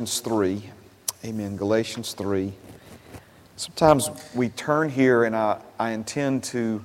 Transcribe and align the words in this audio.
Galatians 0.00 0.20
3. 0.20 0.62
Amen. 1.26 1.56
Galatians 1.58 2.14
3. 2.14 2.54
Sometimes 3.56 4.08
we 4.34 4.48
turn 4.48 4.88
here 4.88 5.24
and 5.24 5.36
I, 5.36 5.60
I 5.78 5.90
intend 5.90 6.42
to 6.44 6.82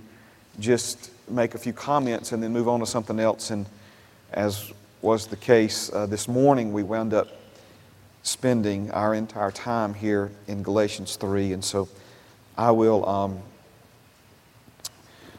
just 0.59 1.11
make 1.29 1.55
a 1.55 1.57
few 1.57 1.71
comments 1.71 2.33
and 2.33 2.43
then 2.43 2.51
move 2.51 2.67
on 2.67 2.81
to 2.81 2.85
something 2.85 3.17
else. 3.17 3.51
And 3.51 3.67
as 4.33 4.73
was 5.01 5.27
the 5.27 5.37
case 5.37 5.89
uh, 5.93 6.07
this 6.07 6.27
morning, 6.27 6.73
we 6.73 6.83
wound 6.83 7.13
up 7.13 7.29
spending 8.23 8.91
our 8.91 9.13
entire 9.13 9.51
time 9.51 9.93
here 9.93 10.29
in 10.47 10.61
Galatians 10.61 11.15
3. 11.15 11.53
And 11.53 11.63
so 11.63 11.87
I 12.57 12.71
will 12.71 13.07
um, 13.07 13.39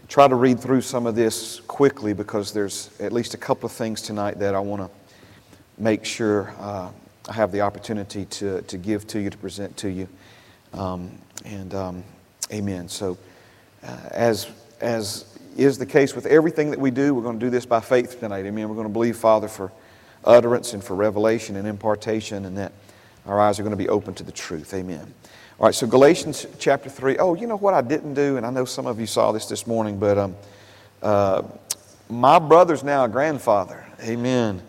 try 0.08 0.26
to 0.26 0.34
read 0.34 0.60
through 0.60 0.80
some 0.80 1.06
of 1.06 1.14
this 1.14 1.60
quickly 1.60 2.14
because 2.14 2.54
there's 2.54 2.88
at 3.00 3.12
least 3.12 3.34
a 3.34 3.38
couple 3.38 3.66
of 3.66 3.72
things 3.72 4.00
tonight 4.00 4.38
that 4.38 4.54
I 4.54 4.60
want 4.60 4.80
to 4.80 4.90
make 5.76 6.06
sure. 6.06 6.54
Uh, 6.58 6.88
I 7.28 7.32
have 7.32 7.52
the 7.52 7.62
opportunity 7.62 8.24
to, 8.26 8.62
to 8.62 8.78
give 8.78 9.06
to 9.08 9.20
you, 9.20 9.30
to 9.30 9.36
present 9.38 9.76
to 9.78 9.88
you. 9.88 10.08
Um, 10.72 11.10
and 11.44 11.74
um, 11.74 12.04
amen. 12.52 12.88
So, 12.88 13.18
uh, 13.82 13.96
as, 14.10 14.48
as 14.80 15.38
is 15.56 15.78
the 15.78 15.86
case 15.86 16.14
with 16.14 16.26
everything 16.26 16.70
that 16.70 16.78
we 16.78 16.90
do, 16.90 17.14
we're 17.14 17.22
going 17.22 17.38
to 17.38 17.44
do 17.44 17.50
this 17.50 17.66
by 17.66 17.80
faith 17.80 18.20
tonight. 18.20 18.46
Amen. 18.46 18.68
We're 18.68 18.74
going 18.74 18.86
to 18.86 18.92
believe, 18.92 19.16
Father, 19.16 19.48
for 19.48 19.72
utterance 20.24 20.72
and 20.72 20.82
for 20.82 20.94
revelation 20.94 21.56
and 21.56 21.66
impartation, 21.66 22.44
and 22.44 22.56
that 22.58 22.72
our 23.26 23.40
eyes 23.40 23.58
are 23.58 23.62
going 23.62 23.72
to 23.72 23.76
be 23.76 23.88
open 23.88 24.14
to 24.14 24.22
the 24.22 24.32
truth. 24.32 24.74
Amen. 24.74 25.12
All 25.58 25.66
right, 25.66 25.74
so 25.74 25.86
Galatians 25.86 26.46
chapter 26.58 26.90
3. 26.90 27.16
Oh, 27.18 27.34
you 27.34 27.46
know 27.46 27.56
what 27.56 27.74
I 27.74 27.80
didn't 27.80 28.14
do? 28.14 28.36
And 28.36 28.44
I 28.44 28.50
know 28.50 28.66
some 28.66 28.86
of 28.86 29.00
you 29.00 29.06
saw 29.06 29.32
this 29.32 29.46
this 29.46 29.66
morning, 29.66 29.98
but 29.98 30.18
um, 30.18 30.36
uh, 31.02 31.42
my 32.08 32.38
brother's 32.38 32.84
now 32.84 33.04
a 33.04 33.08
grandfather. 33.08 33.86
Amen. 34.02 34.60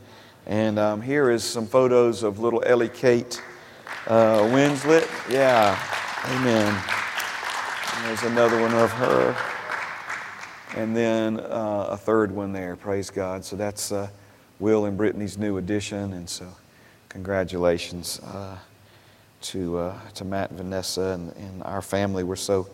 And 0.47 0.79
um, 0.79 1.01
here 1.01 1.29
is 1.29 1.43
some 1.43 1.67
photos 1.67 2.23
of 2.23 2.39
little 2.39 2.63
Ellie 2.65 2.88
Kate 2.88 3.43
uh, 4.07 4.39
Winslet. 4.43 5.05
Yeah, 5.29 5.77
amen. 6.27 6.73
And 7.94 8.05
there's 8.05 8.23
another 8.23 8.61
one 8.61 8.73
of 8.73 8.89
her. 8.94 9.35
And 10.77 10.95
then 10.95 11.41
uh, 11.41 11.88
a 11.89 11.97
third 11.97 12.31
one 12.31 12.53
there, 12.53 12.77
praise 12.77 13.09
God. 13.09 13.44
So 13.44 13.57
that's 13.57 13.91
uh, 13.91 14.07
Will 14.59 14.85
and 14.85 14.95
Brittany's 14.95 15.38
new 15.38 15.57
addition. 15.57 16.13
And 16.13 16.30
so 16.30 16.47
congratulations 17.09 18.22
uh, 18.22 18.57
to, 19.41 19.77
uh, 19.77 20.00
to 20.13 20.23
Matt 20.23 20.52
and 20.52 20.59
Vanessa 20.59 21.02
and, 21.02 21.35
and 21.35 21.61
our 21.63 21.81
family. 21.81 22.23
We're 22.23 22.38
so 22.38 22.69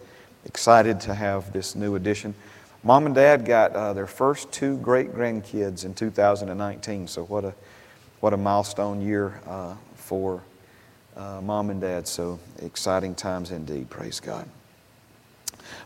excited 0.45 0.99
to 1.01 1.15
have 1.15 1.51
this 1.51 1.73
new 1.73 1.95
addition. 1.95 2.35
Mom 2.85 3.05
and 3.05 3.15
Dad 3.15 3.45
got 3.45 3.71
uh, 3.71 3.93
their 3.93 4.07
first 4.07 4.51
two 4.51 4.75
great 4.77 5.13
grandkids 5.13 5.85
in 5.85 5.93
2019. 5.93 7.07
So 7.07 7.23
what 7.23 7.45
a 7.45 7.53
what 8.19 8.33
a 8.33 8.37
milestone 8.37 9.01
year 9.01 9.39
uh, 9.47 9.75
for 9.95 10.41
uh, 11.15 11.39
Mom 11.41 11.69
and 11.69 11.79
Dad. 11.79 12.09
So 12.09 12.39
exciting 12.61 13.15
times 13.15 13.51
indeed. 13.51 13.89
Praise 13.89 14.19
God. 14.19 14.49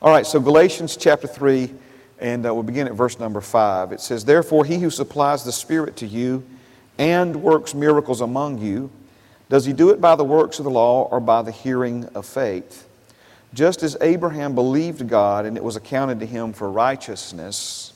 All 0.01 0.11
right. 0.11 0.25
So 0.25 0.39
Galatians 0.39 0.97
chapter 0.97 1.27
three, 1.27 1.71
and 2.17 2.47
uh, 2.47 2.53
we'll 2.53 2.63
begin 2.63 2.87
at 2.87 2.93
verse 2.93 3.19
number 3.19 3.41
five. 3.41 3.91
It 3.91 4.01
says, 4.01 4.25
"Therefore, 4.25 4.65
he 4.65 4.79
who 4.79 4.89
supplies 4.89 5.43
the 5.43 5.51
Spirit 5.51 5.97
to 5.97 6.07
you 6.07 6.43
and 6.97 7.35
works 7.43 7.75
miracles 7.75 8.21
among 8.21 8.57
you." 8.57 8.89
Does 9.49 9.65
he 9.65 9.71
do 9.71 9.91
it 9.91 10.01
by 10.01 10.15
the 10.15 10.23
works 10.23 10.57
of 10.57 10.65
the 10.65 10.71
law 10.71 11.03
or 11.03 11.19
by 11.19 11.43
the 11.43 11.51
hearing 11.51 12.05
of 12.15 12.25
faith? 12.25 12.86
Just 13.57 13.81
as 13.81 13.97
Abraham 14.01 14.53
believed 14.53 15.07
God 15.09 15.47
and 15.47 15.57
it 15.57 15.63
was 15.63 15.75
accounted 15.75 16.19
to 16.19 16.27
him 16.27 16.53
for 16.53 16.69
righteousness, 16.69 17.91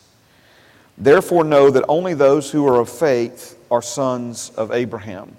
therefore 0.98 1.44
know 1.44 1.70
that 1.70 1.86
only 1.88 2.16
those 2.16 2.50
who 2.50 2.68
are 2.68 2.80
of 2.80 2.90
faith 2.90 3.60
are 3.70 3.84
sons 3.84 4.50
of 4.58 4.72
Abraham. 4.72 5.36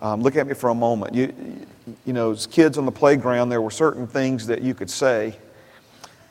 Um, 0.00 0.22
look 0.22 0.34
at 0.36 0.46
me 0.46 0.54
for 0.54 0.70
a 0.70 0.74
moment. 0.74 1.14
You, 1.14 1.30
you 2.06 2.14
know, 2.14 2.30
as 2.30 2.46
kids 2.46 2.78
on 2.78 2.86
the 2.86 2.90
playground, 2.90 3.50
there 3.50 3.60
were 3.60 3.70
certain 3.70 4.06
things 4.06 4.46
that 4.46 4.62
you 4.62 4.72
could 4.72 4.88
say 4.88 5.36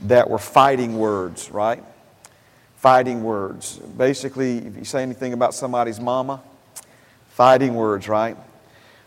that 0.08 0.28
were 0.28 0.40
fighting 0.40 0.98
words, 0.98 1.52
right? 1.52 1.84
Fighting 2.78 3.24
words. 3.24 3.78
Basically, 3.78 4.58
if 4.58 4.76
you 4.76 4.86
say 4.86 5.04
anything 5.04 5.34
about 5.34 5.54
somebody's 5.54 6.00
mama, 6.00 6.42
fighting 7.30 7.76
words, 7.76 8.08
right? 8.08 8.38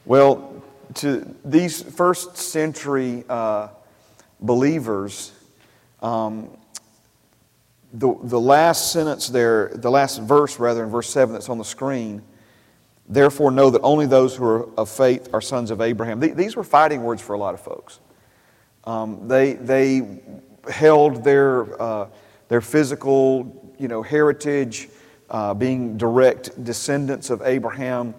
Well, 0.04 0.62
to 0.94 1.34
these 1.44 1.82
first 1.82 2.36
century 2.36 3.24
uh, 3.28 3.68
believers, 4.40 5.32
um, 6.02 6.50
the, 7.92 8.16
the 8.24 8.40
last 8.40 8.92
sentence 8.92 9.28
there, 9.28 9.70
the 9.74 9.90
last 9.90 10.20
verse 10.20 10.58
rather, 10.58 10.84
in 10.84 10.90
verse 10.90 11.08
7 11.10 11.32
that's 11.32 11.48
on 11.48 11.58
the 11.58 11.64
screen, 11.64 12.22
therefore 13.08 13.50
know 13.50 13.70
that 13.70 13.82
only 13.82 14.06
those 14.06 14.36
who 14.36 14.44
are 14.44 14.68
of 14.78 14.90
faith 14.90 15.28
are 15.32 15.40
sons 15.40 15.70
of 15.70 15.80
Abraham. 15.80 16.20
These 16.20 16.56
were 16.56 16.64
fighting 16.64 17.02
words 17.02 17.22
for 17.22 17.34
a 17.34 17.38
lot 17.38 17.54
of 17.54 17.60
folks. 17.60 18.00
Um, 18.84 19.28
they, 19.28 19.54
they 19.54 20.20
held 20.70 21.24
their, 21.24 21.80
uh, 21.80 22.08
their 22.48 22.60
physical 22.60 23.74
you 23.78 23.88
know, 23.88 24.02
heritage, 24.02 24.88
uh, 25.30 25.54
being 25.54 25.96
direct 25.96 26.62
descendants 26.64 27.30
of 27.30 27.42
Abraham, 27.42 28.14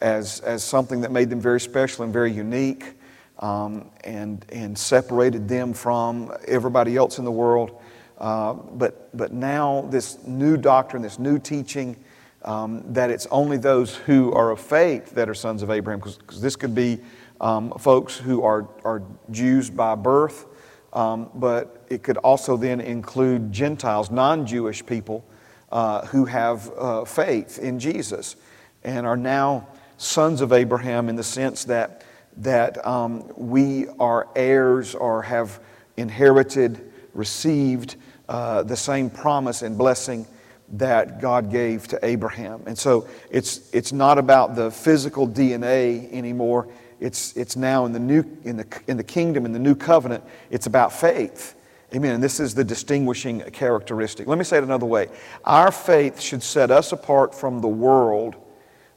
as, 0.00 0.40
as 0.40 0.62
something 0.62 1.00
that 1.00 1.12
made 1.12 1.30
them 1.30 1.40
very 1.40 1.60
special 1.60 2.04
and 2.04 2.12
very 2.12 2.32
unique 2.32 2.94
um, 3.38 3.90
and, 4.04 4.44
and 4.50 4.76
separated 4.76 5.48
them 5.48 5.72
from 5.72 6.32
everybody 6.48 6.96
else 6.96 7.18
in 7.18 7.24
the 7.24 7.30
world. 7.30 7.80
Uh, 8.18 8.54
but, 8.54 9.14
but 9.16 9.32
now, 9.32 9.82
this 9.90 10.18
new 10.26 10.56
doctrine, 10.56 11.02
this 11.02 11.18
new 11.18 11.38
teaching, 11.38 11.96
um, 12.42 12.82
that 12.92 13.10
it's 13.10 13.26
only 13.30 13.56
those 13.56 13.94
who 13.94 14.32
are 14.32 14.50
of 14.50 14.60
faith 14.60 15.10
that 15.10 15.28
are 15.28 15.34
sons 15.34 15.62
of 15.62 15.70
Abraham, 15.70 16.00
because 16.00 16.40
this 16.40 16.56
could 16.56 16.74
be 16.74 16.98
um, 17.40 17.70
folks 17.72 18.16
who 18.16 18.42
are, 18.42 18.68
are 18.84 19.02
Jews 19.30 19.68
by 19.68 19.94
birth, 19.94 20.46
um, 20.92 21.28
but 21.34 21.84
it 21.90 22.02
could 22.02 22.16
also 22.18 22.56
then 22.56 22.80
include 22.80 23.52
Gentiles, 23.52 24.10
non 24.10 24.46
Jewish 24.46 24.84
people 24.86 25.24
uh, 25.70 26.06
who 26.06 26.24
have 26.24 26.72
uh, 26.78 27.04
faith 27.04 27.58
in 27.58 27.78
Jesus 27.78 28.36
and 28.82 29.06
are 29.06 29.16
now 29.16 29.66
sons 29.96 30.40
of 30.40 30.52
Abraham 30.52 31.08
in 31.08 31.16
the 31.16 31.24
sense 31.24 31.64
that, 31.64 32.04
that 32.38 32.84
um, 32.86 33.30
we 33.36 33.88
are 33.98 34.28
heirs 34.36 34.94
or 34.94 35.22
have 35.22 35.60
inherited, 35.96 36.92
received 37.14 37.96
uh, 38.28 38.62
the 38.62 38.76
same 38.76 39.08
promise 39.08 39.62
and 39.62 39.78
blessing 39.78 40.26
that 40.74 41.20
God 41.20 41.50
gave 41.50 41.86
to 41.88 42.04
Abraham. 42.04 42.62
And 42.66 42.76
so 42.76 43.06
it's, 43.30 43.72
it's 43.72 43.92
not 43.92 44.18
about 44.18 44.56
the 44.56 44.70
physical 44.70 45.28
DNA 45.28 46.12
anymore. 46.12 46.68
It's, 46.98 47.36
it's 47.36 47.56
now 47.56 47.84
in 47.86 47.92
the, 47.92 48.00
new, 48.00 48.24
in, 48.44 48.56
the, 48.56 48.82
in 48.86 48.96
the 48.96 49.04
kingdom, 49.04 49.44
in 49.46 49.52
the 49.52 49.58
new 49.58 49.74
covenant, 49.74 50.24
it's 50.50 50.66
about 50.66 50.92
faith. 50.92 51.54
Amen. 51.94 52.14
And 52.14 52.22
this 52.22 52.40
is 52.40 52.54
the 52.54 52.64
distinguishing 52.64 53.40
characteristic. 53.52 54.26
Let 54.26 54.38
me 54.38 54.44
say 54.44 54.58
it 54.58 54.64
another 54.64 54.86
way. 54.86 55.08
Our 55.44 55.70
faith 55.70 56.20
should 56.20 56.42
set 56.42 56.70
us 56.72 56.90
apart 56.90 57.32
from 57.32 57.60
the 57.60 57.68
world 57.68 58.34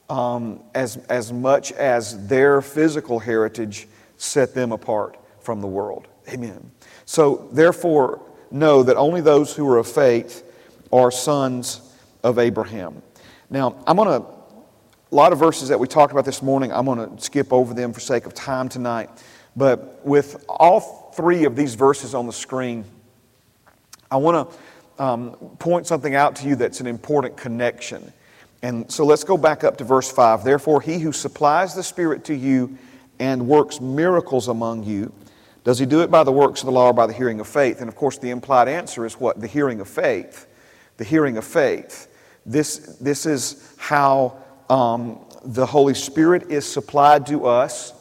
um, 0.10 0.62
as, 0.74 0.98
as 1.10 1.32
much 1.32 1.72
as 1.74 2.28
their 2.28 2.62
physical 2.62 3.20
heritage 3.20 3.88
set 4.18 4.54
them 4.54 4.72
apart 4.72 5.18
from 5.42 5.62
the 5.62 5.68
world. 5.68 6.08
Amen. 6.30 6.72
So, 7.06 7.48
therefore, 7.52 8.22
know 8.52 8.84
that 8.84 8.98
only 8.98 9.22
those 9.22 9.56
who 9.56 9.68
are 9.70 9.78
of 9.78 9.88
faith 9.88 10.44
are 10.92 11.12
sons 11.12 11.82
of 12.24 12.40
Abraham. 12.40 13.02
Now, 13.50 13.76
I'm 13.88 13.96
going 13.96 14.22
to, 14.22 14.28
a 14.28 15.16
lot 15.16 15.32
of 15.32 15.40
verses 15.40 15.70
that 15.70 15.80
we 15.80 15.88
talked 15.88 16.12
about 16.12 16.26
this 16.26 16.42
morning, 16.42 16.72
I'm 16.72 16.86
going 16.86 17.16
to 17.16 17.22
skip 17.24 17.54
over 17.54 17.74
them 17.74 17.94
for 17.94 18.00
sake 18.00 18.26
of 18.26 18.34
time 18.34 18.70
tonight. 18.70 19.10
But 19.56 20.06
with 20.06 20.46
all 20.48 21.12
three 21.16 21.46
of 21.46 21.56
these 21.56 21.76
verses 21.76 22.14
on 22.14 22.28
the 22.28 22.34
screen, 22.34 22.86
I 24.12 24.18
want 24.18 24.50
to 24.50 25.04
um, 25.04 25.32
point 25.60 25.88
something 25.88 26.16
out 26.16 26.36
to 26.38 26.48
you 26.48 26.56
that's 26.56 26.80
an 26.80 26.88
important 26.88 27.38
connection. 27.38 28.12
And 28.62 28.92
so 28.92 29.06
let's 29.06 29.24
go 29.24 29.38
back 29.38 29.64
up 29.64 29.78
to 29.78 29.84
verse 29.84 30.12
5. 30.12 30.44
Therefore, 30.44 30.82
he 30.82 31.00
who 31.00 31.12
supplies 31.12 31.74
the 31.74 31.84
Spirit 31.84 32.26
to 32.26 32.36
you 32.36 32.78
and 33.20 33.48
works 33.48 33.80
miracles 33.80 34.48
among 34.48 34.84
you, 34.84 35.14
does 35.64 35.80
he 35.80 35.86
do 35.86 36.02
it 36.02 36.10
by 36.10 36.24
the 36.24 36.32
works 36.32 36.62
of 36.62 36.66
the 36.66 36.72
law 36.72 36.88
or 36.88 36.94
by 36.94 37.06
the 37.06 37.14
hearing 37.14 37.40
of 37.40 37.48
faith? 37.48 37.80
And 37.80 37.90
of 37.90 37.96
course, 37.96 38.18
the 38.18 38.30
implied 38.30 38.68
answer 38.68 39.06
is 39.06 39.20
what? 39.20 39.40
The 39.40 39.48
hearing 39.48 39.80
of 39.82 39.88
faith. 39.88 40.48
The 40.98 41.04
hearing 41.04 41.38
of 41.38 41.46
faith. 41.46 42.08
This, 42.46 42.98
this 43.00 43.26
is 43.26 43.76
how 43.78 44.38
um, 44.70 45.20
the 45.44 45.66
Holy 45.66 45.94
Spirit 45.94 46.50
is 46.50 46.66
supplied 46.66 47.26
to 47.28 47.46
us 47.46 47.94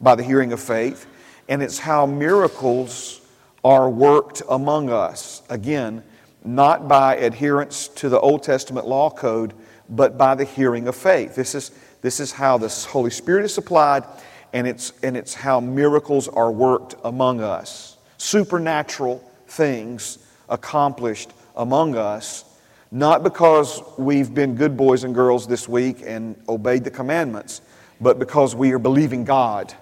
by 0.00 0.14
the 0.14 0.22
hearing 0.22 0.52
of 0.52 0.60
faith, 0.60 1.06
and 1.48 1.62
it's 1.62 1.78
how 1.78 2.06
miracles 2.06 3.20
are 3.64 3.88
worked 3.88 4.42
among 4.50 4.90
us. 4.90 5.42
Again, 5.48 6.02
not 6.44 6.88
by 6.88 7.16
adherence 7.16 7.88
to 7.88 8.08
the 8.08 8.20
Old 8.20 8.42
Testament 8.42 8.86
law 8.86 9.10
code, 9.10 9.54
but 9.88 10.16
by 10.16 10.34
the 10.34 10.44
hearing 10.44 10.88
of 10.88 10.96
faith. 10.96 11.34
This 11.34 11.54
is, 11.54 11.70
this 12.00 12.20
is 12.20 12.32
how 12.32 12.58
the 12.58 12.68
Holy 12.90 13.10
Spirit 13.10 13.44
is 13.44 13.54
supplied, 13.54 14.04
and 14.52 14.66
it's, 14.66 14.92
and 15.02 15.16
it's 15.16 15.34
how 15.34 15.60
miracles 15.60 16.28
are 16.28 16.50
worked 16.50 16.94
among 17.04 17.40
us. 17.40 17.96
Supernatural 18.18 19.18
things 19.46 20.18
accomplished 20.48 21.30
among 21.56 21.96
us, 21.96 22.44
not 22.90 23.22
because 23.22 23.82
we've 23.98 24.32
been 24.32 24.54
good 24.54 24.76
boys 24.76 25.04
and 25.04 25.14
girls 25.14 25.46
this 25.46 25.68
week 25.68 26.02
and 26.04 26.36
obeyed 26.48 26.84
the 26.84 26.90
commandments, 26.90 27.60
but 28.00 28.18
because 28.18 28.54
we 28.54 28.72
are 28.72 28.78
believing 28.78 29.24
God, 29.24 29.74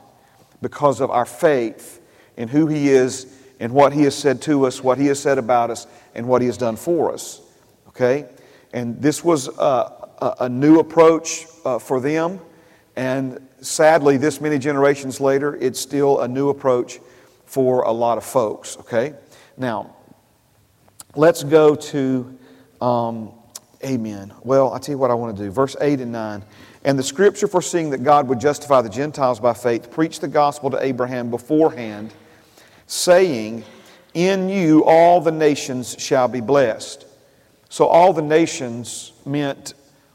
because 0.61 1.01
of 1.01 1.11
our 1.11 1.27
faith 1.27 2.01
in 2.37 2.49
who 2.49 2.67
He 2.67 2.89
is 2.89 3.39
and 3.61 3.73
what 3.73 3.93
He 3.93 4.03
has 4.05 4.15
said 4.15 4.41
to 4.43 4.67
us, 4.67 4.83
what 4.83 4.99
He 4.99 5.07
has 5.07 5.21
said 5.21 5.39
about 5.39 5.71
us, 5.71 5.87
and 6.15 6.27
what 6.27 6.41
He 6.41 6.47
has 6.47 6.57
done 6.57 6.77
for 6.77 7.13
us. 7.13 7.41
Okay? 7.89 8.27
And 8.73 9.01
this 9.01 9.23
was 9.23 9.49
a, 9.49 10.35
a, 10.41 10.49
new 10.49 10.79
approach 10.79 11.47
uh, 11.65 11.79
for 11.79 12.01
them. 12.01 12.41
And 12.97 13.47
sadly, 13.61 14.17
this 14.17 14.41
many 14.41 14.59
generations 14.59 15.21
later, 15.21 15.57
it's 15.57 15.79
still 15.81 16.21
a 16.21 16.29
new 16.29 16.49
approach 16.49 17.01
for 17.45 17.83
a 17.83 17.93
lot 17.93 18.19
of 18.19 18.25
folks. 18.25 18.77
Okay? 18.79 19.15
Now, 19.57 19.95
let's 21.15 21.45
go 21.45 21.75
to 21.75 22.39
um, 22.81 23.33
Amen. 23.85 24.33
Well, 24.45 24.73
I 24.73 24.79
tell 24.79 24.93
you 24.93 24.99
what 24.99 25.11
I 25.11 25.15
want 25.15 25.37
to 25.37 25.43
do. 25.43 25.51
Verse 25.51 25.75
8 25.81 26.01
and 26.01 26.13
9. 26.13 26.45
And 26.85 26.99
the 26.99 27.03
scripture 27.03 27.49
foreseeing 27.49 27.91
that 27.91 28.05
God 28.05 28.29
would 28.29 28.39
justify 28.39 28.81
the 28.81 28.89
Gentiles 28.89 29.41
by 29.41 29.55
faith 29.55 29.91
preached 29.91 30.21
the 30.21 30.29
gospel 30.29 30.71
to 30.71 30.85
Abraham 30.85 31.31
beforehand, 31.31 32.15
saying, 32.87 33.65
In 34.15 34.49
you 34.49 34.85
all 34.85 35.21
the 35.21 35.33
nations 35.33 35.97
shall 35.99 36.29
be 36.29 36.41
blessed. 36.41 37.07
So 37.73 37.87
all 37.87 38.13
the 38.13 38.21
nations 38.21 39.13
meant 39.25 39.73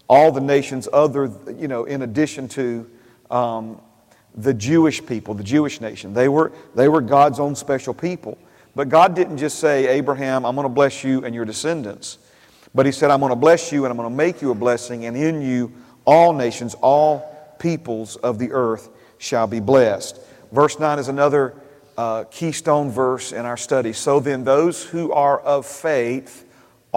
all 0.08 0.32
the 0.32 0.40
nations 0.40 0.88
other, 0.94 1.32
you 1.58 1.68
know, 1.68 1.86
in 1.86 2.04
addition 2.04 2.48
to 2.50 2.88
um, 3.32 3.82
the 4.36 4.54
Jewish 4.54 5.04
people, 5.04 5.34
the 5.34 5.44
Jewish 5.44 5.82
nation. 5.82 6.14
They 6.14 6.30
were, 6.30 6.52
they 6.76 6.88
were 6.88 7.02
God's 7.02 7.40
own 7.40 7.56
special 7.56 7.96
people. 7.96 8.38
But 8.76 8.90
God 8.90 9.16
didn't 9.16 9.40
just 9.40 9.58
say, 9.58 9.88
Abraham, 9.88 10.46
I'm 10.46 10.54
going 10.54 10.66
to 10.66 10.70
bless 10.74 11.04
you 11.04 11.26
and 11.26 11.34
your 11.34 11.46
descendants. 11.46 12.20
But 12.76 12.86
He 12.86 12.92
said, 12.92 13.10
I'm 13.10 13.22
going 13.22 13.32
to 13.32 13.36
bless 13.36 13.72
you 13.72 13.86
and 13.86 13.92
I'm 13.92 13.98
going 13.98 14.08
to 14.08 14.16
make 14.16 14.40
you 14.40 14.52
a 14.52 14.56
blessing, 14.56 15.06
and 15.06 15.18
in 15.18 15.42
you 15.42 15.74
all 16.06 16.34
nations, 16.34 16.76
all 16.76 17.56
peoples 17.58 18.18
of 18.18 18.38
the 18.38 18.52
earth 18.52 18.90
shall 19.18 19.48
be 19.48 19.60
blessed. 19.60 20.20
Verse 20.52 20.78
9 20.78 21.00
is 21.00 21.08
another 21.08 21.56
uh, 21.98 22.26
keystone 22.26 22.92
verse 22.92 23.32
in 23.32 23.48
our 23.48 23.58
study. 23.58 23.94
So 23.94 24.20
then, 24.20 24.44
those 24.44 24.84
who 24.84 25.12
are 25.12 25.40
of 25.40 25.66
faith 25.66 26.44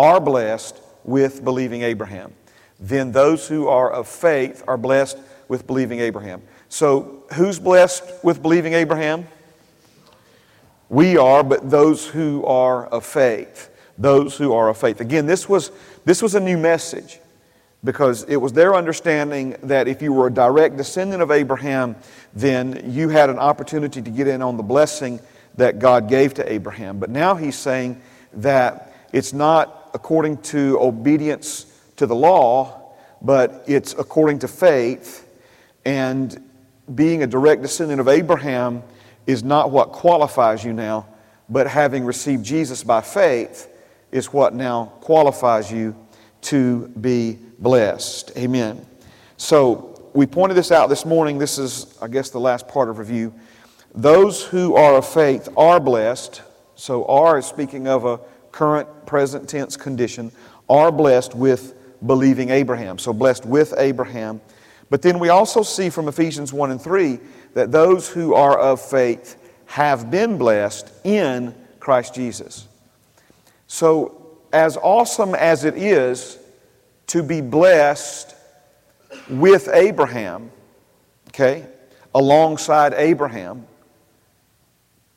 are 0.01 0.19
blessed 0.19 0.81
with 1.05 1.45
believing 1.45 1.83
Abraham. 1.83 2.33
Then 2.81 3.13
those 3.13 3.47
who 3.47 3.69
are 3.69 3.91
of 3.91 4.09
faith 4.09 4.65
are 4.67 4.79
blessed 4.79 5.19
with 5.47 5.67
believing 5.67 6.01
Abraham. 6.01 6.43
So, 6.71 7.25
who's 7.35 7.59
blessed 7.59 8.03
with 8.25 8.41
believing 8.41 8.73
Abraham? 8.73 9.29
We 10.89 11.19
are, 11.19 11.45
but 11.45 11.69
those 11.69 12.07
who 12.07 12.45
are 12.47 12.87
of 12.87 13.05
faith. 13.05 13.69
Those 13.99 14.39
who 14.39 14.55
are 14.55 14.71
of 14.71 14.79
faith. 14.79 15.03
Again, 15.03 15.27
this 15.27 15.49
was, 15.49 15.71
this 16.07 16.23
was 16.23 16.35
a 16.35 16.41
new 16.41 16.57
message 16.57 17.21
because 17.85 18.25
it 18.25 18.37
was 18.37 18.55
their 18.55 18.75
understanding 18.75 19.57
that 19.63 19.87
if 19.87 20.01
you 20.01 20.15
were 20.15 20.29
a 20.29 20.33
direct 20.33 20.79
descendant 20.79 21.21
of 21.23 21.31
Abraham, 21.31 21.95
then 22.35 22.91
you 22.91 23.11
had 23.11 23.29
an 23.29 23.39
opportunity 23.39 24.01
to 24.01 24.11
get 24.11 24.27
in 24.27 24.41
on 24.41 24.57
the 24.57 24.63
blessing 24.63 25.21
that 25.57 25.79
God 25.79 26.09
gave 26.09 26.33
to 26.35 26.51
Abraham. 26.51 26.99
But 26.99 27.11
now 27.11 27.35
he's 27.35 27.57
saying 27.57 28.01
that 28.33 28.95
it's 29.13 29.35
not 29.35 29.80
according 29.95 30.39
to 30.39 30.79
obedience 30.81 31.67
to 31.97 32.07
the 32.07 32.15
law, 32.15 32.95
but 33.23 33.65
it's 33.67 33.93
according 33.95 34.39
to 34.41 34.49
faith. 34.49 35.27
And 35.85 36.43
being 36.95 37.23
a 37.23 37.27
direct 37.27 37.63
descendant 37.63 38.01
of 38.01 38.09
Abraham 38.09 38.83
is 39.27 39.43
not 39.43 39.71
what 39.71 39.93
qualifies 39.93 40.65
you 40.65 40.73
now, 40.73 41.07
but 41.49 41.67
having 41.67 42.05
received 42.05 42.45
Jesus 42.45 42.83
by 42.83 43.01
faith 43.01 43.69
is 44.13 44.33
what 44.33 44.55
now 44.55 44.87
qualifies 45.01 45.71
you 45.71 45.95
to 46.43 46.89
be 47.01 47.39
blessed. 47.59 48.33
Amen. 48.37 48.85
So 49.37 49.91
we 50.15 50.27
pointed 50.27 50.57
this 50.57 50.73
out 50.73 50.89
this 50.89 51.05
morning. 51.05 51.39
This 51.39 51.59
is, 51.59 51.97
I 52.03 52.09
guess, 52.09 52.31
the 52.31 52.41
last 52.41 52.67
part 52.67 52.89
of 52.89 52.99
review. 52.99 53.33
Those 53.95 54.45
who 54.45 54.75
are 54.75 54.97
of 54.97 55.07
faith 55.07 55.49
are 55.57 55.81
blessed. 55.81 56.43
So, 56.75 57.05
are 57.07 57.39
is 57.39 57.47
speaking 57.47 57.87
of 57.87 58.05
a 58.05 58.21
current 58.53 59.07
present 59.07 59.49
tense 59.49 59.77
condition, 59.77 60.33
are 60.69 60.93
blessed 60.93 61.35
with 61.35 61.75
believing 62.07 62.51
Abraham. 62.51 62.99
So, 62.99 63.13
blessed 63.13 63.47
with 63.47 63.75
Abraham. 63.77 64.41
But 64.89 65.03
then 65.03 65.19
we 65.19 65.29
also 65.29 65.63
see 65.63 65.91
from 65.91 66.09
Ephesians 66.09 66.53
1 66.53 66.71
and 66.71 66.81
3 66.81 67.19
that 67.55 67.71
those 67.71 68.09
who 68.09 68.35
are 68.35 68.59
of 68.59 68.81
faith 68.81 69.37
have 69.67 70.11
been 70.11 70.37
blessed 70.37 70.93
in 71.05 71.55
Christ 71.79 72.15
Jesus. 72.15 72.67
So, 73.67 74.39
as 74.53 74.77
awesome 74.77 75.35
as 75.35 75.65
it 75.65 75.77
is 75.77 76.39
to 77.09 77.23
be 77.23 77.41
blessed 77.41 78.35
with 79.29 79.69
Abraham, 79.73 80.51
okay, 81.29 81.67
alongside 82.15 82.95
Abraham, 82.95 83.67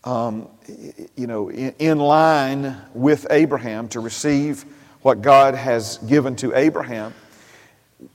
um, 0.04 0.48
you 1.16 1.28
know, 1.28 1.50
in, 1.50 1.74
in 1.80 2.00
line 2.00 2.76
with 2.94 3.26
Abraham 3.30 3.88
to 3.90 4.00
receive 4.00 4.66
what 5.02 5.22
God 5.22 5.56
has 5.56 5.98
given 6.00 6.36
to 6.38 6.54
Abraham, 6.56 7.14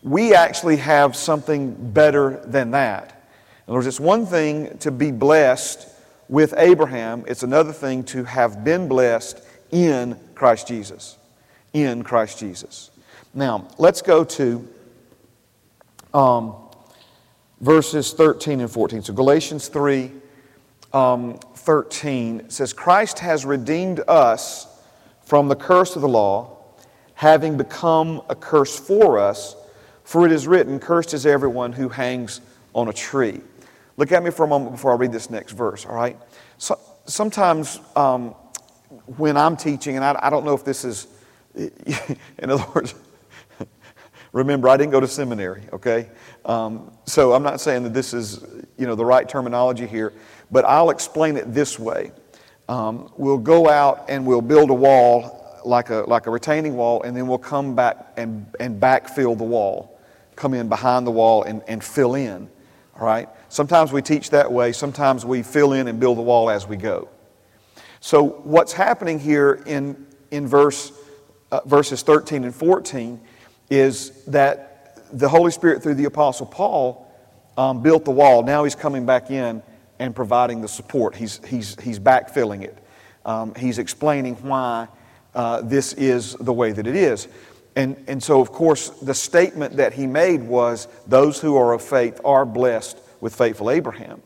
we 0.03 0.35
actually 0.35 0.77
have 0.77 1.17
something 1.17 1.93
better 1.93 2.43
than 2.45 2.73
that. 2.73 3.31
In 3.67 3.73
other 3.73 3.79
words, 3.79 3.87
it's 3.87 4.01
one 4.01 4.27
thing 4.27 4.77
to 4.79 4.91
be 4.91 5.11
blessed 5.11 5.89
with 6.29 6.53
Abraham, 6.59 7.25
it's 7.27 7.43
another 7.43 7.73
thing 7.73 8.05
to 8.05 8.23
have 8.25 8.63
been 8.63 8.87
blessed 8.87 9.41
in 9.71 10.19
Christ 10.35 10.69
Jesus. 10.69 11.17
In 11.73 12.03
Christ 12.03 12.39
Jesus. 12.39 12.91
Now, 13.33 13.69
let's 13.79 14.03
go 14.03 14.25
to 14.25 14.69
um, 16.13 16.55
verses 17.61 18.13
13 18.13 18.61
and 18.61 18.71
14. 18.71 19.03
So, 19.03 19.15
Galatians 19.15 19.69
3 19.69 20.11
um, 20.93 21.39
13 21.69 22.49
says, 22.49 22.73
Christ 22.73 23.19
has 23.19 23.45
redeemed 23.45 24.01
us 24.09 24.67
from 25.21 25.49
the 25.49 25.55
curse 25.55 25.97
of 25.97 26.01
the 26.01 26.09
law, 26.09 26.57
having 27.13 27.59
become 27.59 28.23
a 28.31 28.35
curse 28.35 28.79
for 28.79 29.19
us, 29.19 29.55
for 30.03 30.25
it 30.25 30.33
is 30.33 30.47
written, 30.47 30.81
Cursed 30.81 31.13
is 31.13 31.27
everyone 31.27 31.75
who 31.75 31.91
hangs 31.91 32.41
on 32.73 32.89
a 32.89 32.93
tree. 32.95 33.43
Look 33.99 34.13
at 34.13 34.23
me 34.23 34.31
for 34.31 34.47
a 34.47 34.49
moment 34.49 34.73
before 34.73 34.93
I 34.93 34.97
read 34.97 35.13
this 35.13 35.29
next 35.29 35.53
verse, 35.53 35.85
all 35.85 35.95
right? 35.95 36.17
So, 36.57 36.81
sometimes 37.05 37.81
um, 37.95 38.31
when 39.19 39.37
I'm 39.37 39.55
teaching, 39.55 39.97
and 39.97 40.05
I, 40.07 40.19
I 40.23 40.31
don't 40.31 40.47
know 40.47 40.55
if 40.55 40.65
this 40.65 40.87
is, 40.87 41.07
in 41.55 42.51
other 42.51 42.65
words, 42.75 42.95
remember, 44.33 44.71
I 44.71 44.79
didn't 44.79 44.93
go 44.93 45.01
to 45.01 45.07
seminary, 45.07 45.65
okay? 45.75 46.09
Um, 46.47 46.97
so 47.05 47.35
I'm 47.35 47.43
not 47.43 47.61
saying 47.61 47.83
that 47.83 47.93
this 47.93 48.15
is, 48.15 48.43
you 48.79 48.87
know, 48.87 48.95
the 48.95 49.05
right 49.05 49.29
terminology 49.29 49.87
here, 49.87 50.15
but 50.51 50.65
I'll 50.65 50.91
explain 50.91 51.37
it 51.37 51.53
this 51.53 51.79
way. 51.79 52.13
Um, 52.69 53.11
we'll 53.17 53.39
go 53.39 53.69
out 53.69 54.07
and 54.09 54.27
we'll 54.27 54.43
build 54.43 54.71
a 54.71 54.75
wall 54.75 55.61
like 55.65 55.91
a, 55.91 56.05
like 56.07 56.27
a 56.27 56.31
retaining 56.31 56.77
wall, 56.77 57.03
and 57.03 57.17
then 57.17 57.27
we'll 57.27 57.39
come 57.39 57.75
back 57.75 58.13
and, 58.17 58.47
and 58.59 58.81
backfill 58.81 59.37
the 59.37 59.45
wall, 59.45 60.01
come 60.37 60.55
in 60.55 60.69
behind 60.69 61.07
the 61.07 61.11
wall 61.11 61.43
and, 61.43 61.63
and 61.69 61.83
fill 61.83 62.15
in, 62.15 62.49
all 62.99 63.07
right? 63.07 63.29
Sometimes 63.49 63.93
we 63.93 64.03
teach 64.03 64.31
that 64.31 64.51
way, 64.51 64.73
sometimes 64.73 65.25
we 65.25 65.43
fill 65.43 65.73
in 65.73 65.89
and 65.89 66.01
build 66.01 66.19
the 66.19 66.23
wall 66.23 66.51
as 66.51 66.67
we 66.67 66.77
go. 66.77 67.09
So, 68.01 68.23
what's 68.23 68.73
happening 68.73 69.19
here 69.19 69.63
in, 69.67 70.07
in 70.31 70.47
verse, 70.47 70.93
uh, 71.51 71.61
verses 71.67 72.03
13 72.03 72.45
and 72.45 72.55
14 72.55 73.21
is 73.71 74.25
that 74.27 75.09
the 75.13 75.29
Holy 75.29 75.51
Spirit, 75.51 75.83
through 75.83 75.95
the 75.95 76.05
Apostle 76.05 76.47
Paul, 76.47 77.07
um, 77.57 77.83
built 77.83 78.05
the 78.05 78.11
wall. 78.11 78.43
Now 78.43 78.65
he's 78.65 78.77
coming 78.77 79.05
back 79.05 79.31
in 79.31 79.63
and 79.99 80.15
providing 80.15 80.61
the 80.61 80.69
support. 80.69 81.15
He's, 81.15 81.45
he's, 81.47 81.81
he's 81.81 81.99
backfilling 81.99 82.63
it. 82.63 82.79
Um, 83.25 83.55
he's 83.55 83.79
explaining 83.79 84.37
why 84.37 84.89
uh, 85.35 85.63
this 85.63 85.93
is 85.95 86.35
the 86.35 86.53
way 86.53 86.73
that 86.73 86.87
it 86.87 86.97
is. 86.97 87.29
And, 87.77 88.03
and 88.09 88.23
so, 88.23 88.41
of 88.41 88.51
course, 88.51 88.89
the 88.91 89.15
statement 89.15 89.77
that 89.77 89.93
he 89.93 90.07
made 90.07 90.43
was 90.43 90.89
those 91.07 91.41
who 91.41 91.57
are 91.57 91.73
of 91.73 91.83
faith 91.83 92.21
are 92.25 92.45
blessed 92.45 92.99
with 93.21 93.35
faithful 93.35 93.71
Abraham. 93.71 94.23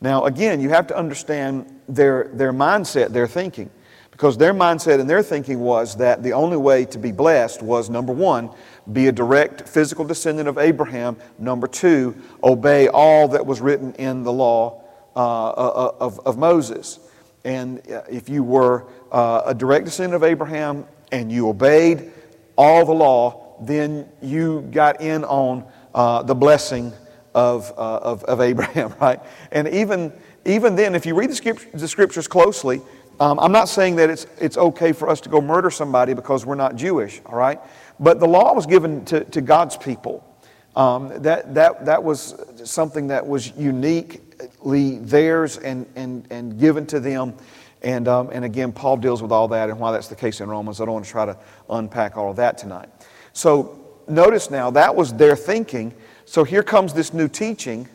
Now, 0.00 0.24
again, 0.24 0.60
you 0.60 0.70
have 0.70 0.88
to 0.88 0.96
understand 0.96 1.80
their, 1.88 2.28
their 2.32 2.52
mindset, 2.52 3.10
their 3.10 3.28
thinking. 3.28 3.70
Because 4.10 4.36
their 4.36 4.52
mindset 4.52 5.00
and 5.00 5.08
their 5.08 5.22
thinking 5.22 5.60
was 5.60 5.96
that 5.96 6.22
the 6.22 6.32
only 6.32 6.56
way 6.56 6.84
to 6.86 6.98
be 6.98 7.12
blessed 7.12 7.62
was 7.62 7.88
number 7.88 8.12
one, 8.12 8.50
be 8.92 9.06
a 9.06 9.12
direct 9.12 9.68
physical 9.68 10.04
descendant 10.04 10.48
of 10.48 10.58
Abraham. 10.58 11.16
Number 11.38 11.66
two, 11.66 12.20
obey 12.42 12.88
all 12.88 13.28
that 13.28 13.46
was 13.46 13.60
written 13.60 13.94
in 13.94 14.22
the 14.22 14.32
law 14.32 14.81
uh, 15.14 15.50
uh, 15.50 15.52
uh 15.52 15.92
of, 16.00 16.20
of 16.26 16.38
Moses. 16.38 16.98
And 17.44 17.82
if 17.86 18.28
you 18.28 18.42
were 18.42 18.86
uh, 19.10 19.42
a 19.46 19.54
direct 19.54 19.84
descendant 19.84 20.14
of 20.14 20.22
Abraham 20.22 20.86
and 21.10 21.30
you 21.30 21.48
obeyed 21.48 22.10
all 22.56 22.84
the 22.84 22.92
law, 22.92 23.56
then 23.60 24.08
you 24.20 24.62
got 24.70 25.00
in 25.00 25.24
on 25.24 25.64
uh, 25.94 26.22
the 26.22 26.34
blessing 26.34 26.92
of, 27.34 27.70
of, 27.72 28.24
of, 28.24 28.40
Abraham, 28.50 28.94
right? 29.00 29.20
And 29.50 29.68
even, 29.68 30.12
even 30.44 30.76
then, 30.76 30.94
if 30.94 31.06
you 31.06 31.14
read 31.14 31.30
the, 31.30 31.34
script, 31.34 31.66
the 31.72 31.88
scriptures 31.88 32.28
closely, 32.28 32.80
um, 33.20 33.38
I'm 33.38 33.52
not 33.52 33.68
saying 33.68 33.96
that 33.96 34.10
it's, 34.10 34.26
it's 34.40 34.56
okay 34.56 34.92
for 34.92 35.08
us 35.08 35.20
to 35.22 35.28
go 35.28 35.40
murder 35.40 35.70
somebody 35.70 36.14
because 36.14 36.46
we're 36.46 36.54
not 36.54 36.76
Jewish, 36.76 37.20
all 37.26 37.36
right? 37.36 37.60
But 38.00 38.20
the 38.20 38.26
law 38.26 38.54
was 38.54 38.66
given 38.66 39.04
to, 39.06 39.24
to 39.24 39.40
God's 39.40 39.76
people. 39.76 40.26
Um, 40.74 41.12
that, 41.22 41.54
that, 41.54 41.84
that 41.84 42.02
was 42.02 42.34
something 42.64 43.08
that 43.08 43.26
was 43.26 43.52
uniquely 43.56 44.31
theirs 44.64 45.58
and, 45.58 45.86
and, 45.96 46.26
and 46.30 46.58
given 46.58 46.86
to 46.86 47.00
them. 47.00 47.34
And, 47.82 48.06
um, 48.06 48.30
and 48.32 48.44
again, 48.44 48.72
Paul 48.72 48.96
deals 48.96 49.22
with 49.22 49.32
all 49.32 49.48
that 49.48 49.68
and 49.68 49.78
why 49.78 49.92
that's 49.92 50.08
the 50.08 50.16
case 50.16 50.40
in 50.40 50.48
Romans. 50.48 50.80
I 50.80 50.84
don't 50.84 50.94
want 50.94 51.04
to 51.04 51.10
try 51.10 51.26
to 51.26 51.36
unpack 51.68 52.16
all 52.16 52.30
of 52.30 52.36
that 52.36 52.58
tonight. 52.58 52.88
So 53.32 54.00
notice 54.08 54.50
now, 54.50 54.70
that 54.70 54.94
was 54.94 55.12
their 55.14 55.34
thinking. 55.34 55.94
So 56.24 56.44
here 56.44 56.62
comes 56.62 56.94
this 56.94 57.12
new 57.12 57.28
teaching 57.28 57.88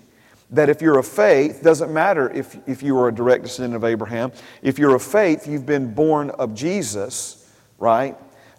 that 0.51 0.69
if 0.69 0.81
you're 0.81 0.97
of 0.97 1.07
faith, 1.07 1.61
doesn't 1.61 1.93
matter 1.93 2.29
if, 2.31 2.57
if 2.67 2.81
you 2.81 2.97
are 2.97 3.09
a 3.09 3.13
direct 3.13 3.43
descendant 3.43 3.75
of 3.75 3.83
Abraham, 3.83 4.31
if 4.61 4.79
you're 4.79 4.95
of 4.95 5.03
faith, 5.03 5.47
you've 5.47 5.65
been 5.65 5.93
born 5.93 6.29
of 6.31 6.53
Jesus, 6.53 7.51
right? 7.77 8.17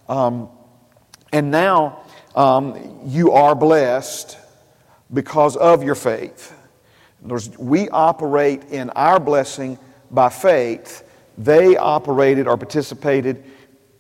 Um, 0.09 0.49
and 1.33 1.51
now 1.51 2.05
um, 2.35 3.01
you 3.05 3.33
are 3.33 3.55
blessed 3.55 4.39
because 5.13 5.57
of 5.57 5.83
your 5.83 5.95
faith. 5.95 6.55
Words, 7.23 7.57
we 7.59 7.89
operate 7.89 8.65
in 8.71 8.91
our 8.91 9.19
blessing 9.19 9.79
by 10.11 10.29
faith. 10.29 11.05
They 11.37 11.77
operated 11.77 12.47
or 12.47 12.57
participated 12.57 13.45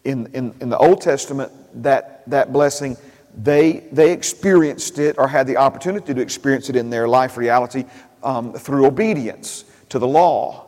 in, 0.04 0.26
in, 0.34 0.54
in 0.60 0.68
the 0.68 0.78
Old 0.78 1.00
Testament, 1.00 1.52
that, 1.82 2.28
that 2.30 2.52
blessing 2.52 2.96
they, 3.38 3.84
they 3.92 4.12
experienced 4.12 4.98
it 4.98 5.16
or 5.16 5.28
had 5.28 5.46
the 5.46 5.56
opportunity 5.56 6.12
to 6.12 6.20
experience 6.20 6.68
it 6.68 6.76
in 6.76 6.90
their 6.90 7.06
life 7.06 7.36
reality 7.36 7.84
um, 8.22 8.52
through 8.52 8.86
obedience 8.86 9.64
to 9.90 9.98
the 9.98 10.06
law. 10.06 10.64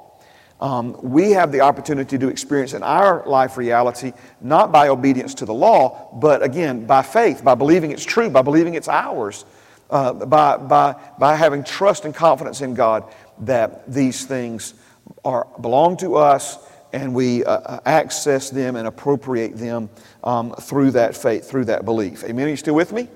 Um, 0.61 0.97
we 1.03 1.31
have 1.31 1.53
the 1.53 1.63
opportunity 1.63 2.19
to 2.19 2.29
experience 2.29 2.75
in 2.75 2.83
our 2.83 3.27
life 3.27 3.57
reality 3.57 4.13
not 4.41 4.71
by 4.71 4.89
obedience 4.89 5.35
to 5.35 5.47
the 5.47 5.55
law, 5.55 6.11
but 6.13 6.43
again, 6.43 6.87
by 6.87 7.03
faith, 7.03 7.43
by 7.43 7.55
believing 7.55 7.91
it's 7.91 8.05
true, 8.05 8.29
by 8.31 8.43
believing 8.43 8.75
it's 8.75 8.89
ours, 8.89 9.47
uh, 9.91 10.13
by, 10.13 10.57
by, 10.57 10.95
by 11.19 11.37
having 11.37 11.65
trust 11.65 12.05
and 12.05 12.15
confidence 12.15 12.61
in 12.61 12.75
God 12.75 13.05
that 13.41 13.91
these 13.91 14.25
things 14.25 14.75
are, 15.25 15.47
belong 15.61 15.97
to 15.99 16.17
us 16.17 16.59
and 16.93 17.15
we 17.15 17.45
uh, 17.45 17.53
uh, 17.53 17.81
access 17.87 18.51
them 18.51 18.77
and 18.77 18.87
appropriate 18.87 19.57
them 19.57 19.89
um, 20.25 20.53
through 20.53 20.91
that 20.93 21.17
faith, 21.17 21.49
through 21.49 21.65
that 21.67 21.85
belief. 21.85 22.25
Amen. 22.25 22.47
Are 22.47 22.51
you 22.51 22.57
still 22.57 22.75
with 22.75 22.93
me? 22.93 23.09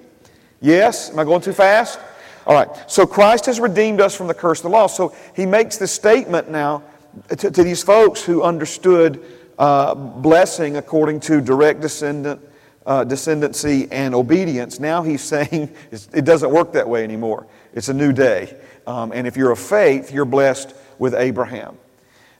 Yes? 0.61 1.11
Am 1.11 1.19
I 1.19 1.25
going 1.25 1.41
too 1.41 1.53
fast? 1.53 1.99
All 2.47 2.55
right. 2.55 2.69
So 2.91 3.07
Christ 3.07 3.47
has 3.47 3.59
redeemed 3.59 4.01
us 4.01 4.15
from 4.15 4.29
the 4.29 4.35
curse 4.35 4.61
of 4.61 4.65
the 4.65 4.69
law. 4.71 4.87
So 4.87 5.15
he 5.35 5.47
makes 5.47 5.77
this 5.77 5.93
statement 5.93 6.51
now 6.51 6.83
to, 7.29 7.51
to 7.51 7.63
these 7.63 7.83
folks 7.83 8.23
who 8.23 8.43
understood 8.43 9.25
uh, 9.59 9.95
blessing 9.95 10.77
according 10.77 11.21
to 11.21 11.41
direct 11.41 11.81
descendant, 11.81 12.41
uh, 12.87 13.05
descendancy 13.05 13.89
and 13.91 14.15
obedience. 14.15 14.79
Now 14.79 15.03
he's 15.03 15.23
saying 15.23 15.75
it 15.91 16.25
doesn't 16.25 16.51
work 16.51 16.73
that 16.73 16.89
way 16.89 17.05
anymore. 17.05 17.47
It's 17.73 17.89
a 17.89 17.95
new 17.95 18.13
day. 18.13 18.57
Um, 18.87 19.13
and 19.13 19.27
if 19.27 19.37
you're 19.37 19.51
of 19.51 19.59
faith, 19.59 20.13
you're 20.13 20.25
blessed 20.25 20.75
with 20.99 21.15
Abraham. 21.15 21.79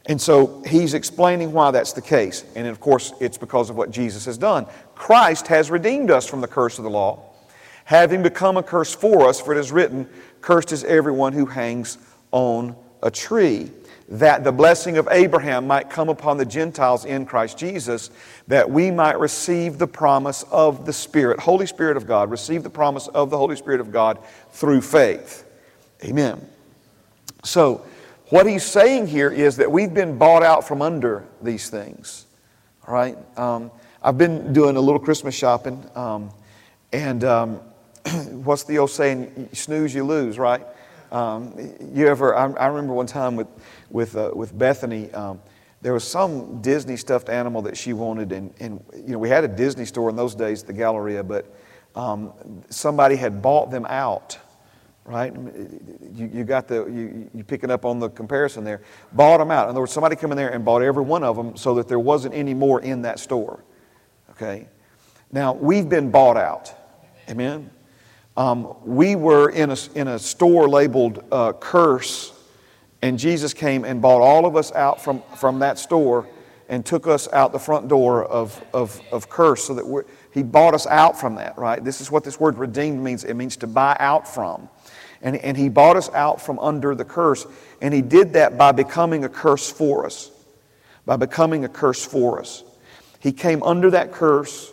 And 0.07 0.21
so 0.21 0.63
he's 0.67 0.93
explaining 0.93 1.53
why 1.53 1.71
that's 1.71 1.93
the 1.93 2.03
case. 2.03 2.45
And 2.55 2.67
of 2.67 2.79
course, 2.79 3.15
it's 3.21 3.39
because 3.39 3.71
of 3.71 3.77
what 3.77 3.91
Jesus 3.91 4.27
has 4.27 4.37
done. 4.37 4.67
Christ 4.95 5.47
has 5.49 5.71
redeemed 5.71 6.11
us 6.11 6.27
from 6.29 6.43
the 6.43 6.49
curse 6.49 6.79
of 6.79 6.85
the 6.85 6.91
law, 6.91 7.23
having 7.85 8.23
become 8.23 8.59
a 8.59 8.63
curse 8.63 8.95
for 8.95 9.27
us, 9.27 9.41
for 9.41 9.55
it 9.55 9.59
is 9.59 9.73
written, 9.73 10.09
Cursed 10.43 10.73
is 10.73 10.85
everyone 10.85 11.33
who 11.33 11.47
hangs 11.47 11.97
on 12.33 12.77
a 13.03 13.11
tree. 13.11 13.71
That 14.09 14.45
the 14.45 14.53
blessing 14.53 14.99
of 14.99 15.09
Abraham 15.11 15.67
might 15.67 15.89
come 15.89 16.09
upon 16.09 16.37
the 16.37 16.45
Gentiles 16.45 17.05
in 17.05 17.25
Christ 17.25 17.57
Jesus, 17.57 18.11
that 18.49 18.71
we 18.71 18.91
might 18.91 19.19
receive 19.19 19.79
the 19.79 19.87
promise 19.87 20.45
of 20.51 20.85
the 20.85 20.93
Spirit, 20.93 21.41
Holy 21.41 21.67
Spirit 21.67 21.97
of 21.97 22.07
God, 22.07 22.31
receive 22.31 22.63
the 22.63 22.71
promise 22.71 23.09
of 23.09 23.31
the 23.31 23.39
Holy 23.39 23.57
Spirit 23.57 23.81
of 23.81 23.91
God 23.91 24.19
through 24.51 24.83
faith. 24.83 25.47
Amen. 26.05 26.47
So, 27.45 27.85
what 28.29 28.47
he's 28.47 28.65
saying 28.65 29.07
here 29.07 29.31
is 29.31 29.57
that 29.57 29.71
we've 29.71 29.93
been 29.93 30.19
bought 30.19 30.43
out 30.43 30.67
from 30.67 30.83
under 30.83 31.25
these 31.43 31.71
things. 31.71 32.27
All 32.87 32.95
right? 32.95 33.17
Um, 33.39 33.71
I've 34.03 34.19
been 34.19 34.53
doing 34.53 34.77
a 34.77 34.81
little 34.81 34.99
Christmas 34.99 35.35
shopping, 35.35 35.83
um, 35.95 36.31
and 36.93 37.25
um, 37.25 37.61
what's 38.31 38.65
the 38.65 38.79
old 38.79 38.91
saying? 38.91 39.49
You 39.51 39.57
snooze, 39.57 39.95
you 39.95 40.05
lose, 40.05 40.39
right? 40.39 40.67
Um, 41.15 41.55
you 41.93 42.09
ever? 42.09 42.35
I, 42.35 42.51
I, 42.55 42.67
remember 42.67 42.93
one 42.93 43.07
time 43.07 43.37
with 43.37 43.47
with 43.89 44.17
uh, 44.17 44.33
with 44.35 44.59
Bethany. 44.59 45.13
Um, 45.13 45.41
there 45.81 45.93
was 45.93 46.03
some 46.03 46.61
Disney 46.61 46.97
stuffed 46.97 47.29
animal 47.29 47.63
that 47.63 47.77
she 47.77 47.93
wanted, 47.93 48.33
and, 48.33 48.53
and 48.59 48.83
you 48.97 49.13
know 49.13 49.19
we 49.19 49.29
had 49.29 49.45
a 49.45 49.49
Disney 49.49 49.85
store 49.85 50.11
in 50.11 50.17
those 50.17 50.35
days, 50.35 50.65
the 50.65 50.73
Galleria, 50.73 51.23
but 51.23 51.55
um, 51.95 52.33
somebody 52.69 53.15
had 53.15 53.41
bought 53.41 53.71
them 53.71 53.87
out 53.87 54.39
right? 55.07 55.35
You, 56.15 56.31
you 56.33 56.45
got 56.45 56.67
the, 56.67 56.87
you, 56.87 57.31
you 57.35 57.45
picking 57.45 57.71
up 57.71 57.85
on 57.85 57.99
the 57.99 58.09
comparison 58.09 58.65
there. 58.65 58.81
Bought 59.13 59.37
them 59.37 59.51
out. 59.51 59.65
In 59.65 59.71
other 59.71 59.81
words, 59.81 59.93
somebody 59.93 60.17
come 60.17 60.31
in 60.31 60.39
there 60.39 60.49
and 60.49 60.65
bought 60.65 60.81
every 60.81 61.03
one 61.03 61.23
of 61.23 61.37
them 61.37 61.59
so 61.59 61.75
that 61.75 61.89
there 61.89 61.99
wasn't 61.99 62.35
any 62.35 62.55
more 62.55 62.81
in 62.81 63.03
that 63.03 63.19
store. 63.19 63.63
Okay? 64.31 64.67
Now, 65.31 65.53
we've 65.53 65.91
been 65.91 66.11
bought 66.11 66.39
out. 66.39 66.73
Amen? 67.29 67.71
Um, 68.37 68.75
we 68.85 69.15
were 69.15 69.51
in 69.51 69.71
a, 69.71 69.77
in 69.95 70.09
a 70.09 70.19
store 70.19 70.69
labeled 70.69 71.23
uh, 71.31 71.53
curse, 71.53 72.33
and 73.01 73.19
Jesus 73.19 73.55
came 73.55 73.85
and 73.85 74.03
bought 74.03 74.21
all 74.21 74.45
of 74.47 74.57
us 74.57 74.73
out 74.73 75.03
from, 75.03 75.23
from 75.37 75.61
that 75.61 75.79
store 75.79 76.29
and 76.69 76.85
took 76.85 77.07
us 77.07 77.29
out 77.33 77.53
the 77.53 77.59
front 77.59 77.89
door 77.89 78.25
of, 78.25 78.63
of, 78.73 79.01
of 79.13 79.29
curse 79.29 79.65
so 79.65 79.75
that 79.75 79.87
we're, 79.87 80.05
he 80.35 80.43
bought 80.43 80.75
us 80.75 80.87
out 80.89 81.19
from 81.19 81.37
that, 81.37 81.57
right? 81.57 81.83
This 81.83 82.01
is 82.01 82.11
what 82.11 82.25
this 82.25 82.41
word 82.41 82.59
redeemed 82.59 83.01
means. 83.01 83.23
It 83.23 83.35
means 83.35 83.57
to 83.59 83.69
buy 83.69 83.97
out 84.01 84.27
from. 84.27 84.69
And, 85.23 85.37
and 85.37 85.57
He 85.57 85.69
bought 85.69 85.97
us 85.97 86.11
out 86.11 86.43
from 86.43 86.59
under 86.59 86.97
the 86.97 87.05
curse. 87.05 87.47
And 87.81 87.95
He 87.95 88.03
did 88.03 88.33
that 88.33 88.59
by 88.59 88.73
becoming 88.73 89.25
a 89.25 89.29
curse 89.29 89.71
for 89.71 90.05
us. 90.05 90.33
By 91.07 91.17
becoming 91.17 91.65
a 91.65 91.69
curse 91.69 92.05
for 92.05 92.41
us. 92.41 92.65
He 93.21 93.31
came 93.31 93.63
under 93.63 93.91
that 93.93 94.11
curse 94.11 94.73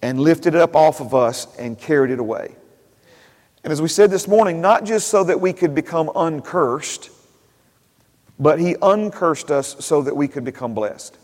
and 0.00 0.20
lifted 0.20 0.54
it 0.54 0.60
up 0.60 0.76
off 0.76 1.00
of 1.00 1.12
us 1.12 1.48
and 1.56 1.76
carried 1.76 2.12
it 2.12 2.20
away. 2.20 2.54
And 3.64 3.72
as 3.72 3.80
we 3.80 3.88
said 3.88 4.10
this 4.10 4.28
morning, 4.28 4.60
not 4.60 4.84
just 4.84 5.08
so 5.08 5.24
that 5.24 5.40
we 5.40 5.52
could 5.52 5.74
become 5.74 6.10
uncursed, 6.14 7.10
but 8.38 8.60
He 8.60 8.76
uncursed 8.80 9.50
us 9.50 9.76
so 9.84 10.02
that 10.02 10.14
we 10.14 10.28
could 10.28 10.44
become 10.44 10.74
blessed, 10.74 11.16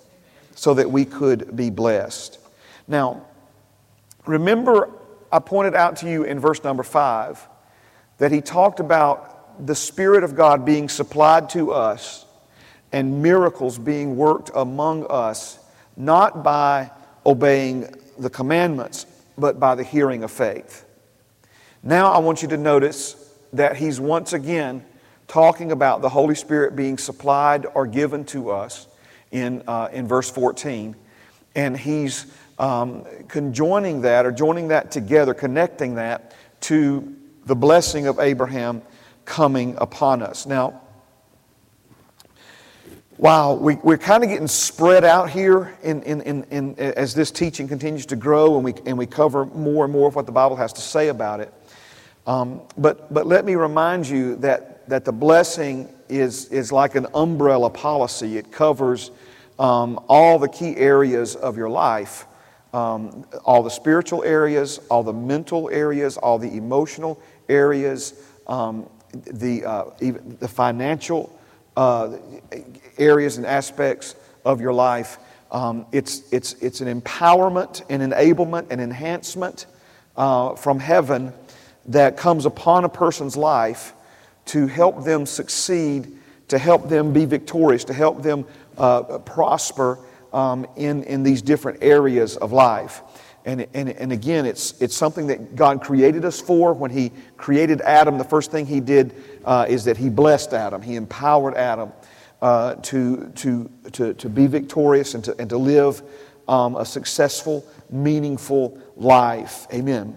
so 0.55 0.75
that 0.75 0.91
we 0.91 1.05
could 1.05 1.55
be 1.55 1.69
blessed. 1.69 2.39
Now, 2.89 3.27
remember, 4.27 4.89
I 5.31 5.39
pointed 5.39 5.75
out 5.75 5.97
to 5.99 6.11
you 6.11 6.25
in 6.25 6.41
verse 6.41 6.65
number 6.65 6.83
five 6.83 7.47
that 8.19 8.33
he 8.33 8.41
talked 8.41 8.81
about 8.81 9.67
the 9.67 9.75
Spirit 9.75 10.25
of 10.25 10.35
God 10.35 10.65
being 10.65 10.89
supplied 10.89 11.49
to 11.51 11.73
us 11.73 12.27
and 12.93 13.23
miracles 13.23 13.79
being 13.79 14.17
worked 14.17 14.51
among 14.55 15.07
us, 15.09 15.59
not 15.97 16.43
by 16.43 16.91
obeying 17.25 17.95
the 18.19 18.29
commandments, 18.29 19.07
but 19.39 19.61
by 19.61 19.75
the 19.75 19.85
hearing 19.85 20.23
of 20.23 20.31
faith. 20.31 20.85
Now, 21.83 22.13
I 22.13 22.19
want 22.19 22.43
you 22.43 22.49
to 22.49 22.59
notice 22.59 23.17
that 23.55 23.77
he's 23.77 23.99
once 23.99 24.35
again 24.35 24.85
talking 25.27 25.73
about 25.73 26.03
the 26.03 26.11
Holy 26.11 26.35
Spirit 26.35 26.77
being 26.77 26.99
supplied 26.99 27.65
or 27.73 27.87
given 27.87 28.25
to 28.27 28.51
us 28.51 28.87
in, 29.31 29.63
uh, 29.67 29.89
in 29.91 30.07
verse 30.07 30.31
14. 30.31 30.95
And 31.55 31.75
he's 31.75 32.27
um, 32.59 33.07
conjoining 33.29 34.03
that 34.03 34.27
or 34.27 34.33
joining 34.33 34.69
that 34.69 34.91
together, 34.91 35.33
connecting 35.33 35.95
that 35.95 36.35
to 36.63 37.17
the 37.47 37.57
blessing 37.57 38.07
of 38.07 38.21
Abraham 38.21 38.83
coming 39.25 39.75
upon 39.79 40.21
us. 40.21 40.45
Now, 40.45 40.83
wow, 43.17 43.55
we, 43.55 43.77
we're 43.77 43.97
kind 43.97 44.23
of 44.23 44.29
getting 44.29 44.49
spread 44.49 45.03
out 45.03 45.31
here 45.31 45.79
in, 45.83 46.03
in, 46.03 46.21
in, 46.21 46.45
in, 46.51 46.79
as 46.79 47.15
this 47.15 47.31
teaching 47.31 47.67
continues 47.69 48.05
to 48.07 48.17
grow 48.17 48.57
and 48.57 48.65
we, 48.65 48.75
and 48.85 48.99
we 48.99 49.07
cover 49.07 49.47
more 49.47 49.85
and 49.85 49.93
more 49.93 50.09
of 50.09 50.15
what 50.15 50.27
the 50.27 50.33
Bible 50.33 50.57
has 50.57 50.75
to 50.75 50.83
say 50.83 51.09
about 51.09 51.41
it. 51.41 51.55
Um, 52.31 52.61
but, 52.79 53.13
but 53.13 53.27
let 53.27 53.45
me 53.45 53.57
remind 53.57 54.09
you 54.09 54.37
that, 54.37 54.89
that 54.89 55.05
the 55.05 55.13
blessing 55.13 55.89
is, 56.09 56.47
is 56.47 56.71
like 56.71 56.95
an 56.95 57.07
umbrella 57.15 57.71
policy. 57.71 58.37
It 58.37 58.53
covers 58.53 59.11
um, 59.59 59.99
all 60.09 60.39
the 60.39 60.49
key 60.49 60.77
areas 60.77 61.35
of 61.35 61.57
your 61.57 61.69
life 61.69 62.27
um, 62.73 63.25
all 63.45 63.63
the 63.63 63.71
spiritual 63.71 64.23
areas, 64.23 64.79
all 64.91 65.03
the 65.03 65.13
mental 65.13 65.69
areas, 65.71 66.17
all 66.17 66.39
the 66.39 66.57
emotional 66.57 67.21
areas, 67.49 68.15
um, 68.47 68.89
the, 69.13 69.65
uh, 69.65 69.85
even 70.01 70.37
the 70.39 70.49
financial 70.49 71.37
uh, 71.77 72.17
areas 72.99 73.39
and 73.39 73.47
aspects 73.47 74.15
of 74.45 74.61
your 74.61 74.73
life. 74.73 75.19
Um, 75.51 75.87
it's, 75.91 76.33
it's, 76.33 76.53
it's 76.55 76.81
an 76.81 77.01
empowerment, 77.01 77.83
an 77.91 78.09
enablement, 78.09 78.71
an 78.71 78.79
enhancement 78.79 79.67
uh, 80.17 80.55
from 80.55 80.79
heaven 80.79 81.33
that 81.91 82.17
comes 82.17 82.47
upon 82.47 82.85
a 82.85 82.89
person's 82.89 83.37
life 83.37 83.95
to 84.47 84.67
help 84.67 85.05
them 85.05 85.27
succeed, 85.27 86.17
to 86.49 86.59
help 86.59 86.89
them 86.89 87.13
be 87.13 87.25
victorious, 87.25 87.85
to 87.85 87.93
help 87.93 88.23
them 88.23 88.45
uh, 88.79 89.19
prosper 89.19 89.99
um, 90.33 90.67
in, 90.77 91.03
in 91.05 91.23
these 91.23 91.43
different 91.43 91.83
areas 91.83 92.37
of 92.37 92.53
life. 92.53 93.03
and, 93.45 93.67
and, 93.75 93.89
and 93.89 94.13
again, 94.13 94.47
it's, 94.47 94.81
it's 94.81 94.97
something 94.97 95.27
that 95.29 95.57
God 95.57 95.81
created 95.81 96.25
us 96.25 96.41
for. 96.41 96.73
When 96.73 96.91
He 96.91 97.11
created 97.37 97.81
Adam, 97.81 98.19
the 98.19 98.25
first 98.25 98.51
thing 98.51 98.67
He 98.67 98.81
did 98.81 99.15
uh, 99.45 99.67
is 99.69 99.85
that 99.85 99.97
He 99.97 100.09
blessed 100.09 100.53
Adam, 100.53 100.83
He 100.83 100.97
empowered 100.97 101.55
Adam 101.55 101.93
uh, 102.43 102.75
to, 102.77 103.31
to, 103.37 103.71
to, 103.93 104.15
to 104.15 104.29
be 104.29 104.47
victorious 104.47 105.15
and 105.15 105.25
to, 105.25 105.37
and 105.39 105.49
to 105.51 105.59
live 105.59 106.03
um, 106.49 106.77
a 106.77 106.85
successful, 106.85 107.65
meaningful 107.91 108.79
life. 108.97 109.67
Amen. 109.73 110.17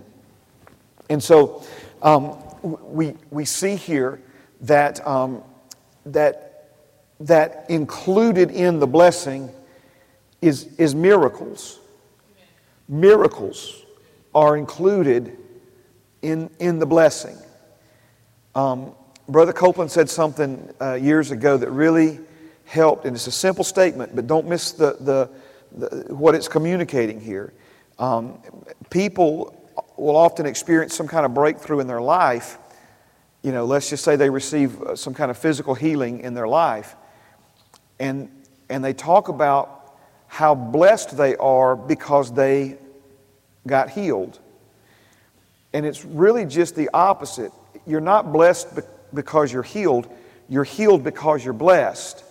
And 1.14 1.22
so 1.22 1.64
um, 2.02 2.40
we, 2.64 3.14
we 3.30 3.46
see 3.46 3.76
here 3.76 4.20
that, 4.62 5.06
um, 5.06 5.44
that, 6.08 6.72
that 7.20 7.68
included 7.70 8.50
in 8.50 8.80
the 8.80 8.88
blessing 8.88 9.52
is, 10.42 10.74
is 10.80 10.96
miracles. 10.96 11.80
Miracles 12.90 13.84
are 14.34 14.58
included 14.58 15.38
in, 16.24 16.50
in 16.58 16.80
the 16.80 16.86
blessing. 16.88 17.38
Um, 18.56 18.94
Brother 19.30 19.54
Copeland 19.54 19.92
said 19.92 20.10
something 20.10 20.68
uh, 20.82 20.96
years 20.96 21.30
ago 21.30 21.58
that 21.58 21.70
really 21.70 22.20
helped, 22.66 23.06
and 23.06 23.16
it's 23.16 23.28
a 23.28 23.32
simple 23.32 23.64
statement, 23.64 24.16
but 24.16 24.26
don't 24.26 24.48
miss 24.48 24.72
the, 24.72 24.98
the, 25.00 25.30
the 25.78 26.16
what 26.16 26.34
it's 26.34 26.48
communicating 26.48 27.22
here. 27.22 27.54
Um, 28.00 28.40
people 28.90 29.63
will 30.04 30.18
often 30.18 30.46
experience 30.46 30.94
some 30.94 31.08
kind 31.08 31.26
of 31.26 31.34
breakthrough 31.34 31.80
in 31.80 31.88
their 31.88 32.02
life. 32.02 32.58
You 33.42 33.52
know, 33.52 33.66
let's 33.66 33.90
just 33.90 34.04
say 34.04 34.16
they 34.16 34.30
receive 34.30 34.82
uh, 34.82 34.96
some 34.96 35.14
kind 35.14 35.32
of 35.32 35.38
physical 35.38 35.74
healing 35.74 36.20
in 36.22 36.34
their 36.34 36.48
life, 36.48 36.96
and, 38.00 38.30
and 38.70 38.84
they 38.84 38.94
talk 38.94 39.30
about 39.30 39.96
how 40.28 40.56
blessed 40.56 41.16
they 41.16 41.36
are 41.38 41.76
because 41.76 42.34
they 42.34 42.78
got 43.66 43.90
healed. 43.90 44.40
And 45.74 45.86
it's 45.86 46.04
really 46.04 46.46
just 46.46 46.76
the 46.76 46.90
opposite. 46.94 47.52
You're 47.86 48.02
not 48.02 48.34
blessed 48.34 48.68
because 49.14 49.54
you're 49.54 49.64
healed, 49.64 50.12
you're 50.50 50.64
healed 50.64 51.04
because 51.04 51.44
you're 51.44 51.54
blessed. 51.54 52.24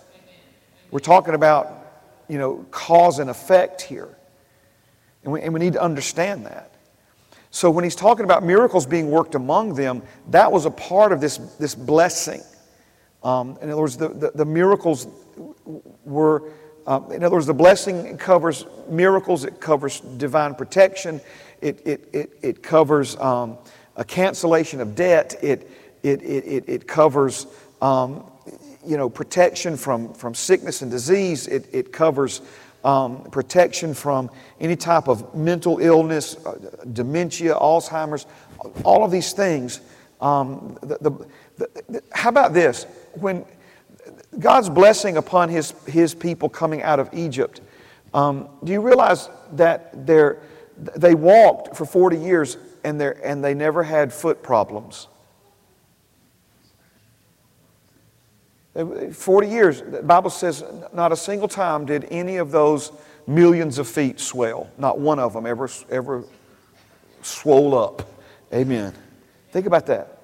We're 0.91 0.99
talking 0.99 1.33
about, 1.33 1.71
you 2.27 2.37
know, 2.37 2.65
cause 2.71 3.19
and 3.19 3.29
effect 3.29 3.81
here. 3.81 4.09
And 5.23 5.33
we, 5.33 5.41
and 5.41 5.53
we 5.53 5.59
need 5.59 5.73
to 5.73 5.81
understand 5.81 6.45
that. 6.45 6.72
So 7.53 7.69
when 7.69 7.83
he's 7.83 7.95
talking 7.95 8.25
about 8.25 8.43
miracles 8.43 8.87
being 8.87 9.11
worked 9.11 9.35
among 9.35 9.75
them, 9.75 10.01
that 10.31 10.51
was 10.51 10.65
a 10.65 10.71
part 10.71 11.11
of 11.11 11.21
this, 11.21 11.37
this 11.59 11.75
blessing. 11.75 12.41
Um, 13.23 13.59
in 13.61 13.69
other 13.69 13.79
words, 13.79 13.95
the, 13.95 14.09
the, 14.09 14.31
the 14.33 14.43
miracles 14.43 15.05
were, 16.03 16.49
um, 16.87 17.11
in 17.11 17.23
other 17.23 17.35
words, 17.35 17.45
the 17.45 17.53
blessing 17.53 18.17
covers 18.17 18.65
miracles, 18.89 19.45
it 19.45 19.61
covers 19.61 19.99
divine 19.99 20.55
protection, 20.55 21.21
it, 21.61 21.79
it, 21.85 22.09
it, 22.11 22.31
it 22.41 22.63
covers 22.63 23.15
um, 23.17 23.59
a 23.97 24.03
cancellation 24.03 24.81
of 24.81 24.95
debt, 24.95 25.35
it, 25.43 25.69
it, 26.01 26.23
it, 26.23 26.63
it 26.67 26.87
covers 26.87 27.45
um, 27.83 28.31
you 28.83 28.97
know, 28.97 29.11
protection 29.11 29.77
from, 29.77 30.11
from 30.15 30.33
sickness 30.33 30.81
and 30.81 30.89
disease. 30.89 31.47
It, 31.47 31.69
it 31.71 31.93
covers 31.93 32.41
um, 32.83 33.23
protection 33.31 33.93
from 33.93 34.29
any 34.59 34.75
type 34.75 35.07
of 35.07 35.33
mental 35.35 35.79
illness, 35.79 36.35
uh, 36.45 36.57
dementia, 36.91 37.55
Alzheimer's, 37.55 38.25
all 38.83 39.03
of 39.03 39.11
these 39.11 39.33
things. 39.33 39.81
Um, 40.21 40.77
the, 40.81 40.97
the, 41.57 41.69
the, 41.89 42.03
how 42.11 42.29
about 42.29 42.53
this? 42.53 42.85
When 43.13 43.45
God's 44.39 44.69
blessing 44.69 45.17
upon 45.17 45.49
his, 45.49 45.71
his 45.87 46.13
people 46.13 46.49
coming 46.49 46.81
out 46.81 46.99
of 46.99 47.09
Egypt, 47.13 47.61
um, 48.13 48.49
do 48.63 48.71
you 48.71 48.81
realize 48.81 49.29
that 49.53 50.05
they 50.05 51.15
walked 51.15 51.75
for 51.75 51.85
40 51.85 52.17
years 52.17 52.57
and, 52.83 53.01
and 53.01 53.43
they 53.43 53.53
never 53.53 53.83
had 53.83 54.13
foot 54.13 54.43
problems? 54.43 55.07
40 58.75 59.47
years, 59.47 59.81
the 59.81 60.01
Bible 60.01 60.29
says 60.29 60.63
not 60.93 61.11
a 61.11 61.15
single 61.15 61.47
time 61.47 61.85
did 61.85 62.07
any 62.09 62.37
of 62.37 62.51
those 62.51 62.91
millions 63.27 63.77
of 63.77 63.87
feet 63.87 64.19
swell. 64.19 64.69
Not 64.77 64.99
one 64.99 65.19
of 65.19 65.33
them 65.33 65.45
ever, 65.45 65.69
ever 65.89 66.23
swole 67.21 67.77
up. 67.77 68.01
Amen. 68.51 68.93
Think 69.51 69.67
about 69.67 69.85
that. 69.87 70.19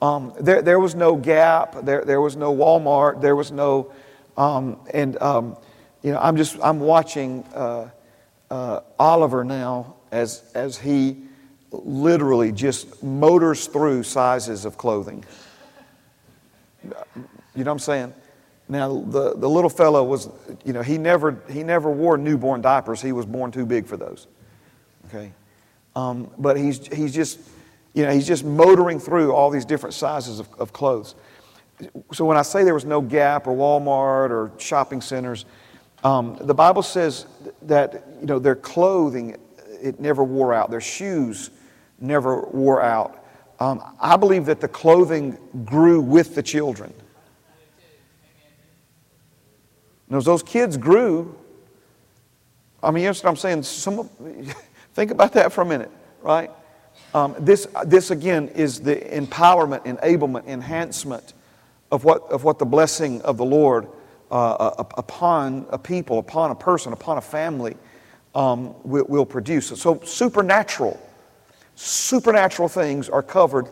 Um, 0.00 0.32
there, 0.40 0.62
there 0.62 0.80
was 0.80 0.94
no 0.94 1.16
Gap, 1.16 1.84
there, 1.84 2.04
there 2.04 2.20
was 2.20 2.36
no 2.36 2.54
Walmart, 2.54 3.20
there 3.20 3.36
was 3.36 3.52
no, 3.52 3.92
um, 4.36 4.78
and 4.92 5.20
um, 5.22 5.56
you 6.02 6.12
know, 6.12 6.18
I'm 6.18 6.36
just, 6.36 6.58
I'm 6.62 6.80
watching 6.80 7.44
uh, 7.54 7.88
uh, 8.50 8.80
Oliver 8.98 9.44
now 9.44 9.96
as, 10.10 10.42
as 10.54 10.78
he 10.78 11.16
literally 11.70 12.52
just 12.52 13.02
motors 13.02 13.66
through 13.66 14.02
sizes 14.02 14.64
of 14.64 14.76
clothing. 14.76 15.24
You 17.54 17.64
know 17.64 17.70
what 17.70 17.74
I'm 17.74 17.78
saying? 17.80 18.14
Now, 18.68 19.02
the, 19.02 19.36
the 19.36 19.48
little 19.48 19.70
fellow 19.70 20.02
was, 20.02 20.28
you 20.64 20.72
know, 20.72 20.82
he 20.82 20.96
never, 20.96 21.42
he 21.50 21.62
never 21.62 21.90
wore 21.90 22.16
newborn 22.16 22.62
diapers. 22.62 23.02
He 23.02 23.12
was 23.12 23.26
born 23.26 23.52
too 23.52 23.66
big 23.66 23.86
for 23.86 23.96
those. 23.96 24.26
Okay? 25.06 25.32
Um, 25.94 26.30
but 26.38 26.56
he's, 26.56 26.86
he's 26.88 27.14
just, 27.14 27.40
you 27.92 28.04
know, 28.04 28.10
he's 28.10 28.26
just 28.26 28.44
motoring 28.44 28.98
through 28.98 29.32
all 29.32 29.50
these 29.50 29.64
different 29.64 29.94
sizes 29.94 30.40
of, 30.40 30.48
of 30.58 30.72
clothes. 30.72 31.14
So 32.12 32.24
when 32.24 32.36
I 32.36 32.42
say 32.42 32.64
there 32.64 32.74
was 32.74 32.84
no 32.84 33.00
Gap 33.00 33.46
or 33.46 33.54
Walmart 33.54 34.30
or 34.30 34.52
shopping 34.58 35.00
centers, 35.00 35.44
um, 36.02 36.38
the 36.40 36.54
Bible 36.54 36.82
says 36.82 37.26
that, 37.62 38.04
you 38.20 38.26
know, 38.26 38.38
their 38.38 38.56
clothing, 38.56 39.36
it 39.80 40.00
never 40.00 40.24
wore 40.24 40.54
out. 40.54 40.70
Their 40.70 40.80
shoes 40.80 41.50
never 42.00 42.42
wore 42.48 42.82
out. 42.82 43.24
Um, 43.60 43.82
I 44.00 44.16
believe 44.16 44.46
that 44.46 44.60
the 44.60 44.68
clothing 44.68 45.38
grew 45.64 46.00
with 46.00 46.34
the 46.34 46.42
children. 46.42 46.92
And 50.14 50.20
as 50.20 50.26
those 50.26 50.44
kids 50.44 50.76
grew, 50.76 51.34
I 52.80 52.92
mean, 52.92 53.02
you 53.02 53.08
understand 53.08 53.36
what 53.36 53.44
I'm 53.44 53.64
saying? 53.64 53.64
Some, 53.64 54.08
think 54.94 55.10
about 55.10 55.32
that 55.32 55.52
for 55.52 55.62
a 55.62 55.64
minute, 55.64 55.90
right? 56.22 56.52
Um, 57.14 57.34
this, 57.40 57.66
this 57.84 58.12
again 58.12 58.46
is 58.50 58.80
the 58.80 58.94
empowerment, 58.94 59.84
enablement, 59.84 60.46
enhancement 60.46 61.32
of 61.90 62.04
what, 62.04 62.22
of 62.30 62.44
what 62.44 62.60
the 62.60 62.64
blessing 62.64 63.22
of 63.22 63.38
the 63.38 63.44
Lord 63.44 63.88
uh, 64.30 64.52
uh 64.52 64.84
upon 64.96 65.66
a 65.70 65.78
people, 65.78 66.20
upon 66.20 66.52
a 66.52 66.54
person, 66.54 66.92
upon 66.92 67.18
a 67.18 67.20
family 67.20 67.76
um, 68.36 68.72
will, 68.84 69.06
will 69.08 69.26
produce. 69.26 69.66
So, 69.80 70.00
supernatural, 70.04 70.96
supernatural 71.74 72.68
things 72.68 73.08
are 73.08 73.20
covered 73.20 73.66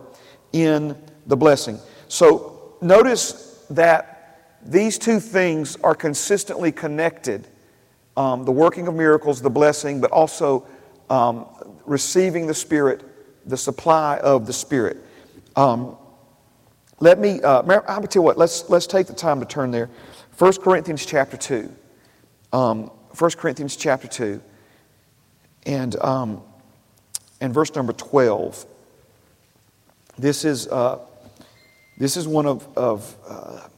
in 0.52 1.00
the 1.28 1.37
blessing. 1.37 1.78
So, 2.09 2.74
notice 2.81 3.64
that 3.70 4.12
these 4.64 4.98
two 4.98 5.20
things 5.20 5.77
are 5.83 5.94
consistently 5.94 6.72
connected 6.72 7.48
um, 8.16 8.44
the 8.44 8.53
working 8.53 8.88
of 8.88 8.94
miracles, 8.94 9.40
the 9.40 9.51
blessing, 9.51 10.01
but 10.01 10.11
also 10.11 10.66
um, 11.09 11.46
receiving 11.87 12.46
the 12.46 12.55
Spirit, 12.55 13.03
the 13.46 13.57
supply 13.57 14.18
of 14.18 14.46
the 14.46 14.53
Spirit. 14.53 14.98
Um, 15.57 15.96
let 17.01 17.18
me, 17.18 17.40
uh, 17.40 17.61
I'm 17.61 17.66
going 17.66 18.03
to 18.03 18.09
tell 18.09 18.20
you 18.20 18.22
what, 18.22 18.38
let's, 18.38 18.68
let's 18.68 18.87
take 18.87 19.07
the 19.07 19.14
time 19.14 19.40
to 19.40 19.46
turn 19.46 19.70
there. 19.70 19.88
1 20.38 20.53
Corinthians 20.59 21.07
chapter 21.07 21.37
2. 21.37 21.72
Um, 22.53 22.90
1 23.18 23.31
Corinthians 23.33 23.77
chapter 23.77 24.07
2 24.09 24.42
and, 25.66 25.96
um, 25.96 26.42
and 27.40 27.53
verse 27.53 27.75
number 27.75 27.92
12. 27.92 28.66
This 30.18 30.44
is, 30.44 30.68
uh, 30.68 30.98
this 31.98 32.16
is 32.16 32.29
one 32.29 32.46
of, 32.46 32.66
of 32.77 33.16
uh, 33.27 33.68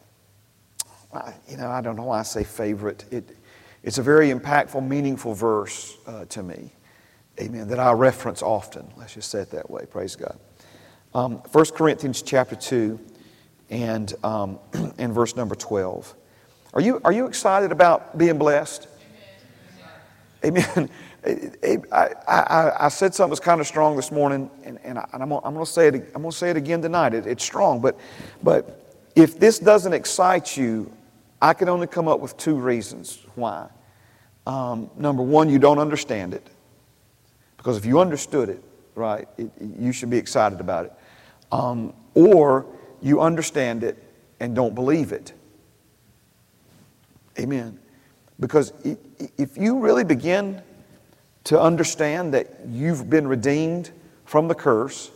you 1.48 1.56
know, 1.56 1.70
I 1.70 1.80
don't 1.80 1.96
know 1.96 2.04
why 2.04 2.20
I 2.20 2.22
say 2.22 2.44
favorite. 2.44 3.04
It, 3.10 3.36
it's 3.82 3.98
a 3.98 4.02
very 4.02 4.30
impactful, 4.30 4.86
meaningful 4.86 5.34
verse 5.34 5.96
uh, 6.06 6.24
to 6.26 6.42
me. 6.42 6.72
Amen. 7.40 7.68
That 7.68 7.78
I 7.78 7.92
reference 7.92 8.42
often. 8.42 8.86
Let's 8.96 9.14
just 9.14 9.30
say 9.30 9.40
it 9.40 9.50
that 9.50 9.68
way. 9.68 9.86
Praise 9.86 10.16
God. 10.16 10.38
Um, 11.14 11.36
1 11.52 11.64
Corinthians 11.74 12.22
chapter 12.22 12.56
2 12.56 12.98
and, 13.70 14.14
um, 14.24 14.58
and 14.98 15.12
verse 15.12 15.36
number 15.36 15.54
12. 15.54 16.14
Are 16.74 16.80
you, 16.80 17.00
are 17.04 17.12
you 17.12 17.26
excited 17.26 17.72
about 17.72 18.16
being 18.18 18.38
blessed? 18.38 18.88
Amen. 20.44 20.90
I, 21.92 22.10
I, 22.28 22.72
I, 22.80 22.88
said 22.88 23.14
something 23.14 23.30
was 23.30 23.40
kind 23.40 23.58
of 23.58 23.66
strong 23.66 23.96
this 23.96 24.12
morning, 24.12 24.50
and, 24.62 24.78
and, 24.84 24.98
I, 24.98 25.06
am 25.14 25.30
going 25.30 25.54
to 25.54 25.64
say 25.64 25.88
it. 25.88 25.94
I'm 26.14 26.20
going 26.20 26.32
to 26.32 26.36
say 26.36 26.50
it 26.50 26.56
again 26.58 26.82
tonight. 26.82 27.14
It, 27.14 27.26
it's 27.26 27.42
strong, 27.42 27.80
but, 27.80 27.98
but 28.42 28.98
if 29.16 29.38
this 29.38 29.58
doesn't 29.58 29.94
excite 29.94 30.54
you, 30.56 30.92
I 31.44 31.52
can 31.52 31.68
only 31.68 31.86
come 31.86 32.08
up 32.08 32.20
with 32.20 32.38
two 32.38 32.54
reasons 32.54 33.18
why. 33.34 33.68
Um, 34.46 34.88
number 34.96 35.22
one, 35.22 35.50
you 35.50 35.58
don't 35.58 35.78
understand 35.78 36.32
it. 36.32 36.46
Because 37.58 37.76
if 37.76 37.84
you 37.84 38.00
understood 38.00 38.48
it, 38.48 38.64
right, 38.94 39.28
it, 39.36 39.50
you 39.78 39.92
should 39.92 40.08
be 40.08 40.16
excited 40.16 40.58
about 40.58 40.86
it. 40.86 40.92
Um, 41.52 41.92
or 42.14 42.64
you 43.02 43.20
understand 43.20 43.84
it 43.84 44.02
and 44.40 44.54
don't 44.54 44.74
believe 44.74 45.12
it. 45.12 45.34
Amen. 47.38 47.78
Because 48.40 48.72
if 49.36 49.58
you 49.58 49.80
really 49.80 50.04
begin 50.04 50.62
to 51.44 51.60
understand 51.60 52.32
that 52.32 52.48
you've 52.68 53.10
been 53.10 53.28
redeemed 53.28 53.90
from 54.24 54.48
the 54.48 54.54
curse. 54.54 55.10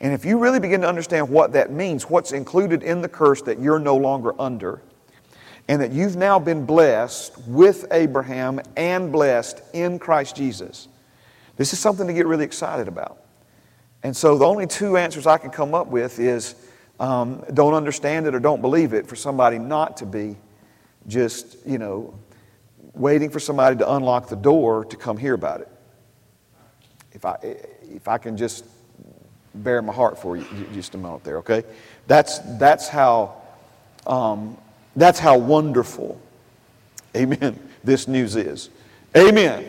And 0.00 0.12
if 0.12 0.24
you 0.24 0.36
really 0.38 0.58
begin 0.58 0.80
to 0.80 0.88
understand 0.88 1.28
what 1.28 1.52
that 1.52 1.70
means, 1.70 2.10
what's 2.10 2.32
included 2.32 2.82
in 2.82 3.02
the 3.02 3.08
curse 3.08 3.40
that 3.42 3.60
you're 3.60 3.78
no 3.78 3.96
longer 3.96 4.34
under, 4.40 4.82
and 5.70 5.80
that 5.80 5.92
you've 5.92 6.16
now 6.16 6.36
been 6.36 6.66
blessed 6.66 7.38
with 7.46 7.86
Abraham 7.92 8.60
and 8.76 9.12
blessed 9.12 9.62
in 9.72 10.00
Christ 10.00 10.34
Jesus, 10.34 10.88
this 11.56 11.72
is 11.72 11.78
something 11.78 12.08
to 12.08 12.12
get 12.12 12.26
really 12.26 12.44
excited 12.44 12.88
about. 12.88 13.22
And 14.02 14.16
so 14.16 14.36
the 14.36 14.44
only 14.44 14.66
two 14.66 14.96
answers 14.96 15.28
I 15.28 15.38
can 15.38 15.50
come 15.50 15.72
up 15.72 15.86
with 15.86 16.18
is 16.18 16.56
um, 16.98 17.44
don't 17.54 17.74
understand 17.74 18.26
it 18.26 18.34
or 18.34 18.40
don't 18.40 18.60
believe 18.60 18.94
it 18.94 19.06
for 19.06 19.14
somebody 19.14 19.60
not 19.60 19.98
to 19.98 20.06
be 20.06 20.36
just, 21.06 21.64
you 21.64 21.78
know, 21.78 22.18
waiting 22.94 23.30
for 23.30 23.38
somebody 23.38 23.76
to 23.76 23.92
unlock 23.92 24.28
the 24.28 24.34
door 24.34 24.84
to 24.86 24.96
come 24.96 25.16
hear 25.16 25.34
about 25.34 25.60
it. 25.60 25.68
If 27.12 27.24
I, 27.24 27.38
if 27.82 28.08
I 28.08 28.18
can 28.18 28.36
just 28.36 28.64
bare 29.54 29.82
my 29.82 29.92
heart 29.92 30.18
for 30.18 30.36
you 30.36 30.44
just 30.74 30.96
a 30.96 30.98
moment 30.98 31.22
there, 31.22 31.38
okay? 31.38 31.62
That's, 32.08 32.40
that's, 32.58 32.88
how, 32.88 33.40
um, 34.04 34.58
that's 35.00 35.18
how 35.18 35.38
wonderful, 35.38 36.20
amen, 37.16 37.58
this 37.84 38.08
news 38.08 38.36
is. 38.36 38.70
Amen. 39.16 39.68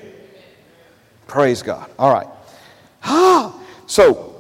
Praise 1.28 1.62
God. 1.62 1.90
All 1.98 2.14
right. 2.14 2.28
Ah, 3.04 3.58
so, 3.88 4.36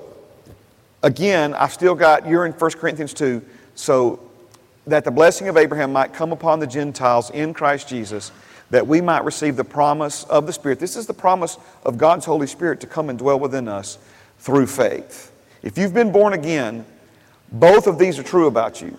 again, 1.03 1.53
I've 1.53 1.73
still 1.73 1.95
got, 1.95 2.27
you're 2.27 2.45
in 2.45 2.51
1 2.51 2.71
Corinthians 2.71 3.13
2, 3.13 3.41
so 3.75 4.19
that 4.87 5.03
the 5.03 5.11
blessing 5.11 5.47
of 5.47 5.57
Abraham 5.57 5.93
might 5.93 6.13
come 6.13 6.31
upon 6.31 6.59
the 6.59 6.67
Gentiles 6.67 7.29
in 7.31 7.53
Christ 7.53 7.87
Jesus, 7.87 8.31
that 8.69 8.85
we 8.85 9.01
might 9.01 9.23
receive 9.23 9.55
the 9.55 9.63
promise 9.63 10.23
of 10.25 10.45
the 10.45 10.53
Spirit. 10.53 10.79
This 10.79 10.95
is 10.95 11.05
the 11.05 11.13
promise 11.13 11.57
of 11.83 11.97
God's 11.97 12.25
Holy 12.25 12.47
Spirit 12.47 12.79
to 12.81 12.87
come 12.87 13.09
and 13.09 13.17
dwell 13.17 13.39
within 13.39 13.67
us 13.67 13.97
through 14.39 14.67
faith. 14.67 15.31
If 15.63 15.77
you've 15.77 15.93
been 15.93 16.11
born 16.11 16.33
again, 16.33 16.85
both 17.51 17.87
of 17.87 17.99
these 17.99 18.17
are 18.17 18.23
true 18.23 18.47
about 18.47 18.81
you. 18.81 18.97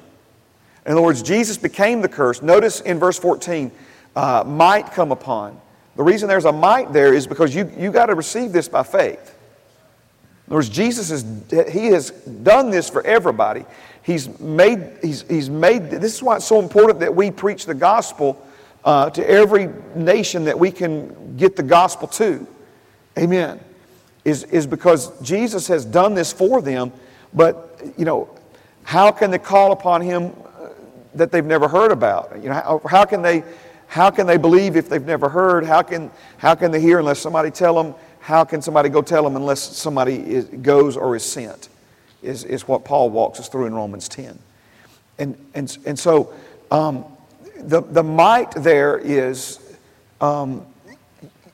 In 0.84 0.92
other 0.92 1.02
words, 1.02 1.22
Jesus 1.22 1.56
became 1.56 2.00
the 2.00 2.08
curse. 2.08 2.42
Notice 2.42 2.80
in 2.80 2.98
verse 2.98 3.18
14, 3.18 3.70
uh, 4.16 4.44
might 4.46 4.92
come 4.92 5.12
upon. 5.12 5.60
The 5.96 6.02
reason 6.02 6.28
there's 6.28 6.44
a 6.44 6.52
might 6.52 6.92
there 6.92 7.14
is 7.14 7.26
because 7.26 7.54
you, 7.54 7.70
you 7.76 7.92
got 7.92 8.06
to 8.06 8.14
receive 8.14 8.52
this 8.52 8.68
by 8.68 8.82
faith. 8.82 9.38
In 10.46 10.52
other 10.52 10.56
words, 10.56 10.68
Jesus 10.68 11.10
has, 11.10 11.72
he 11.72 11.86
has 11.86 12.10
done 12.10 12.70
this 12.70 12.88
for 12.88 13.06
everybody. 13.06 13.64
He's 14.02 14.38
made, 14.40 14.80
he's, 15.00 15.22
he's 15.22 15.48
made, 15.48 15.90
this 15.90 16.14
is 16.14 16.22
why 16.22 16.36
it's 16.36 16.46
so 16.46 16.60
important 16.60 17.00
that 17.00 17.14
we 17.14 17.30
preach 17.30 17.66
the 17.66 17.74
gospel 17.74 18.44
uh, 18.84 19.10
to 19.10 19.28
every 19.28 19.68
nation 19.94 20.44
that 20.44 20.58
we 20.58 20.72
can 20.72 21.36
get 21.36 21.54
the 21.54 21.62
gospel 21.62 22.08
to. 22.08 22.46
Amen. 23.16 23.60
Is, 24.24 24.44
is 24.44 24.66
because 24.66 25.18
Jesus 25.20 25.68
has 25.68 25.84
done 25.84 26.14
this 26.14 26.32
for 26.32 26.60
them, 26.60 26.92
but, 27.32 27.80
you 27.96 28.04
know, 28.04 28.28
how 28.82 29.12
can 29.12 29.30
they 29.30 29.38
call 29.38 29.72
upon 29.72 30.00
him 30.00 30.32
that 31.14 31.32
they've 31.32 31.44
never 31.44 31.68
heard 31.68 31.92
about? 31.92 32.32
You 32.42 32.48
know, 32.48 32.54
how, 32.54 32.80
how 32.86 33.04
can 33.04 33.22
they, 33.22 33.42
how 33.86 34.10
can 34.10 34.26
they 34.26 34.36
believe 34.36 34.76
if 34.76 34.88
they've 34.88 35.04
never 35.04 35.28
heard? 35.28 35.64
How 35.64 35.82
can, 35.82 36.10
how 36.38 36.54
can 36.54 36.70
they 36.70 36.80
hear 36.80 36.98
unless 36.98 37.18
somebody 37.18 37.50
tell 37.50 37.82
them? 37.82 37.94
How 38.20 38.44
can 38.44 38.62
somebody 38.62 38.88
go 38.88 39.02
tell 39.02 39.24
them 39.24 39.36
unless 39.36 39.60
somebody 39.60 40.16
is, 40.16 40.44
goes 40.46 40.96
or 40.96 41.16
is 41.16 41.24
sent? 41.24 41.68
is, 42.22 42.44
is 42.44 42.66
what 42.66 42.84
Paul 42.84 43.10
walks 43.10 43.40
us 43.40 43.48
through 43.48 43.66
in 43.66 43.74
Romans 43.74 44.08
10. 44.08 44.38
And, 45.18 45.36
and, 45.54 45.76
and 45.84 45.98
so 45.98 46.32
um, 46.70 47.04
the, 47.58 47.80
the 47.82 48.02
might 48.02 48.52
there 48.52 48.98
is, 48.98 49.58
um, 50.20 50.64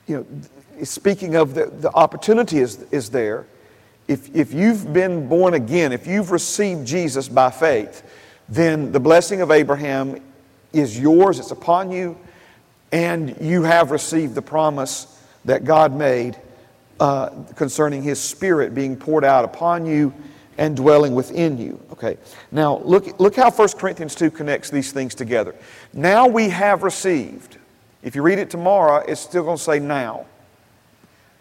you 0.07 0.17
know, 0.17 0.85
speaking 0.85 1.35
of 1.35 1.55
the, 1.55 1.65
the 1.65 1.91
opportunity 1.91 2.59
is, 2.59 2.85
is 2.91 3.09
there. 3.09 3.45
If, 4.07 4.33
if 4.35 4.53
you've 4.53 4.91
been 4.93 5.27
born 5.27 5.53
again, 5.53 5.91
if 5.91 6.07
you've 6.07 6.31
received 6.31 6.87
Jesus 6.87 7.27
by 7.27 7.51
faith, 7.51 8.03
then 8.49 8.91
the 8.91 8.99
blessing 8.99 9.41
of 9.41 9.51
Abraham 9.51 10.21
is 10.73 10.99
yours, 10.99 11.39
it's 11.39 11.51
upon 11.51 11.91
you, 11.91 12.17
and 12.91 13.35
you 13.39 13.63
have 13.63 13.91
received 13.91 14.35
the 14.35 14.41
promise 14.41 15.21
that 15.45 15.63
God 15.63 15.93
made 15.93 16.37
uh, 16.99 17.29
concerning 17.55 18.03
His 18.03 18.19
Spirit 18.19 18.73
being 18.73 18.97
poured 18.97 19.23
out 19.23 19.45
upon 19.45 19.85
you 19.85 20.13
and 20.57 20.75
dwelling 20.75 21.15
within 21.15 21.57
you. 21.57 21.79
Okay. 21.91 22.17
Now, 22.51 22.79
look, 22.79 23.19
look 23.19 23.35
how 23.35 23.49
1 23.49 23.69
Corinthians 23.77 24.15
2 24.15 24.29
connects 24.31 24.69
these 24.69 24.91
things 24.91 25.15
together. 25.15 25.55
Now 25.93 26.27
we 26.27 26.49
have 26.49 26.83
received. 26.83 27.57
If 28.03 28.15
you 28.15 28.21
read 28.21 28.39
it 28.39 28.49
tomorrow, 28.49 28.97
it's 29.07 29.21
still 29.21 29.43
going 29.43 29.57
to 29.57 29.63
say 29.63 29.79
now. 29.79 30.25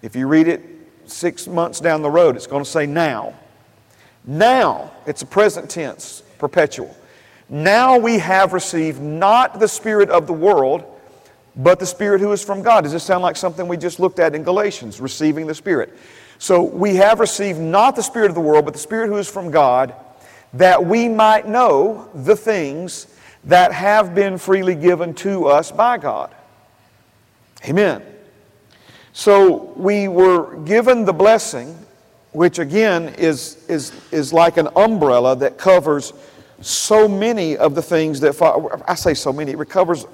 If 0.03 0.14
you 0.14 0.29
read 0.29 0.47
it 0.47 0.62
six 1.07 1.47
months 1.47 1.81
down 1.81 2.03
the 2.03 2.11
road, 2.11 2.37
it's 2.37 2.47
going 2.47 2.62
to 2.62 2.71
say 2.71 2.87
now. 2.87 3.35
Now, 4.25 4.92
it's 5.07 5.23
a 5.23 5.27
present 5.27 5.71
tense, 5.71 6.23
perpetual. 6.38 6.96
Now 7.48 7.98
we 7.98 8.18
have 8.18 8.53
received 8.53 9.01
not 9.01 9.59
the 9.59 9.68
Spirit 9.68 10.11
of 10.11 10.27
the 10.27 10.33
world, 10.33 10.85
but 11.57 11.79
the 11.79 11.87
Spirit 11.87 12.20
who 12.20 12.31
is 12.33 12.44
from 12.44 12.62
God. 12.62 12.83
Does 12.83 12.92
this 12.92 13.05
sound 13.05 13.22
like 13.22 13.37
something 13.37 13.66
we 13.66 13.77
just 13.77 13.98
looked 13.98 14.18
at 14.18 14.35
in 14.35 14.42
Galatians, 14.42 15.01
receiving 15.01 15.46
the 15.46 15.55
Spirit? 15.55 15.96
So 16.38 16.62
we 16.62 16.96
have 16.96 17.20
received 17.20 17.59
not 17.59 17.96
the 17.96 18.03
Spirit 18.03 18.29
of 18.29 18.35
the 18.35 18.40
world, 18.40 18.64
but 18.64 18.74
the 18.74 18.81
Spirit 18.81 19.09
who 19.09 19.16
is 19.16 19.29
from 19.29 19.51
God, 19.51 19.94
that 20.53 20.85
we 20.85 21.09
might 21.09 21.48
know 21.48 22.09
the 22.14 22.37
things 22.37 23.07
that 23.44 23.72
have 23.72 24.14
been 24.14 24.38
freely 24.38 24.74
given 24.74 25.14
to 25.14 25.46
us 25.46 25.72
by 25.72 25.98
God. 25.98 26.35
Amen. 27.64 28.03
So 29.12 29.72
we 29.77 30.07
were 30.07 30.57
given 30.59 31.05
the 31.05 31.12
blessing, 31.12 31.77
which 32.33 32.59
again 32.59 33.14
is, 33.16 33.64
is, 33.68 33.92
is 34.12 34.33
like 34.33 34.59
an 34.59 34.68
umbrella 34.77 35.35
that 35.37 35.59
covers 35.59 36.12
so 36.61 37.07
many 37.07 37.57
of 37.57 37.75
the 37.75 37.83
things 37.83 38.21
that 38.21 38.83
I 38.88 38.94
say 38.94 39.14
so 39.14 39.33
many, 39.33 39.53
it 39.53 39.59
recovers, 39.59 40.07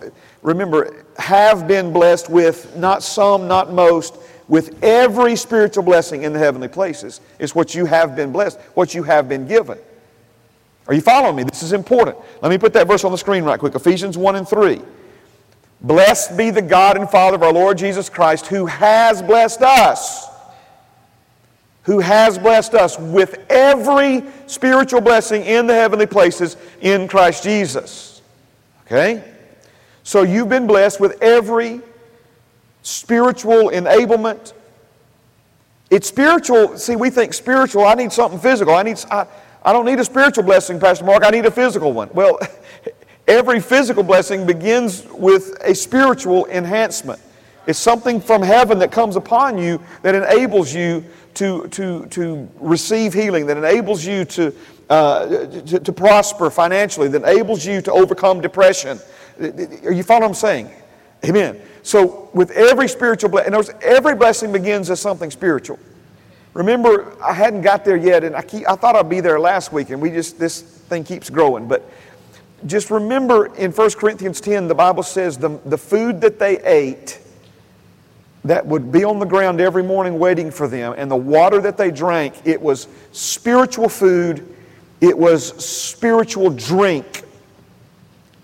remember, 0.43 1.05
have 1.19 1.67
been 1.67 1.93
blessed 1.93 2.29
with, 2.29 2.77
not 2.77 3.03
some, 3.03 3.49
not 3.49 3.73
most, 3.73 4.19
with 4.47 4.83
every 4.85 5.37
spiritual 5.37 5.83
blessing 5.83 6.23
in 6.23 6.33
the 6.33 6.39
heavenly 6.39 6.69
places 6.69 7.21
is 7.39 7.55
what 7.55 7.75
you 7.75 7.87
have 7.87 8.15
been 8.15 8.31
blessed, 8.31 8.61
what 8.75 8.95
you 8.95 9.03
have 9.03 9.29
been 9.29 9.47
given. 9.47 9.79
Are 10.87 10.93
you 10.93 11.01
following 11.01 11.37
me? 11.37 11.45
This 11.45 11.63
is 11.63 11.73
important. 11.73 12.19
Let 12.43 12.51
me 12.51 12.59
put 12.59 12.75
that 12.75 12.87
verse 12.87 13.05
on 13.05 13.13
the 13.13 13.19
screen 13.19 13.45
right 13.45 13.59
quick 13.59 13.75
Ephesians 13.75 14.19
1 14.19 14.37
and 14.37 14.47
3. 14.47 14.83
Blessed 15.81 16.37
be 16.37 16.51
the 16.51 16.63
God 16.63 16.99
and 16.99 17.09
Father 17.09 17.37
of 17.37 17.43
our 17.43 17.53
Lord 17.53 17.79
Jesus 17.79 18.11
Christ, 18.11 18.47
who 18.47 18.67
has 18.67 19.23
blessed 19.23 19.63
us. 19.63 20.29
Who 21.85 22.01
has 22.01 22.39
blessed 22.39 22.75
us 22.75 22.99
with 22.99 23.45
every 23.51 24.23
spiritual 24.47 25.01
blessing 25.01 25.45
in 25.45 25.67
the 25.67 25.75
heavenly 25.75 26.07
places 26.07 26.57
in 26.81 27.09
Christ 27.09 27.43
Jesus. 27.43 28.23
Okay? 28.87 29.23
So 30.03 30.23
you've 30.23 30.49
been 30.49 30.67
blessed 30.67 31.01
with 31.01 31.23
every 31.23 31.81
spiritual 32.83 33.71
enablement. 33.71 34.53
It's 35.91 36.09
spiritual. 36.09 36.77
See, 36.77 36.97
we 36.97 37.11
think 37.11 37.35
spiritual, 37.35 37.85
I 37.85 37.95
need 37.95 38.13
something 38.13 38.39
physical. 38.39 38.75
I, 38.75 38.83
need, 38.83 38.99
I, 39.11 39.27
I 39.65 39.73
don't 39.73 39.87
need 39.87 39.99
a 39.99 40.05
spiritual 40.05 40.45
blessing, 40.45 40.79
Pastor 40.79 41.05
Mark. 41.05 41.25
I 41.25 41.31
need 41.31 41.47
a 41.47 41.51
physical 41.51 41.93
one. 41.93 42.11
Well, 42.13 42.39
every 43.29 43.61
physical 43.61 44.03
blessing 44.03 44.47
begins 44.47 45.07
with 45.11 45.57
a 45.63 45.75
spiritual 45.75 46.47
enhancement. 46.47 47.21
It's 47.67 47.79
something 47.79 48.21
from 48.21 48.43
heaven 48.43 48.79
that 48.81 48.93
comes 48.93 49.17
upon 49.17 49.57
you 49.57 49.81
that 50.03 50.15
enables 50.15 50.75
you 50.75 51.03
to, 51.35 51.69
to, 51.69 52.07
to 52.07 52.49
receive 52.57 53.13
healing, 53.13 53.47
that 53.47 53.57
enables 53.57 54.05
you 54.05 54.25
to, 54.25 54.55
uh, 54.89 55.27
to, 55.27 55.81
to 55.81 55.93
prosper 55.93 56.51
financially, 56.51 57.09
that 57.09 57.23
enables 57.23 57.65
you 57.65 57.81
to 57.83 57.93
overcome 57.93 58.41
depression. 58.41 58.99
Are 59.41 59.93
you 59.93 60.03
following 60.03 60.23
what 60.23 60.29
I'm 60.29 60.35
saying? 60.35 60.71
Amen. 61.25 61.61
So, 61.83 62.31
with 62.35 62.51
every 62.53 62.89
spiritual 62.89 63.31
blessing, 63.31 63.75
every 63.83 64.15
blessing 64.15 64.53
begins 64.53 64.91
as 64.91 65.01
something 65.01 65.31
spiritual. 65.31 65.79
Remember, 66.55 67.17
I 67.23 67.33
hadn't 67.33 67.63
got 67.63 67.85
there 67.85 67.97
yet, 67.97 68.23
and 68.23 68.37
I, 68.37 68.43
keep, 68.43 68.69
I 68.69 68.77
thought 68.77 68.95
I'd 68.95 69.09
be 69.09 69.21
there 69.21 69.41
last 69.41 69.73
week, 69.73 69.91
and 69.91 70.01
we 70.01 70.11
just, 70.11 70.39
this 70.39 70.63
thing 70.63 71.03
keeps 71.03 71.29
growing. 71.29 71.67
But 71.67 71.89
just 72.67 72.91
remember 72.91 73.55
in 73.57 73.73
1 73.73 73.91
Corinthians 73.93 74.41
10, 74.41 74.69
the 74.69 74.75
Bible 74.75 75.03
says 75.03 75.37
the, 75.37 75.61
the 75.65 75.77
food 75.77 76.21
that 76.21 76.39
they 76.39 76.61
ate 76.63 77.19
that 78.45 78.67
would 78.67 78.93
be 78.93 79.05
on 79.05 79.19
the 79.19 79.27
ground 79.27 79.61
every 79.61 79.83
morning 79.83 80.19
waiting 80.19 80.51
for 80.51 80.69
them, 80.69 80.95
and 80.97 81.11
the 81.11 81.17
water 81.17 81.61
that 81.61 81.77
they 81.77 81.91
drank, 81.91 82.35
it 82.45 82.61
was 82.61 82.89
spiritual 83.13 83.89
food, 83.89 84.55
it 85.01 85.17
was 85.17 85.65
spiritual 85.65 86.51
drink 86.51 87.25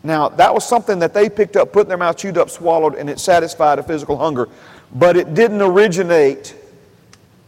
now, 0.03 0.31
that 0.31 0.53
was 0.53 0.67
something 0.67 0.99
that 1.01 1.13
they 1.13 1.29
picked 1.29 1.57
up, 1.57 1.73
put 1.73 1.83
in 1.83 1.89
their 1.89 1.99
mouth, 1.99 2.17
chewed 2.17 2.39
up, 2.39 2.49
swallowed, 2.49 2.95
and 2.95 3.11
it 3.11 3.21
satisfied 3.21 3.79
a 3.79 3.83
physical 3.83 4.17
hunger. 4.17 4.49
But 4.95 5.17
it 5.17 5.35
didn't 5.35 5.61
originate 5.61 6.55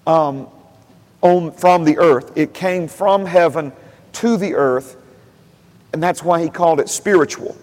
um, 0.06 0.48
on, 1.22 1.52
from 1.52 1.84
the 1.84 1.98
earth, 1.98 2.36
it 2.36 2.52
came 2.52 2.88
from 2.88 3.24
heaven 3.24 3.72
to 4.14 4.36
the 4.36 4.54
earth, 4.54 4.96
and 5.92 6.02
that's 6.02 6.22
why 6.22 6.42
he 6.42 6.50
called 6.50 6.80
it 6.80 6.88
spiritual. 6.88 7.56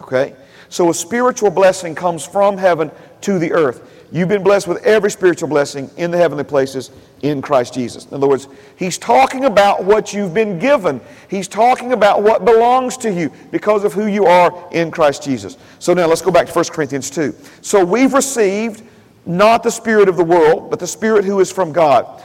Okay? 0.00 0.34
So 0.68 0.88
a 0.88 0.94
spiritual 0.94 1.50
blessing 1.50 1.94
comes 1.94 2.24
from 2.24 2.56
heaven 2.56 2.90
to 3.22 3.38
the 3.38 3.52
earth. 3.52 3.99
You've 4.12 4.28
been 4.28 4.42
blessed 4.42 4.66
with 4.66 4.84
every 4.84 5.10
spiritual 5.10 5.48
blessing 5.48 5.88
in 5.96 6.10
the 6.10 6.18
heavenly 6.18 6.42
places 6.42 6.90
in 7.22 7.40
Christ 7.40 7.74
Jesus. 7.74 8.06
In 8.06 8.14
other 8.14 8.26
words, 8.26 8.48
he's 8.74 8.98
talking 8.98 9.44
about 9.44 9.84
what 9.84 10.12
you've 10.12 10.34
been 10.34 10.58
given. 10.58 11.00
He's 11.28 11.46
talking 11.46 11.92
about 11.92 12.22
what 12.22 12.44
belongs 12.44 12.96
to 12.98 13.12
you 13.12 13.30
because 13.52 13.84
of 13.84 13.92
who 13.92 14.06
you 14.06 14.26
are 14.26 14.68
in 14.72 14.90
Christ 14.90 15.22
Jesus. 15.22 15.56
So 15.78 15.94
now 15.94 16.06
let's 16.06 16.22
go 16.22 16.32
back 16.32 16.48
to 16.48 16.52
1 16.52 16.64
Corinthians 16.66 17.08
2. 17.10 17.34
So 17.62 17.84
we've 17.84 18.12
received 18.12 18.82
not 19.26 19.62
the 19.62 19.70
spirit 19.70 20.08
of 20.08 20.16
the 20.16 20.24
world, 20.24 20.70
but 20.70 20.80
the 20.80 20.86
spirit 20.88 21.24
who 21.24 21.38
is 21.38 21.52
from 21.52 21.72
God. 21.72 22.22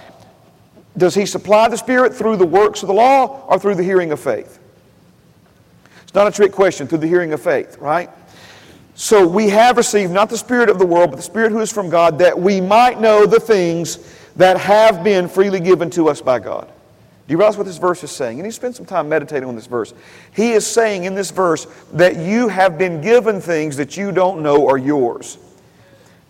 Does 0.98 1.13
he 1.13 1.26
supply 1.26 1.67
the 1.67 1.78
spirit 1.78 2.15
through 2.15 2.38
the 2.38 2.45
works 2.45 2.82
of 2.82 2.88
the 2.88 2.93
law 2.93 3.45
or 3.48 3.60
through 3.60 3.76
the 3.76 3.84
hearing 3.84 4.12
of 4.12 4.19
faith? 4.19 4.60
It's 6.04 6.15
not 6.15 6.28
a 6.28 6.32
trick 6.32 6.52
question, 6.52 6.88
through 6.88 7.00
the 7.00 7.08
hearing 7.08 7.34
of 7.34 7.41
faith, 7.41 7.78
right? 7.78 8.10
So 8.97 9.27
we 9.27 9.49
have 9.49 9.75
received 9.75 10.13
not 10.13 10.29
the 10.29 10.38
Spirit 10.38 10.69
of 10.69 10.79
the 10.79 10.86
world, 10.86 11.12
but 11.12 11.17
the 11.17 11.21
Spirit 11.21 11.51
who 11.51 11.60
is 11.60 11.71
from 11.71 11.89
God, 11.89 12.17
that 12.19 12.39
we 12.39 12.62
might 12.62 13.01
know 13.01 13.25
the 13.25 13.41
things 13.41 13.99
that 14.38 14.58
have 14.58 15.03
been 15.03 15.27
freely 15.27 15.60
given 15.60 15.89
to 15.91 16.08
us 16.08 16.21
by 16.21 16.39
God. 16.39 16.67
Do 17.27 17.31
you 17.31 17.38
realize 17.38 17.58
what 17.58 17.65
this 17.65 17.77
verse 17.77 18.03
is 18.03 18.12
saying? 18.12 18.39
And 18.39 18.45
you 18.45 18.51
spend 18.51 18.73
some 18.73 18.86
time 18.86 19.10
meditating 19.10 19.49
on 19.49 19.55
this 19.55 19.67
verse. 19.67 19.93
He 20.34 20.51
is 20.51 20.65
saying 20.65 21.03
in 21.03 21.13
this 21.13 21.29
verse 21.29 21.67
that 21.91 22.15
you 22.17 22.47
have 22.47 22.77
been 22.77 23.01
given 23.01 23.41
things 23.41 23.75
that 23.77 23.97
you 23.97 24.13
don't 24.13 24.41
know 24.41 24.67
are 24.69 24.77
yours. 24.77 25.39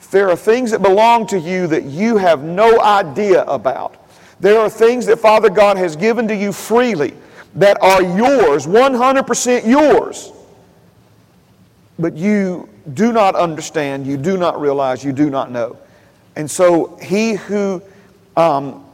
There 0.10 0.30
are 0.30 0.36
things 0.36 0.72
that 0.72 0.82
belong 0.82 1.28
to 1.28 1.40
you 1.40 1.68
that 1.68 1.84
you 1.84 2.18
have 2.18 2.44
no 2.44 2.82
idea 2.82 3.44
about. 3.44 3.98
There 4.40 4.60
are 4.60 4.70
things 4.70 5.06
that 5.06 5.20
Father 5.20 5.50
God 5.50 5.78
has 5.78 5.96
given 5.96 6.28
to 6.30 6.36
you 6.36 6.52
freely 6.52 7.14
that 7.56 7.78
are 7.82 8.02
yours, 8.02 8.66
100% 8.66 9.68
yours 9.68 10.32
but 11.98 12.16
you 12.16 12.70
do 12.94 13.12
not 13.12 13.36
understand, 13.36 14.06
you 14.06 14.18
do 14.18 14.38
not 14.38 14.60
realize, 14.60 15.04
you 15.04 15.14
do 15.14 15.30
not 15.30 15.52
know. 15.52 15.78
And 16.36 16.50
so 16.50 16.98
he 16.98 17.34
who 17.34 17.82
um, 18.36 18.86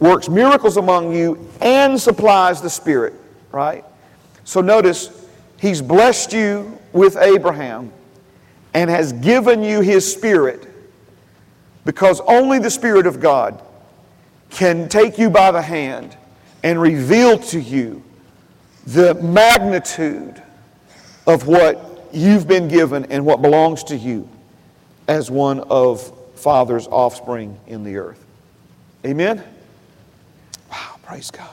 works 0.00 0.28
miracles 0.28 0.76
among 0.76 1.14
you 1.14 1.48
and 1.60 2.00
supplies 2.00 2.60
the 2.60 2.70
Spirit, 2.70 3.14
right? 3.52 3.84
So 4.44 4.60
notice, 4.60 5.26
he's 5.58 5.80
blessed 5.80 6.32
you 6.32 6.78
with 6.92 7.16
Abraham 7.16 7.92
and 8.74 8.90
has 8.90 9.12
given 9.12 9.62
you 9.62 9.80
his 9.80 10.10
Spirit 10.10 10.66
because 11.84 12.20
only 12.22 12.58
the 12.58 12.70
Spirit 12.70 13.06
of 13.06 13.20
God 13.20 13.62
can 14.50 14.88
take 14.88 15.18
you 15.18 15.30
by 15.30 15.50
the 15.50 15.62
hand 15.62 16.16
and 16.62 16.80
reveal 16.80 17.38
to 17.38 17.60
you 17.60 18.02
the 18.86 19.14
magnitude 19.14 20.42
of 21.26 21.46
what 21.46 21.89
you've 22.12 22.46
been 22.46 22.68
given 22.68 23.06
and 23.06 23.24
what 23.24 23.42
belongs 23.42 23.84
to 23.84 23.96
you 23.96 24.28
as 25.08 25.30
one 25.30 25.60
of 25.60 26.12
Father's 26.34 26.86
offspring 26.86 27.58
in 27.66 27.84
the 27.84 27.96
earth. 27.96 28.24
Amen? 29.04 29.42
Wow, 30.70 30.96
praise 31.02 31.30
God. 31.30 31.48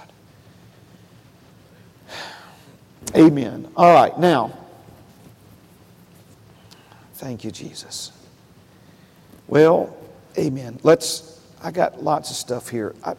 Amen. 3.15 3.72
All 3.76 3.93
right, 3.93 4.17
now, 4.20 4.52
thank 7.15 7.43
you, 7.43 7.52
Jesus. 7.52 8.12
Well, 9.48 9.96
amen. 10.38 10.80
Let's, 10.84 11.41
I 11.63 11.72
got 11.72 12.04
lots 12.04 12.30
of 12.30 12.36
stuff 12.36 12.70
here. 12.70 12.93
I, 13.04 13.15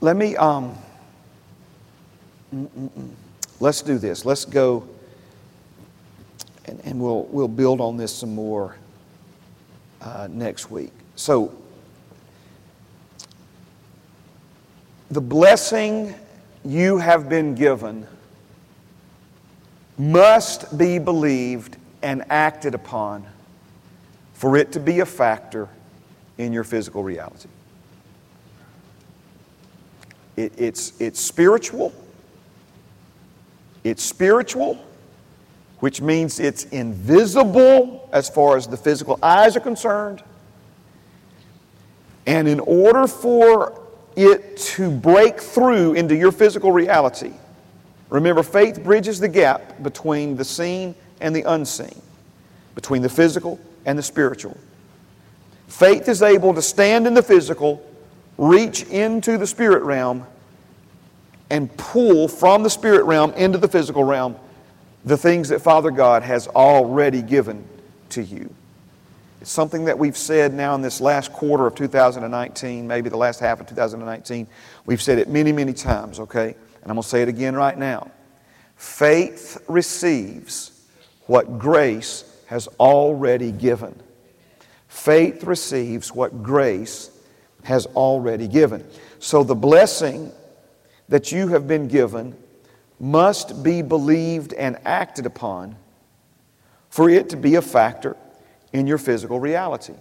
let 0.00 0.16
me, 0.16 0.36
um, 0.36 0.76
Mm-mm-mm. 2.54 3.10
Let's 3.60 3.82
do 3.82 3.98
this. 3.98 4.24
Let's 4.24 4.44
go 4.44 4.88
and, 6.66 6.80
and 6.84 7.00
we'll, 7.00 7.24
we'll 7.24 7.48
build 7.48 7.80
on 7.80 7.96
this 7.96 8.14
some 8.14 8.34
more 8.34 8.76
uh, 10.00 10.28
next 10.30 10.70
week. 10.70 10.92
So, 11.16 11.54
the 15.10 15.20
blessing 15.20 16.14
you 16.64 16.98
have 16.98 17.28
been 17.28 17.54
given 17.54 18.06
must 19.98 20.76
be 20.78 20.98
believed 20.98 21.76
and 22.02 22.24
acted 22.30 22.74
upon 22.74 23.26
for 24.32 24.56
it 24.56 24.72
to 24.72 24.80
be 24.80 25.00
a 25.00 25.06
factor 25.06 25.68
in 26.38 26.52
your 26.52 26.64
physical 26.64 27.02
reality. 27.02 27.48
It, 30.36 30.52
it's, 30.56 30.98
it's 30.98 31.20
spiritual 31.20 31.92
it's 33.84 34.02
spiritual, 34.02 34.82
which 35.80 36.00
means 36.00 36.38
it's 36.38 36.64
invisible 36.64 38.08
as 38.12 38.28
far 38.28 38.56
as 38.56 38.66
the 38.66 38.76
physical 38.76 39.18
eyes 39.22 39.56
are 39.56 39.60
concerned. 39.60 40.22
And 42.26 42.46
in 42.46 42.60
order 42.60 43.06
for 43.06 43.80
it 44.14 44.56
to 44.58 44.90
break 44.90 45.40
through 45.40 45.94
into 45.94 46.14
your 46.14 46.30
physical 46.30 46.70
reality, 46.70 47.32
remember, 48.10 48.42
faith 48.42 48.84
bridges 48.84 49.18
the 49.18 49.28
gap 49.28 49.82
between 49.82 50.36
the 50.36 50.44
seen 50.44 50.94
and 51.20 51.34
the 51.34 51.42
unseen, 51.42 52.00
between 52.74 53.02
the 53.02 53.08
physical 53.08 53.58
and 53.84 53.98
the 53.98 54.02
spiritual. 54.02 54.56
Faith 55.66 56.08
is 56.08 56.22
able 56.22 56.54
to 56.54 56.62
stand 56.62 57.06
in 57.06 57.14
the 57.14 57.22
physical, 57.22 57.84
reach 58.38 58.84
into 58.84 59.38
the 59.38 59.46
spirit 59.46 59.82
realm, 59.82 60.26
and 61.52 61.76
pull 61.76 62.28
from 62.28 62.62
the 62.62 62.70
spirit 62.70 63.04
realm 63.04 63.30
into 63.34 63.58
the 63.58 63.68
physical 63.68 64.02
realm 64.02 64.34
the 65.04 65.18
things 65.18 65.50
that 65.50 65.60
Father 65.60 65.90
God 65.90 66.22
has 66.22 66.48
already 66.48 67.20
given 67.20 67.62
to 68.08 68.22
you. 68.22 68.52
It's 69.42 69.50
something 69.50 69.84
that 69.84 69.98
we've 69.98 70.16
said 70.16 70.54
now 70.54 70.74
in 70.74 70.80
this 70.80 70.98
last 70.98 71.30
quarter 71.30 71.66
of 71.66 71.74
2019, 71.74 72.86
maybe 72.86 73.10
the 73.10 73.18
last 73.18 73.38
half 73.38 73.60
of 73.60 73.66
2019. 73.66 74.46
We've 74.86 75.02
said 75.02 75.18
it 75.18 75.28
many, 75.28 75.52
many 75.52 75.74
times, 75.74 76.20
okay? 76.20 76.54
And 76.82 76.90
I'm 76.90 76.94
going 76.94 77.02
to 77.02 77.08
say 77.08 77.20
it 77.20 77.28
again 77.28 77.54
right 77.54 77.76
now. 77.76 78.10
Faith 78.76 79.62
receives 79.68 80.86
what 81.26 81.58
grace 81.58 82.24
has 82.46 82.66
already 82.80 83.52
given. 83.52 84.00
Faith 84.88 85.44
receives 85.44 86.14
what 86.14 86.42
grace 86.42 87.10
has 87.64 87.84
already 87.86 88.48
given. 88.48 88.86
So 89.18 89.42
the 89.42 89.54
blessing 89.54 90.32
that 91.12 91.30
you 91.30 91.48
have 91.48 91.68
been 91.68 91.88
given 91.88 92.34
must 92.98 93.62
be 93.62 93.82
believed 93.82 94.54
and 94.54 94.78
acted 94.86 95.26
upon 95.26 95.76
for 96.88 97.10
it 97.10 97.28
to 97.28 97.36
be 97.36 97.56
a 97.56 97.60
factor 97.60 98.16
in 98.72 98.86
your 98.86 98.96
physical 98.96 99.38
reality. 99.38 99.92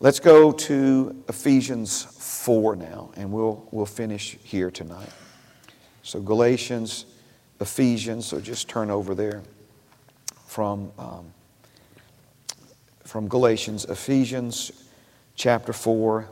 Let's 0.00 0.18
go 0.18 0.50
to 0.50 1.22
Ephesians 1.28 2.02
4 2.02 2.74
now, 2.74 3.12
and 3.14 3.30
we'll, 3.30 3.64
we'll 3.70 3.86
finish 3.86 4.38
here 4.42 4.72
tonight. 4.72 5.12
So, 6.02 6.20
Galatians, 6.20 7.06
Ephesians, 7.60 8.26
so 8.26 8.40
just 8.40 8.68
turn 8.68 8.90
over 8.90 9.14
there 9.14 9.42
from, 10.48 10.90
um, 10.98 11.32
from 13.04 13.28
Galatians, 13.28 13.84
Ephesians 13.84 14.72
chapter 15.36 15.72
4, 15.72 16.28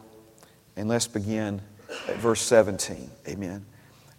and 0.74 0.88
let's 0.88 1.06
begin 1.06 1.62
at 2.08 2.16
verse 2.16 2.40
17. 2.42 3.10
Amen. 3.28 3.64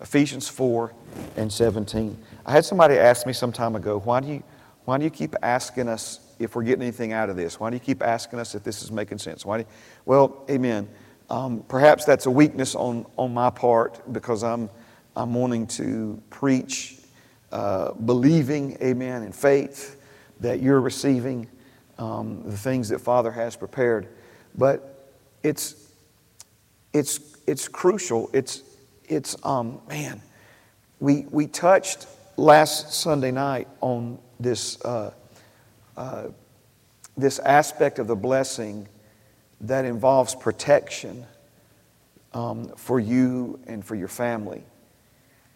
Ephesians 0.02 0.48
4 0.48 0.92
and 1.38 1.52
17. 1.52 2.18
I 2.46 2.52
had 2.52 2.66
somebody 2.66 2.96
ask 2.98 3.28
me 3.28 3.34
some 3.34 3.52
time 3.52 3.76
ago, 3.76 4.00
why 4.00 4.20
do 4.20 4.28
you, 4.28 4.44
why 4.86 4.98
do 4.98 5.04
you 5.04 5.10
keep 5.10 5.36
asking 5.44 5.88
us 5.88 6.20
if 6.40 6.56
we're 6.56 6.64
getting 6.64 6.82
anything 6.82 7.14
out 7.14 7.30
of 7.30 7.36
this? 7.36 7.60
Why 7.60 7.70
do 7.70 7.76
you 7.76 7.80
keep 7.80 8.02
asking 8.02 8.40
us 8.40 8.56
if 8.56 8.64
this 8.64 8.82
is 8.82 8.92
making 8.92 9.20
sense? 9.20 9.46
Why 9.46 9.60
you, 9.60 9.66
well, 10.06 10.44
amen. 10.50 10.90
Um, 11.30 11.64
perhaps 11.68 12.04
that's 12.04 12.26
a 12.26 12.32
weakness 12.32 12.76
on, 12.76 13.06
on 13.16 13.34
my 13.34 13.50
part 13.52 14.02
because 14.12 14.44
I'm, 14.44 14.70
I'm 15.16 15.34
wanting 15.34 15.68
to 15.68 16.22
preach 16.30 16.98
uh, 17.52 17.94
believing, 17.94 18.78
amen, 18.82 19.24
in 19.24 19.32
faith 19.32 20.02
that 20.40 20.62
you're 20.62 20.82
receiving 20.82 21.48
um, 22.00 22.44
the 22.44 22.58
things 22.58 22.90
that 22.90 23.00
Father 23.00 23.32
has 23.32 23.56
prepared. 23.56 24.08
But 24.56 25.14
it's, 25.44 25.92
it's 26.94 27.31
it's 27.48 27.68
crucial. 27.68 28.30
It's, 28.34 28.64
it's 29.06 29.36
um, 29.44 29.82
man, 29.88 30.22
we, 31.00 31.26
we 31.32 31.48
touched 31.48 32.08
last 32.38 32.94
Sunday 32.94 33.32
night 33.32 33.68
on 33.82 34.20
this, 34.40 34.84
uh, 34.84 35.14
uh, 35.98 36.28
this 37.18 37.40
aspect 37.40 38.00
of 38.00 38.08
the 38.08 38.16
blessing 38.16 38.88
that 39.62 39.86
involves 39.86 40.34
protection 40.34 41.26
um, 42.34 42.70
for 42.76 43.00
you 43.00 43.60
and 43.68 43.86
for 43.86 43.96
your 43.96 44.08
family. 44.08 44.64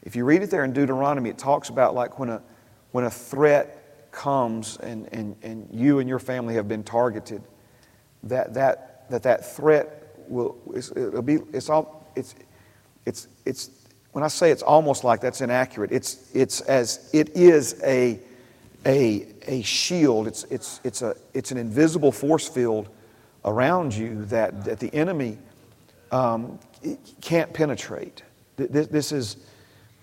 If 0.04 0.16
you 0.16 0.26
read 0.26 0.44
it 0.44 0.52
there 0.52 0.64
in 0.64 0.74
Deuteronomy, 0.74 1.30
it 1.30 1.38
talks 1.38 1.70
about 1.70 1.96
like 1.96 2.20
when 2.20 2.30
a, 2.30 2.42
when 2.92 3.06
a 3.06 3.10
threat 3.10 4.12
comes 4.12 4.78
and, 4.78 5.10
and, 5.12 5.36
and 5.42 5.68
you 5.72 6.00
and 6.00 6.08
your 6.08 6.20
family 6.20 6.54
have 6.56 6.68
been 6.68 6.84
targeted, 6.84 7.42
that 8.24 8.54
that, 8.54 9.10
that, 9.10 9.24
that 9.24 9.56
threat 9.56 10.05
will, 10.28 10.58
it'll 10.76 11.22
be, 11.22 11.40
it's 11.54 11.70
all, 11.70 12.12
it's, 12.16 12.36
it's, 13.06 13.28
it's, 13.46 13.70
when 14.12 14.24
I 14.24 14.28
say 14.28 14.52
it's 14.52 14.64
almost 14.64 15.04
like 15.04 15.22
that's 15.22 15.42
inaccurate, 15.42 15.92
it's, 15.92 16.30
it's 16.34 16.62
as 16.62 17.10
it 17.14 17.30
is 17.36 17.82
a, 17.84 18.20
a, 18.86 19.28
a 19.48 19.62
shield, 19.62 20.28
it's, 20.28 20.44
it's, 20.46 20.80
it's, 20.84 21.02
a, 21.02 21.16
it's 21.34 21.52
an 21.52 21.58
invisible 21.58 22.12
force 22.12 22.48
field 22.48 22.90
around 23.44 23.94
you 23.94 24.26
that, 24.26 24.64
that 24.66 24.80
the 24.80 24.94
enemy 24.94 25.38
um, 26.12 26.60
can't 27.22 27.52
penetrate. 27.54 28.24
This, 28.56 28.88
this 28.88 29.12
is, 29.12 29.38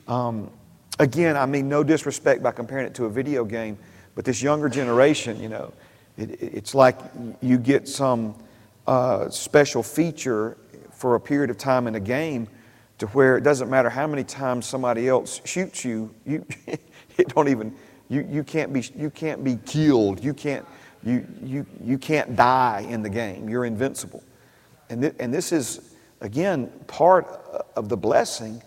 um, 0.08 0.50
again, 0.98 1.36
I 1.36 1.46
mean, 1.46 1.68
no 1.68 1.82
disrespect 1.82 2.42
by 2.42 2.52
comparing 2.52 2.86
it 2.86 2.94
to 2.94 3.06
a 3.06 3.10
video 3.10 3.44
game, 3.44 3.78
but 4.14 4.24
this 4.24 4.42
younger 4.42 4.68
generation, 4.68 5.40
you 5.40 5.48
know, 5.48 5.72
it, 6.18 6.42
it's 6.42 6.74
like 6.74 6.98
you 7.40 7.56
get 7.56 7.88
some 7.88 8.34
uh, 8.86 9.28
special 9.30 9.82
feature 9.82 10.56
for 10.92 11.14
a 11.14 11.20
period 11.20 11.50
of 11.50 11.58
time 11.58 11.86
in 11.86 11.94
a 11.94 12.00
game 12.00 12.48
to 12.98 13.06
where 13.08 13.36
it 13.36 13.42
doesn't 13.42 13.68
matter 13.68 13.90
how 13.90 14.06
many 14.06 14.22
times 14.22 14.66
somebody 14.66 15.08
else 15.08 15.40
shoots 15.44 15.84
you, 15.84 16.14
you 16.24 16.46
it 16.66 17.34
don't 17.34 17.48
even, 17.48 17.74
you, 18.08 18.26
you, 18.30 18.44
can't 18.44 18.72
be, 18.72 18.84
you 18.96 19.10
can't 19.10 19.42
be 19.42 19.56
killed. 19.66 20.22
You 20.22 20.34
can't, 20.34 20.64
you, 21.02 21.26
you, 21.42 21.66
you 21.82 21.98
can't 21.98 22.36
die 22.36 22.86
in 22.88 23.02
the 23.02 23.10
game. 23.10 23.48
You're 23.48 23.64
invincible. 23.64 24.22
And, 24.90 25.02
th- 25.02 25.14
and 25.18 25.34
this 25.34 25.50
is, 25.50 25.94
again, 26.20 26.70
part 26.86 27.26
of 27.74 27.88
the 27.88 27.96
blessing 27.96 28.62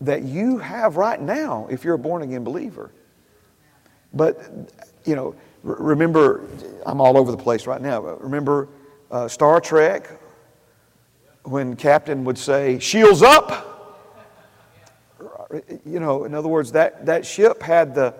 that 0.00 0.22
you 0.22 0.58
have 0.58 0.96
right 0.96 1.20
now 1.20 1.68
if 1.70 1.84
you're 1.84 1.94
a 1.94 1.98
born 1.98 2.22
again 2.22 2.42
believer. 2.42 2.90
But, 4.12 4.42
you 5.04 5.14
know, 5.14 5.34
remember, 5.62 6.48
I'm 6.86 7.00
all 7.00 7.16
over 7.16 7.30
the 7.30 7.36
place 7.36 7.66
right 7.66 7.80
now. 7.80 8.00
Remember 8.00 8.68
uh, 9.14 9.28
Star 9.28 9.60
Trek 9.60 10.10
when 11.44 11.76
Captain 11.76 12.24
would 12.24 12.36
say, 12.36 12.80
Shields 12.80 13.22
up? 13.22 13.70
You 15.86 16.00
know, 16.00 16.24
in 16.24 16.34
other 16.34 16.48
words, 16.48 16.72
that, 16.72 17.06
that 17.06 17.24
ship 17.24 17.62
had 17.62 17.94
the, 17.94 18.12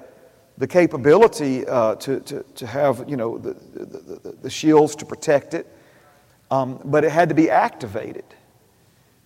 the 0.57 0.69
capability 0.69 1.67
uh, 1.67 1.97
to, 1.97 2.21
to, 2.21 2.45
to 2.55 2.67
have, 2.67 3.09
you 3.09 3.17
know, 3.17 3.39
the, 3.39 3.55
the, 3.55 4.19
the, 4.23 4.33
the 4.43 4.51
shields 4.51 4.95
to 4.97 5.05
protect 5.05 5.53
it, 5.53 5.67
um, 6.53 6.81
but 6.85 7.03
it 7.03 7.11
had 7.11 7.29
to 7.29 7.35
be 7.35 7.51
activated. 7.51 8.25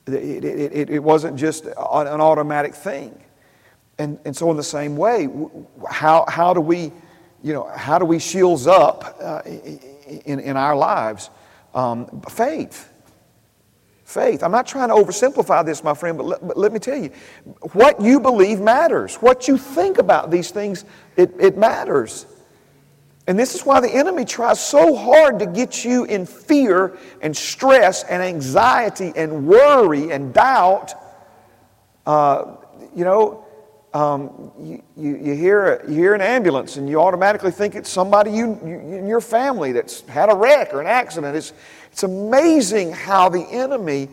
It, 0.07 0.43
it, 0.45 0.73
it, 0.73 0.91
it 0.91 1.03
wasn't 1.03 1.37
just 1.37 1.67
an 1.67 1.75
automatic 1.77 2.75
thing. 2.75 3.21
And, 3.99 4.19
and 4.25 4.35
so 4.35 4.51
in 4.51 4.57
the 4.57 4.63
same 4.63 4.97
way, 4.97 5.29
how, 5.91 6.25
how 6.29 6.55
do 6.55 6.63
we, 6.63 6.93
you 7.43 7.53
know, 7.53 7.71
how 7.77 7.99
do 7.99 8.07
we 8.07 8.19
shields 8.19 8.67
up 8.67 9.19
uh, 9.21 9.43
in, 9.45 10.41
in 10.41 10.57
our 10.57 10.75
lives? 10.75 11.29
Um, 11.75 12.23
faith. 12.29 12.93
Faith. 14.05 14.43
I'm 14.43 14.53
not 14.53 14.67
trying 14.67 14.89
to 14.89 14.95
oversimplify 14.95 15.65
this, 15.67 15.85
my 15.85 15.95
friend, 15.95 16.17
but 16.17 16.27
let, 16.27 16.47
but 16.47 16.57
let, 16.57 16.73
me 16.73 16.79
tell 16.79 16.97
you 16.97 17.11
what 17.73 18.01
you 18.01 18.21
believe 18.21 18.59
matters. 18.59 19.17
What 19.17 19.49
you 19.49 19.59
think 19.59 19.99
about 19.99 20.31
these 20.31 20.51
things, 20.51 20.85
it, 21.17 21.35
it 21.39 21.59
matters. 21.59 22.27
And 23.27 23.39
this 23.39 23.55
is 23.55 23.67
why 23.67 23.81
the 23.81 23.95
enemy 23.95 24.25
tries 24.25 24.59
so 24.59 24.97
hard 24.97 25.39
to 25.41 25.47
get 25.47 25.85
you 25.85 26.05
in 26.05 26.25
fear 26.25 26.97
and 27.21 27.37
stress 27.37 28.03
and 28.05 28.23
anxiety 28.23 29.13
and 29.15 29.47
worry 29.47 30.11
and 30.11 30.33
doubt. 30.33 30.95
Uh, 32.07 32.57
you 32.97 33.05
know, 33.05 33.45
um, 33.95 34.53
you, 34.59 34.83
you, 34.97 35.17
you, 35.17 35.35
hear, 35.35 35.83
you 35.89 35.95
hear 35.95 36.15
an 36.15 36.21
ambulance 36.21 36.77
and 36.77 36.89
you 36.89 37.01
automatically 37.01 37.51
think 37.51 37.75
it's 37.75 37.89
somebody 37.89 38.31
you, 38.31 38.59
you, 38.65 38.79
in 38.79 39.07
your 39.07 39.21
family 39.21 39.73
that's 39.73 40.03
had 40.03 40.31
a 40.31 40.35
wreck 40.35 40.75
or 40.75 40.81
an 40.81 40.87
accident. 40.87 41.37
It's, 41.37 41.53
it's 41.91 42.03
amazing 42.03 42.93
how 42.93 43.29
the 43.29 43.43
enemy, 43.43 44.09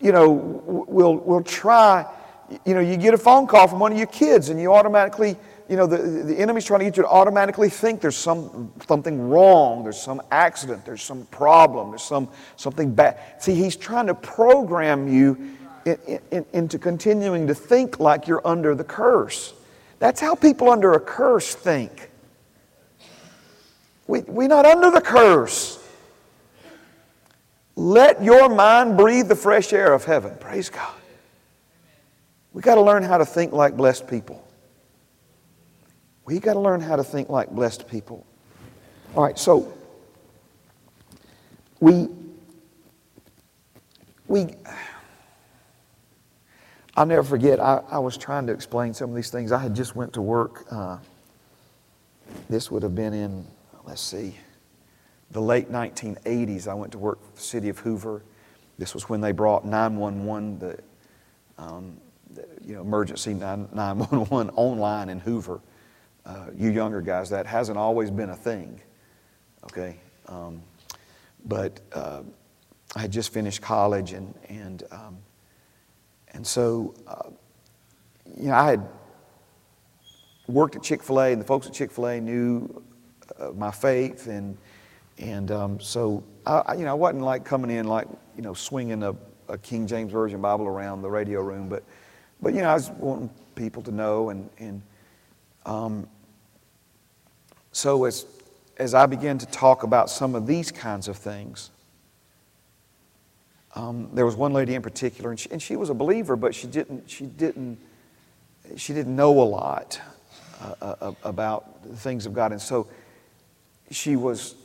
you 0.00 0.12
know, 0.12 0.30
will, 0.30 1.16
will 1.16 1.42
try. 1.42 2.06
You 2.64 2.74
know, 2.74 2.80
you 2.80 2.96
get 2.96 3.12
a 3.12 3.18
phone 3.18 3.46
call 3.46 3.68
from 3.68 3.78
one 3.78 3.92
of 3.92 3.98
your 3.98 4.06
kids 4.06 4.48
and 4.48 4.60
you 4.60 4.72
automatically 4.72 5.36
you 5.68 5.76
know, 5.76 5.86
the, 5.86 5.98
the 5.98 6.38
enemy's 6.38 6.64
trying 6.64 6.80
to 6.80 6.86
get 6.86 6.96
you 6.96 7.02
to 7.02 7.08
automatically 7.08 7.68
think 7.68 8.00
there's 8.00 8.16
some, 8.16 8.72
something 8.86 9.28
wrong, 9.28 9.82
there's 9.82 10.00
some 10.00 10.22
accident, 10.30 10.84
there's 10.86 11.02
some 11.02 11.26
problem, 11.26 11.90
there's 11.90 12.02
some, 12.02 12.28
something 12.56 12.94
bad. 12.94 13.20
See, 13.38 13.54
he's 13.54 13.76
trying 13.76 14.06
to 14.06 14.14
program 14.14 15.08
you 15.08 15.57
in, 15.88 16.20
in, 16.30 16.46
into 16.52 16.78
continuing 16.78 17.46
to 17.46 17.54
think 17.54 18.00
like 18.00 18.26
you're 18.26 18.46
under 18.46 18.74
the 18.74 18.84
curse. 18.84 19.54
That's 19.98 20.20
how 20.20 20.34
people 20.34 20.70
under 20.70 20.92
a 20.92 21.00
curse 21.00 21.54
think. 21.54 22.10
We, 24.06 24.20
we're 24.20 24.48
not 24.48 24.64
under 24.64 24.90
the 24.90 25.00
curse. 25.00 25.78
Let 27.76 28.22
your 28.22 28.48
mind 28.48 28.96
breathe 28.96 29.28
the 29.28 29.36
fresh 29.36 29.72
air 29.72 29.92
of 29.92 30.04
heaven. 30.04 30.36
Praise 30.40 30.68
God. 30.68 30.94
We 32.52 32.62
got 32.62 32.74
to 32.76 32.80
learn 32.80 33.02
how 33.02 33.18
to 33.18 33.26
think 33.26 33.52
like 33.52 33.76
blessed 33.76 34.08
people. 34.08 34.44
We 36.24 36.40
got 36.40 36.54
to 36.54 36.60
learn 36.60 36.80
how 36.80 36.96
to 36.96 37.04
think 37.04 37.28
like 37.28 37.50
blessed 37.50 37.88
people. 37.88 38.26
All 39.14 39.22
right, 39.22 39.38
so 39.38 39.72
we 41.80 42.08
we 44.26 44.54
I'll 46.98 47.06
never 47.06 47.22
forget. 47.22 47.60
I, 47.60 47.80
I 47.88 48.00
was 48.00 48.16
trying 48.16 48.48
to 48.48 48.52
explain 48.52 48.92
some 48.92 49.10
of 49.10 49.14
these 49.14 49.30
things. 49.30 49.52
I 49.52 49.58
had 49.58 49.72
just 49.72 49.94
went 49.94 50.12
to 50.14 50.20
work. 50.20 50.66
Uh, 50.68 50.98
this 52.50 52.72
would 52.72 52.82
have 52.82 52.96
been 52.96 53.12
in 53.12 53.46
let's 53.84 54.02
see, 54.02 54.36
the 55.30 55.40
late 55.40 55.70
1980s. 55.70 56.66
I 56.66 56.74
went 56.74 56.90
to 56.92 56.98
work 56.98 57.24
for 57.24 57.36
the 57.36 57.40
city 57.40 57.68
of 57.68 57.78
Hoover. 57.78 58.24
This 58.78 58.94
was 58.94 59.08
when 59.08 59.20
they 59.20 59.30
brought 59.30 59.64
911, 59.64 60.58
the, 60.58 60.78
um, 61.56 61.96
the 62.34 62.46
you 62.66 62.74
know 62.74 62.80
emergency 62.80 63.32
911 63.32 64.50
online 64.56 65.08
in 65.08 65.20
Hoover 65.20 65.60
uh, 66.26 66.46
you 66.56 66.70
younger 66.70 67.00
guys, 67.00 67.30
that 67.30 67.46
hasn't 67.46 67.78
always 67.78 68.10
been 68.10 68.30
a 68.30 68.36
thing, 68.36 68.80
okay? 69.66 69.98
Um, 70.26 70.60
but 71.46 71.78
uh, 71.92 72.22
I 72.96 73.02
had 73.02 73.12
just 73.12 73.32
finished 73.32 73.62
college, 73.62 74.12
and, 74.14 74.34
and, 74.48 74.82
um, 74.90 75.18
and 76.32 76.46
so, 76.46 76.94
uh, 77.06 77.30
you 78.36 78.48
know, 78.48 78.54
I 78.54 78.70
had 78.70 78.88
worked 80.46 80.76
at 80.76 80.82
Chick 80.82 81.02
fil 81.02 81.20
A, 81.20 81.32
and 81.32 81.40
the 81.40 81.46
folks 81.46 81.66
at 81.66 81.72
Chick 81.72 81.90
fil 81.90 82.06
A 82.06 82.20
knew 82.20 82.82
my 83.54 83.70
faith, 83.70 84.26
and, 84.26 84.56
and 85.18 85.50
um, 85.50 85.80
so, 85.80 86.24
I, 86.46 86.74
you 86.74 86.84
know, 86.84 86.90
I 86.90 86.94
wasn't 86.94 87.22
like 87.22 87.44
coming 87.44 87.70
in 87.70 87.86
like, 87.86 88.08
you 88.36 88.42
know, 88.42 88.54
swinging 88.54 89.02
a, 89.02 89.14
a 89.48 89.58
King 89.58 89.86
James 89.86 90.12
Version 90.12 90.40
Bible 90.40 90.66
around 90.66 91.02
the 91.02 91.10
radio 91.10 91.40
room, 91.42 91.68
but, 91.68 91.84
but 92.40 92.54
you 92.54 92.62
know, 92.62 92.70
I 92.70 92.74
was 92.74 92.90
wanting 92.90 93.30
people 93.54 93.82
to 93.82 93.92
know, 93.92 94.30
and, 94.30 94.48
and 94.58 94.82
um, 95.66 96.08
so, 97.72 98.04
as, 98.04 98.26
as 98.78 98.94
I 98.94 99.06
began 99.06 99.38
to 99.38 99.46
talk 99.46 99.82
about 99.82 100.10
some 100.10 100.34
of 100.34 100.46
these 100.46 100.70
kinds 100.70 101.08
of 101.08 101.16
things, 101.16 101.70
um, 103.78 104.10
there 104.12 104.26
was 104.26 104.34
one 104.34 104.52
lady 104.52 104.74
in 104.74 104.82
particular, 104.82 105.30
and 105.30 105.38
she, 105.38 105.48
and 105.52 105.62
she, 105.62 105.76
was 105.76 105.88
a 105.88 105.94
believer, 105.94 106.34
but 106.34 106.52
she 106.52 106.66
didn't, 106.66 107.08
she 107.08 107.26
didn't, 107.26 107.78
she 108.76 108.92
didn't 108.92 109.14
know 109.14 109.40
a 109.40 109.44
lot 109.44 110.00
uh, 110.60 110.74
uh, 111.00 111.12
about 111.22 111.84
the 111.88 111.96
things 111.96 112.26
of 112.26 112.34
God. 112.34 112.50
And 112.50 112.60
so 112.60 112.88
she 113.92 114.16
was, 114.16 114.56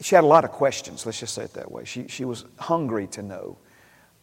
she 0.00 0.14
had 0.14 0.22
a 0.22 0.28
lot 0.28 0.44
of 0.44 0.52
questions, 0.52 1.04
let's 1.04 1.18
just 1.18 1.34
say 1.34 1.42
it 1.42 1.54
that 1.54 1.72
way. 1.72 1.84
She, 1.84 2.06
she 2.06 2.24
was 2.24 2.44
hungry 2.56 3.08
to 3.08 3.22
know. 3.22 3.58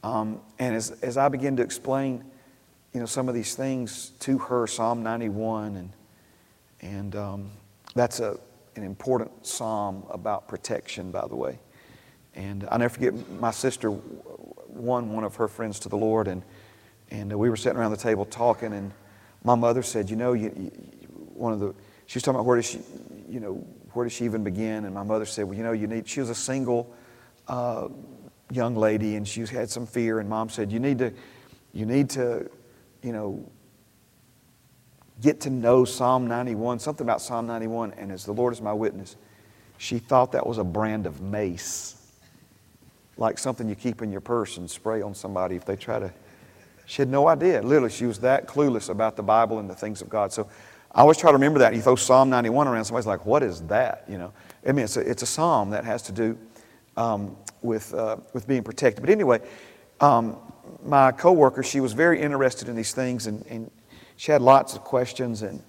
Um, 0.03 0.39
and 0.57 0.73
as, 0.73 0.91
as 1.01 1.17
I 1.17 1.27
began 1.27 1.57
to 1.57 1.63
explain, 1.63 2.23
you 2.93 3.01
know, 3.01 3.05
some 3.05 3.27
of 3.27 3.35
these 3.35 3.55
things 3.55 4.11
to 4.21 4.37
her, 4.37 4.67
Psalm 4.67 5.03
91 5.03 5.75
and, 5.75 5.89
and 6.81 7.15
um, 7.17 7.51
that's 7.93 8.21
a, 8.21 8.39
an 8.77 8.83
important 8.83 9.45
psalm 9.45 10.05
about 10.09 10.47
protection, 10.47 11.11
by 11.11 11.27
the 11.27 11.35
way. 11.35 11.59
And 12.35 12.67
I'll 12.69 12.79
never 12.79 12.93
forget, 12.93 13.13
my 13.39 13.51
sister 13.51 13.91
won 13.91 15.11
one 15.13 15.23
of 15.23 15.35
her 15.35 15.47
friends 15.47 15.79
to 15.79 15.89
the 15.89 15.97
Lord, 15.97 16.27
and, 16.27 16.43
and 17.11 17.37
we 17.37 17.49
were 17.49 17.55
sitting 17.55 17.77
around 17.77 17.91
the 17.91 17.97
table 17.97 18.25
talking, 18.25 18.73
and 18.73 18.91
my 19.43 19.55
mother 19.55 19.83
said, 19.83 20.09
You 20.09 20.15
know, 20.15 20.33
you, 20.33 20.51
you, 20.55 20.71
one 21.33 21.53
of 21.53 21.59
the, 21.59 21.73
she 22.07 22.17
was 22.17 22.23
talking 22.23 22.35
about 22.35 22.45
where 22.45 22.57
does 22.57 22.69
she, 22.69 22.79
you 23.29 23.39
know, 23.39 23.65
where 23.93 24.05
does 24.05 24.13
she 24.13 24.25
even 24.25 24.43
begin? 24.43 24.85
And 24.85 24.93
my 24.93 25.03
mother 25.03 25.25
said, 25.25 25.45
Well, 25.45 25.57
you 25.57 25.63
know, 25.63 25.71
you 25.71 25.87
need, 25.87 26.07
she 26.07 26.19
was 26.19 26.29
a 26.29 26.35
single 26.35 26.93
uh, 27.47 27.89
young 28.51 28.75
lady, 28.75 29.15
and 29.15 29.27
she 29.27 29.45
had 29.45 29.69
some 29.69 29.85
fear, 29.85 30.19
and 30.19 30.29
mom 30.29 30.49
said, 30.49 30.71
You 30.71 30.79
need 30.79 30.99
to, 30.99 31.13
you 31.73 31.85
need 31.85 32.09
to, 32.11 32.49
you 33.01 33.11
know, 33.11 33.49
get 35.21 35.41
to 35.41 35.49
know 35.49 35.85
Psalm 35.85 36.27
91, 36.27 36.79
something 36.79 37.05
about 37.05 37.21
Psalm 37.21 37.47
91, 37.47 37.93
and 37.93 38.11
as 38.11 38.25
the 38.25 38.33
Lord 38.33 38.53
is 38.53 38.61
my 38.61 38.73
witness, 38.73 39.15
she 39.77 39.99
thought 39.99 40.31
that 40.33 40.45
was 40.45 40.57
a 40.57 40.63
brand 40.63 41.05
of 41.05 41.21
mace, 41.21 42.02
like 43.17 43.37
something 43.37 43.67
you 43.69 43.75
keep 43.75 44.01
in 44.01 44.11
your 44.11 44.21
purse 44.21 44.57
and 44.57 44.69
spray 44.69 45.01
on 45.01 45.13
somebody 45.13 45.55
if 45.55 45.65
they 45.65 45.75
try 45.75 45.99
to. 45.99 46.11
She 46.85 47.01
had 47.01 47.09
no 47.09 47.27
idea. 47.27 47.61
Literally, 47.61 47.89
she 47.89 48.05
was 48.05 48.19
that 48.19 48.47
clueless 48.47 48.89
about 48.89 49.15
the 49.15 49.23
Bible 49.23 49.59
and 49.59 49.69
the 49.69 49.75
things 49.75 50.01
of 50.01 50.09
God. 50.09 50.33
So 50.33 50.49
I 50.91 51.01
always 51.01 51.17
try 51.17 51.31
to 51.31 51.37
remember 51.37 51.59
that. 51.59 51.73
You 51.73 51.81
throw 51.81 51.95
Psalm 51.95 52.29
91 52.29 52.67
around, 52.67 52.85
somebody's 52.85 53.07
like, 53.07 53.25
what 53.25 53.41
is 53.41 53.61
that? 53.63 54.03
You 54.07 54.17
know, 54.17 54.33
I 54.67 54.71
mean, 54.73 54.85
it's 54.85 54.97
a, 54.97 54.99
it's 54.99 55.23
a 55.23 55.27
psalm 55.27 55.69
that 55.71 55.85
has 55.85 56.01
to 56.03 56.11
do 56.11 56.37
um, 56.97 57.37
with, 57.61 57.93
uh, 57.93 58.17
with 58.33 58.47
being 58.47 58.63
protected. 58.63 59.01
But 59.01 59.09
anyway, 59.09 59.41
um, 60.01 60.37
my 60.83 61.11
coworker, 61.11 61.63
she 61.63 61.79
was 61.79 61.93
very 61.93 62.19
interested 62.21 62.67
in 62.67 62.75
these 62.75 62.93
things, 62.93 63.27
and, 63.27 63.45
and 63.47 63.71
she 64.17 64.31
had 64.31 64.41
lots 64.41 64.75
of 64.75 64.83
questions, 64.83 65.41
and, 65.41 65.63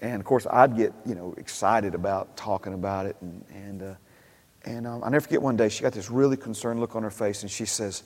and 0.00 0.20
of 0.20 0.24
course, 0.24 0.46
I'd 0.50 0.76
get 0.76 0.92
you 1.04 1.14
know 1.14 1.34
excited 1.38 1.94
about 1.94 2.36
talking 2.36 2.74
about 2.74 3.06
it, 3.06 3.16
and 3.20 3.44
and 3.54 3.82
uh, 3.82 3.94
and 4.66 4.86
um, 4.86 5.02
I 5.02 5.08
never 5.08 5.22
forget 5.22 5.40
one 5.40 5.56
day 5.56 5.68
she 5.68 5.82
got 5.82 5.92
this 5.92 6.10
really 6.10 6.36
concerned 6.36 6.80
look 6.80 6.94
on 6.94 7.02
her 7.02 7.10
face, 7.10 7.42
and 7.42 7.50
she 7.50 7.64
says, 7.64 8.02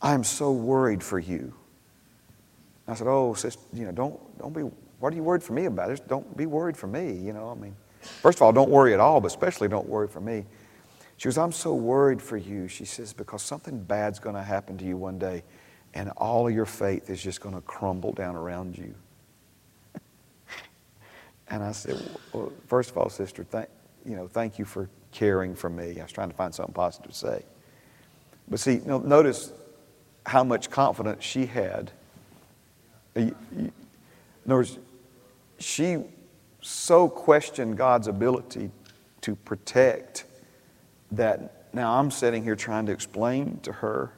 "I 0.00 0.14
am 0.14 0.24
so 0.24 0.52
worried 0.52 1.02
for 1.02 1.18
you." 1.18 1.52
I 2.86 2.94
said, 2.94 3.06
"Oh, 3.06 3.34
sister, 3.34 3.60
you 3.74 3.84
know, 3.84 3.92
don't 3.92 4.38
don't 4.38 4.54
be. 4.54 4.62
What 5.00 5.12
are 5.12 5.16
you 5.16 5.22
worried 5.22 5.42
for 5.42 5.52
me 5.52 5.66
about? 5.66 5.90
Just 5.90 6.08
don't 6.08 6.36
be 6.36 6.46
worried 6.46 6.76
for 6.76 6.86
me. 6.86 7.12
You 7.12 7.32
know, 7.32 7.50
I 7.50 7.54
mean, 7.54 7.76
first 8.00 8.38
of 8.38 8.42
all, 8.42 8.52
don't 8.52 8.70
worry 8.70 8.94
at 8.94 9.00
all, 9.00 9.20
but 9.20 9.26
especially 9.26 9.68
don't 9.68 9.88
worry 9.88 10.08
for 10.08 10.20
me." 10.20 10.46
She 11.18 11.24
goes, 11.24 11.36
I'm 11.36 11.52
so 11.52 11.74
worried 11.74 12.22
for 12.22 12.36
you. 12.36 12.68
She 12.68 12.84
says, 12.84 13.12
because 13.12 13.42
something 13.42 13.82
bad's 13.82 14.20
going 14.20 14.36
to 14.36 14.42
happen 14.42 14.78
to 14.78 14.84
you 14.84 14.96
one 14.96 15.18
day, 15.18 15.42
and 15.92 16.10
all 16.16 16.46
of 16.46 16.54
your 16.54 16.64
faith 16.64 17.10
is 17.10 17.20
just 17.20 17.40
going 17.40 17.56
to 17.56 17.60
crumble 17.62 18.12
down 18.12 18.36
around 18.36 18.78
you. 18.78 18.94
and 21.48 21.64
I 21.64 21.72
said, 21.72 22.00
well, 22.32 22.52
first 22.68 22.90
of 22.90 22.98
all, 22.98 23.08
sister, 23.08 23.42
thank, 23.42 23.68
you 24.06 24.14
know, 24.14 24.28
thank 24.28 24.60
you 24.60 24.64
for 24.64 24.88
caring 25.18 25.52
for 25.56 25.68
me. 25.68 25.98
I 25.98 26.04
was 26.04 26.12
trying 26.12 26.30
to 26.30 26.36
find 26.36 26.54
something 26.54 26.72
positive 26.72 27.10
to 27.10 27.16
say. 27.16 27.42
But 28.46 28.60
see, 28.60 28.80
notice 28.86 29.52
how 30.24 30.44
much 30.44 30.70
confidence 30.70 31.24
she 31.24 31.46
had. 31.46 31.90
In 33.16 33.32
other 34.46 34.54
words, 34.54 34.78
she 35.58 36.04
so 36.60 37.08
questioned 37.08 37.76
God's 37.76 38.06
ability 38.06 38.70
to 39.22 39.34
protect 39.34 40.24
that 41.10 41.66
now 41.72 41.98
I'm 41.98 42.12
sitting 42.12 42.44
here 42.44 42.54
trying 42.54 42.86
to 42.86 42.92
explain 42.92 43.58
to 43.64 43.72
her, 43.72 44.12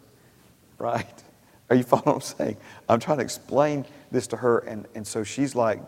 right? 0.79 1.25
Are 1.71 1.77
you 1.77 1.83
following 1.83 2.05
what 2.05 2.15
I'm 2.17 2.21
saying? 2.21 2.57
I'm 2.91 3.01
trying 3.01 3.19
to 3.19 3.25
explain 3.25 3.87
this 4.11 4.27
to 4.29 4.37
her, 4.37 4.59
and, 4.59 4.87
and 4.95 5.07
so 5.07 5.25
she's 5.25 5.55
like, 5.55 5.81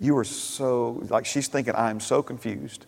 You 0.00 0.16
are 0.16 0.24
so, 0.24 1.02
like, 1.10 1.26
she's 1.26 1.48
thinking, 1.48 1.74
I'm 1.76 2.00
so 2.00 2.22
confused. 2.22 2.86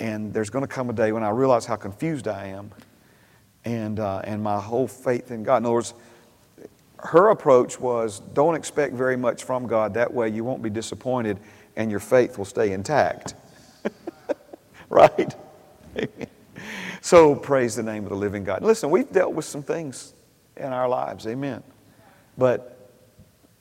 And 0.00 0.32
there's 0.32 0.50
going 0.50 0.64
to 0.66 0.72
come 0.72 0.90
a 0.90 0.92
day 0.92 1.12
when 1.12 1.22
I 1.22 1.30
realize 1.30 1.66
how 1.66 1.76
confused 1.76 2.28
I 2.28 2.46
am 2.46 2.70
and, 3.64 4.00
uh, 4.00 4.22
and 4.24 4.42
my 4.42 4.60
whole 4.60 4.88
faith 4.88 5.30
in 5.30 5.42
God. 5.42 5.58
In 5.58 5.66
other 5.66 5.74
words, 5.74 5.94
her 6.98 7.30
approach 7.30 7.78
was 7.78 8.20
don't 8.32 8.54
expect 8.54 8.94
very 8.94 9.16
much 9.16 9.44
from 9.44 9.66
God. 9.66 9.94
That 9.94 10.12
way 10.12 10.28
you 10.28 10.44
won't 10.44 10.62
be 10.62 10.70
disappointed 10.70 11.38
and 11.76 11.90
your 11.90 12.00
faith 12.00 12.38
will 12.38 12.44
stay 12.44 12.72
intact. 12.72 13.34
right? 14.88 15.34
So 17.04 17.34
praise 17.34 17.76
the 17.76 17.82
name 17.82 18.04
of 18.04 18.08
the 18.08 18.16
living 18.16 18.44
God. 18.44 18.62
Listen, 18.62 18.88
we've 18.88 19.12
dealt 19.12 19.34
with 19.34 19.44
some 19.44 19.62
things 19.62 20.14
in 20.56 20.72
our 20.72 20.88
lives, 20.88 21.26
amen. 21.26 21.62
But 22.38 22.90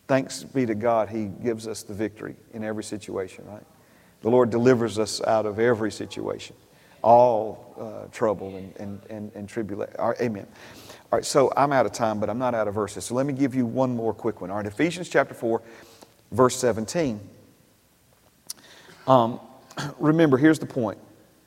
thanks 0.07 0.45
be 0.45 0.65
to 0.65 0.75
God, 0.75 1.09
He 1.09 1.25
gives 1.25 1.67
us 1.67 1.83
the 1.83 1.93
victory 1.93 2.37
in 2.53 2.63
every 2.63 2.85
situation, 2.85 3.45
right? 3.45 3.65
The 4.23 4.29
Lord 4.29 4.49
delivers 4.49 4.97
us 4.97 5.21
out 5.21 5.45
of 5.45 5.59
every 5.59 5.91
situation, 5.91 6.55
all 7.01 7.75
uh, 7.79 8.09
trouble 8.11 8.55
and, 8.55 8.73
and, 8.77 9.01
and, 9.09 9.31
and 9.35 9.49
tribulation. 9.49 9.93
Amen. 9.99 10.47
All 11.11 11.17
right, 11.17 11.25
so 11.25 11.51
I'm 11.55 11.73
out 11.73 11.85
of 11.85 11.91
time, 11.91 12.19
but 12.19 12.29
I'm 12.29 12.39
not 12.39 12.55
out 12.55 12.69
of 12.69 12.73
verses. 12.73 13.05
So 13.05 13.15
let 13.15 13.25
me 13.25 13.33
give 13.33 13.53
you 13.53 13.65
one 13.65 13.95
more 13.95 14.13
quick 14.13 14.39
one. 14.39 14.49
All 14.49 14.57
right, 14.57 14.65
Ephesians 14.65 15.09
chapter 15.09 15.33
4, 15.33 15.61
verse 16.31 16.55
17. 16.55 17.19
Um, 19.07 19.41
remember, 19.99 20.37
here's 20.37 20.57
the 20.57 20.65
point 20.65 20.97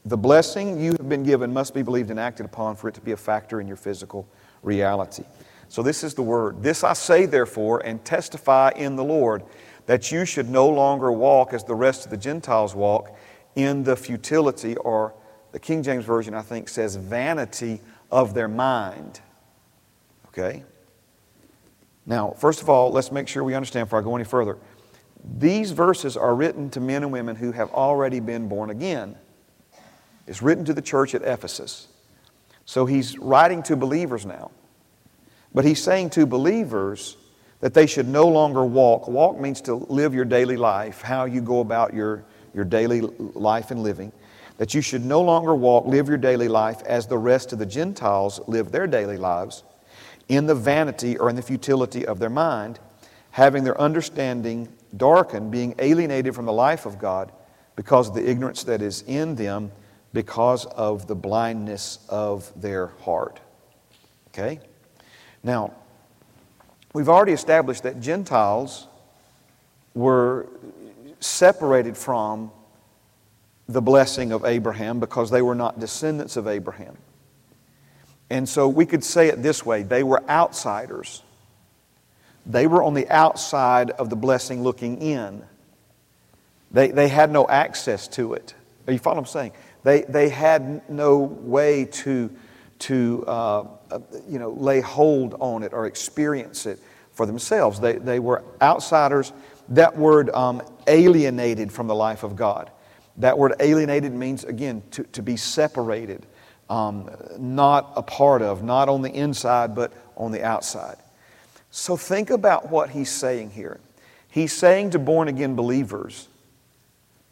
the 0.05 0.17
blessing 0.19 0.79
you 0.79 0.93
have 0.93 1.09
been 1.09 1.23
given 1.23 1.53
must 1.53 1.75
be 1.75 1.83
believed 1.83 2.11
and 2.11 2.21
acted 2.21 2.45
upon 2.45 2.77
for 2.77 2.89
it 2.89 2.95
to 2.95 3.01
be 3.01 3.13
a 3.13 3.17
factor 3.17 3.61
in 3.61 3.67
your 3.67 3.77
physical 3.77 4.29
reality. 4.63 5.25
So, 5.69 5.83
this 5.83 6.05
is 6.05 6.13
the 6.15 6.23
word. 6.23 6.63
This 6.63 6.85
I 6.85 6.93
say, 6.93 7.25
therefore, 7.25 7.81
and 7.85 8.05
testify 8.05 8.71
in 8.77 8.97
the 8.97 9.03
Lord, 9.03 9.43
that 9.87 10.13
you 10.13 10.25
should 10.25 10.51
no 10.51 10.69
longer 10.69 11.11
walk 11.11 11.53
as 11.53 11.65
the 11.65 11.75
rest 11.75 12.05
of 12.05 12.11
the 12.11 12.17
Gentiles 12.17 12.75
walk 12.75 13.17
in 13.55 13.85
the 13.85 13.97
futility, 13.97 14.77
or 14.77 15.15
the 15.53 15.59
King 15.59 15.83
James 15.83 16.05
Version, 16.05 16.35
I 16.35 16.43
think, 16.43 16.69
says 16.69 16.97
vanity 16.97 17.81
of 18.11 18.35
their 18.35 18.49
mind. 18.49 19.21
Okay? 20.29 20.63
Now, 22.05 22.33
first 22.33 22.61
of 22.61 22.69
all, 22.69 22.93
let's 22.93 23.11
make 23.11 23.27
sure 23.29 23.43
we 23.43 23.55
understand 23.55 23.87
before 23.87 24.01
I 24.01 24.03
go 24.03 24.15
any 24.15 24.25
further. 24.25 24.59
These 25.39 25.73
verses 25.73 26.17
are 26.17 26.35
written 26.35 26.71
to 26.71 26.81
men 26.81 27.03
and 27.03 27.11
women 27.11 27.35
who 27.35 27.53
have 27.53 27.71
already 27.71 28.21
been 28.21 28.49
born 28.49 28.71
again. 28.71 29.17
It's 30.27 30.43
written 30.43 30.65
to 30.67 30.75
the 30.75 30.83
church 30.83 31.15
at 31.15 31.23
Ephesus. 31.23 31.89
So 32.65 32.85
he's 32.87 33.19
writing 33.19 33.63
to 33.65 33.77
believers 33.77 34.27
now. 34.27 34.51
But 35.55 35.65
he's 35.65 35.83
saying 35.83 36.11
to 36.11 36.27
believers 36.27 37.17
that 37.67 37.75
they 37.75 37.87
should 37.89 38.07
no 38.07 38.29
longer 38.29 38.65
walk. 38.65 39.09
Walk 39.09 39.41
means 39.41 39.61
to 39.63 39.75
live 39.75 40.15
your 40.15 40.25
daily 40.25 40.57
life, 40.57 41.03
how 41.03 41.25
you 41.25 41.41
go 41.41 41.59
about 41.59 41.93
your, 41.93 42.25
your 42.55 42.65
daily 42.65 43.01
life 43.01 43.73
and 43.73 43.83
living. 43.83 44.13
That 44.59 44.73
you 44.73 44.81
should 44.81 45.05
no 45.05 45.21
longer 45.21 45.53
walk, 45.53 45.85
live 45.85 46.07
your 46.07 46.17
daily 46.17 46.47
life 46.47 46.81
as 46.87 47.09
the 47.09 47.19
rest 47.19 47.53
of 47.53 47.59
the 47.59 47.67
Gentiles 47.67 48.41
live 48.47 48.71
their 48.71 48.87
daily 48.87 49.17
lives, 49.17 49.65
in 50.29 50.47
the 50.47 50.55
vanity 50.55 51.19
or 51.19 51.29
in 51.29 51.35
the 51.35 51.43
futility 51.43 52.07
of 52.07 52.21
their 52.21 52.31
mind, 52.31 52.79
having 53.33 53.65
their 53.65 53.81
understanding 53.81 54.69
darkened, 54.97 55.51
being 55.51 55.75
alienated 55.81 56.37
from 56.37 56.47
the 56.47 56.53
life 56.53 56.87
of 56.87 57.01
God 57.01 57.33
because 57.75 58.11
of 58.11 58.15
the 58.15 58.31
ignorance 58.31 58.63
that 58.63 58.81
is 58.81 59.03
in 59.09 59.35
them 59.35 59.73
because 60.13 60.67
of 60.67 61.09
the 61.09 61.17
blindness 61.17 61.99
of 62.09 62.53
their 62.55 62.93
heart. 63.01 63.41
Okay? 64.29 64.61
Now, 65.43 65.73
we've 66.97 67.11
already 67.11 67.33
established 67.33 67.83
that 67.83 68.01
Gentiles 68.01 68.87
were 69.93 70.47
separated 71.21 71.95
from 71.95 72.51
the 73.69 73.83
blessing 73.83 74.33
of 74.33 74.47
Abraham 74.47 74.99
because 74.99 75.31
they 75.31 75.43
were 75.43 75.55
not 75.55 75.79
descendants 75.79 76.39
of 76.39 76.49
Abraham. 76.49 76.97
And 78.31 78.49
so 78.49 78.67
we 78.67 78.87
could 78.87 79.05
say 79.05 79.29
it 79.29 79.43
this 79.43 79.67
way 79.67 79.83
they 79.83 80.03
were 80.03 80.23
outsiders. 80.27 81.23
They 82.47 82.67
were 82.67 82.83
on 82.83 82.95
the 82.95 83.07
outside 83.11 83.91
of 83.91 84.09
the 84.09 84.17
blessing 84.17 84.63
looking 84.63 85.03
in. 85.03 85.43
They, 86.71 86.93
they 86.93 87.09
had 87.09 87.31
no 87.31 87.47
access 87.47 88.09
to 88.09 88.33
it. 88.33 88.55
Are 88.87 88.95
you 88.95 88.99
following 88.99 89.25
what 89.25 89.29
I'm 89.29 89.33
saying? 89.33 89.53
They, 89.83 90.01
they 90.01 90.31
had 90.31 90.89
no 90.89 91.19
way 91.19 91.85
to, 91.85 92.31
to 92.79 93.25
uh, 93.27 93.65
you 94.29 94.39
know, 94.39 94.51
lay 94.51 94.81
hold 94.81 95.35
on 95.41 95.63
it 95.63 95.73
or 95.73 95.87
experience 95.87 96.67
it 96.67 96.79
for 97.13 97.27
themselves. 97.27 97.81
They, 97.81 97.95
they 97.95 98.19
were 98.19 98.43
outsiders. 98.61 99.33
That 99.71 99.97
word 99.97 100.31
um, 100.31 100.63
alienated 100.87 101.73
from 101.73 101.87
the 101.87 101.95
life 101.95 102.23
of 102.23 102.37
God. 102.37 102.71
That 103.17 103.39
word 103.39 103.55
alienated 103.61 104.13
means, 104.13 104.45
again, 104.45 104.83
to, 104.91 105.03
to 105.05 105.23
be 105.23 105.37
separated, 105.37 106.27
um, 106.69 107.11
not 107.39 107.93
a 107.97 108.03
part 108.03 108.43
of, 108.43 108.63
not 108.63 108.89
on 108.89 109.03
the 109.03 109.11
inside, 109.11 109.75
but 109.75 109.93
on 110.17 110.33
the 110.33 110.43
outside. 110.43 110.97
So 111.71 111.97
think 111.97 112.31
about 112.31 112.71
what 112.71 112.91
he's 112.91 113.11
saying 113.11 113.51
here. 113.51 113.81
He's 114.29 114.53
saying 114.53 114.91
to 114.91 114.99
born 114.99 115.29
again 115.29 115.57
believers, 115.57 116.29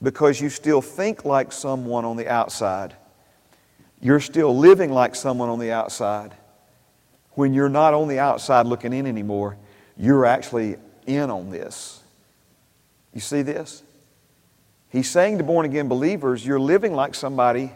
because 0.03 0.41
you 0.41 0.51
still 0.51 0.81
think 0.81 1.25
like 1.25 1.53
someone 1.53 2.05
on 2.05 2.17
the 2.17 2.29
outside. 2.29 2.95
You're 4.01 4.21
still 4.21 4.57
living 4.57 4.91
like 4.91 5.15
someone 5.15 5.49
on 5.49 5.59
the 5.59 5.73
outside. 5.73 6.35
When 7.35 7.55
you're 7.55 7.69
not 7.69 7.95
on 7.95 8.09
the 8.09 8.19
outside 8.19 8.67
looking 8.67 8.93
in 8.93 9.07
anymore, 9.07 9.57
you're 9.97 10.25
actually 10.25 10.77
in 11.07 11.31
on 11.31 11.51
this. 11.51 12.03
You 13.13 13.21
see 13.21 13.43
this? 13.43 13.83
He's 14.89 15.11
saying 15.11 15.39
to 15.39 15.45
born 15.45 15.67
again 15.67 15.89
believers, 15.89 16.47
you're 16.47 16.61
living 16.61 16.95
like 16.95 17.15
somebody 17.15 17.73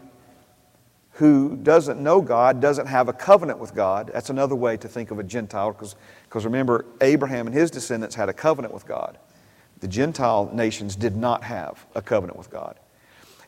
who 1.13 1.57
doesn't 1.57 2.01
know 2.01 2.21
God, 2.21 2.61
doesn't 2.61 2.87
have 2.87 3.09
a 3.09 3.13
covenant 3.13 3.59
with 3.59 3.75
God. 3.75 4.13
That's 4.15 4.31
another 4.31 4.55
way 4.55 4.77
to 4.77 4.87
think 4.87 5.11
of 5.11 5.19
a 5.19 5.25
Gentile, 5.25 5.73
because 5.73 6.45
remember, 6.45 6.87
Abraham 7.01 7.49
and 7.49 7.55
his 7.55 7.73
descendants 7.73 8.15
had 8.15 8.29
a 8.29 8.33
covenant 8.33 8.73
with 8.73 8.87
God. 8.87 9.19
The 9.81 9.89
Gentile 9.89 10.49
nations 10.53 10.95
did 10.95 11.17
not 11.17 11.43
have 11.43 11.85
a 11.97 12.03
covenant 12.03 12.39
with 12.39 12.51
God. 12.51 12.79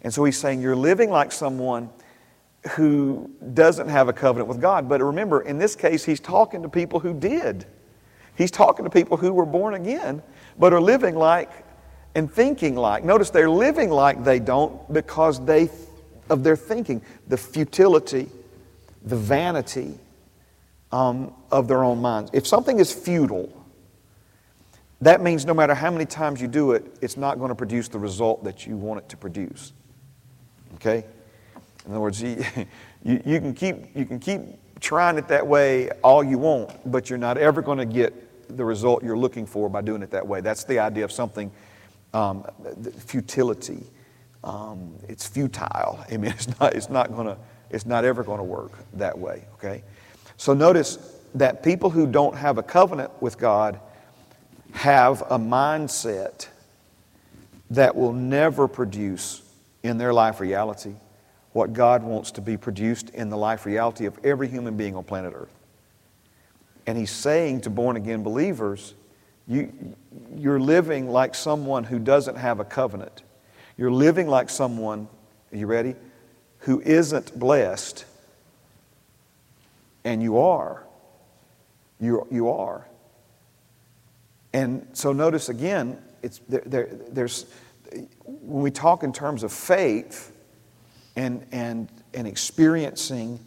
And 0.03 0.13
so 0.13 0.25
he's 0.25 0.37
saying 0.37 0.61
you're 0.61 0.75
living 0.75 1.11
like 1.11 1.31
someone 1.31 1.91
who 2.73 3.31
doesn't 3.55 3.89
have 3.89 4.09
a 4.09 4.13
covenant 4.13 4.49
with 4.49 4.61
God. 4.61 4.89
But 4.89 5.03
remember, 5.03 5.41
in 5.41 5.59
this 5.59 5.75
case, 5.75 6.05
he's 6.05 6.21
talking 6.21 6.63
to 6.63 6.69
people 6.69 7.01
who 7.01 7.15
did. 7.15 7.65
He's 8.37 8.51
talking 8.51 8.85
to 8.85 8.91
people 8.91 9.17
who 9.17 9.33
were 9.33 9.47
born 9.47 9.75
again, 9.75 10.23
but 10.59 10.73
are 10.73 10.81
living 10.81 11.15
like 11.15 11.51
and 12.15 12.31
thinking 12.31 12.77
like. 12.77 13.05
Notice 13.05 13.31
they're 13.31 13.51
living 13.51 13.91
like 13.91 14.25
they 14.25 14.39
don't 14.39 14.93
because 14.93 15.45
they 15.45 15.69
of 16.31 16.45
their 16.45 16.57
thinking, 16.57 17.03
the 17.27 17.37
futility, 17.37 18.29
the 19.03 19.17
vanity 19.17 19.99
um, 20.93 21.35
of 21.51 21.69
their 21.69 21.85
own 21.85 22.01
minds. 22.01 22.31
If 22.33 22.47
something 22.47 22.79
is 22.79 22.93
futile, 22.93 23.53
that 25.01 25.21
means 25.21 25.45
no 25.45 25.55
matter 25.55 25.75
how 25.75 25.91
many 25.91 26.07
times 26.07 26.41
you 26.41 26.49
do 26.49 26.73
it, 26.73 26.85
it's 27.01 27.17
not 27.17 27.39
going 27.39 27.49
to 27.49 27.55
produce 27.55 27.89
the 27.89 27.99
result 27.99 28.45
that 28.45 28.67
you 28.67 28.77
want 28.77 29.01
it 29.01 29.09
to 29.09 29.17
produce. 29.17 29.73
Okay? 30.77 31.05
In 31.85 31.93
other 31.93 32.01
words, 32.01 32.23
you, 32.23 32.45
you, 33.05 33.23
you, 33.25 33.41
can, 33.41 33.55
keep, 33.55 33.97
you 33.97 34.05
can 34.05 34.19
keep 34.19 34.41
trying 34.81 35.19
it 35.19 35.29
that 35.29 35.47
way 35.47 35.91
all 36.03 36.25
you 36.25 36.39
want, 36.39 36.91
but 36.91 37.11
you're 37.11 37.19
not 37.19 37.39
ever 37.39 37.63
going 37.63 37.79
to 37.79 37.85
get 37.85 38.57
the 38.57 38.65
result 38.65 39.05
you're 39.05 39.19
looking 39.19 39.47
for 39.47 39.69
by 39.69 39.81
doing 39.81 40.03
it 40.03 40.11
that 40.11 40.27
way. 40.27 40.41
That's 40.41 40.65
the 40.65 40.79
idea 40.79 41.05
of 41.05 41.13
something, 41.13 41.51
um, 42.13 42.45
futility. 42.99 43.85
Um, 44.43 44.95
it's 45.09 45.27
futile. 45.27 46.05
I 46.11 46.17
mean, 46.17 46.33
it's 46.33 46.59
not, 46.59 46.75
it's 46.75 46.91
not 46.91 47.07
to, 47.15 47.37
it's 47.71 47.87
not 47.87 48.05
ever 48.05 48.23
going 48.23 48.39
to 48.39 48.45
work 48.45 48.73
that 48.95 49.17
way, 49.17 49.45
okay? 49.55 49.83
So 50.37 50.55
notice 50.55 51.17
that 51.35 51.63
people 51.63 51.91
who 51.91 52.07
don't 52.07 52.37
have 52.37 52.59
a 52.59 52.63
covenant 52.63 53.11
with 53.21 53.39
God 53.39 53.79
have 54.73 55.23
a 55.23 55.39
mindset 55.39 56.49
that 57.71 57.95
will 57.95 58.13
never 58.13 58.67
produce 58.67 59.43
in 59.83 59.99
their 59.99 60.13
life 60.13 60.41
reality 60.41 60.95
what 61.53 61.73
God 61.73 62.03
wants 62.03 62.31
to 62.33 62.41
be 62.41 62.57
produced 62.57 63.11
in 63.11 63.29
the 63.29 63.37
life 63.37 63.67
reality 63.67 64.07
of 64.07 64.19
every 64.25 64.49
human 64.49 64.77
being 64.77 64.95
on 64.95 65.05
planet 65.05 65.33
Earth. 65.35 65.55
And 66.87 66.97
He's 66.97 67.11
saying 67.11 67.63
to 67.63 67.71
born 67.71 67.97
again 67.97 68.23
believers, 68.23 68.95
you, 69.49 69.73
you're 70.37 70.61
living 70.61 71.11
like 71.11 71.35
someone 71.35 71.85
who 71.85 71.99
doesn't 71.99 72.37
have 72.37 72.61
a 72.61 72.65
covenant. 72.65 73.23
You're 73.77 73.91
living 73.91 74.29
like 74.29 74.49
someone, 74.49 75.09
are 75.53 75.57
you 75.57 75.67
ready? 75.67 75.97
Who 76.61 76.81
isn't 76.83 77.39
blessed. 77.39 78.05
And 80.05 80.23
you 80.23 80.39
are. 80.39 80.85
You, 81.99 82.27
you 82.31 82.51
are. 82.51 82.87
And 84.53 84.87
so 84.93 85.13
notice 85.13 85.49
again, 85.49 86.01
it's, 86.23 86.41
there, 86.49 86.63
there, 86.67 86.89
there's, 87.09 87.47
when 88.25 88.63
we 88.63 88.71
talk 88.71 89.03
in 89.03 89.13
terms 89.13 89.43
of 89.43 89.53
faith 89.53 90.33
and, 91.17 91.47
and, 91.53 91.89
and 92.15 92.27
experiencing, 92.27 93.39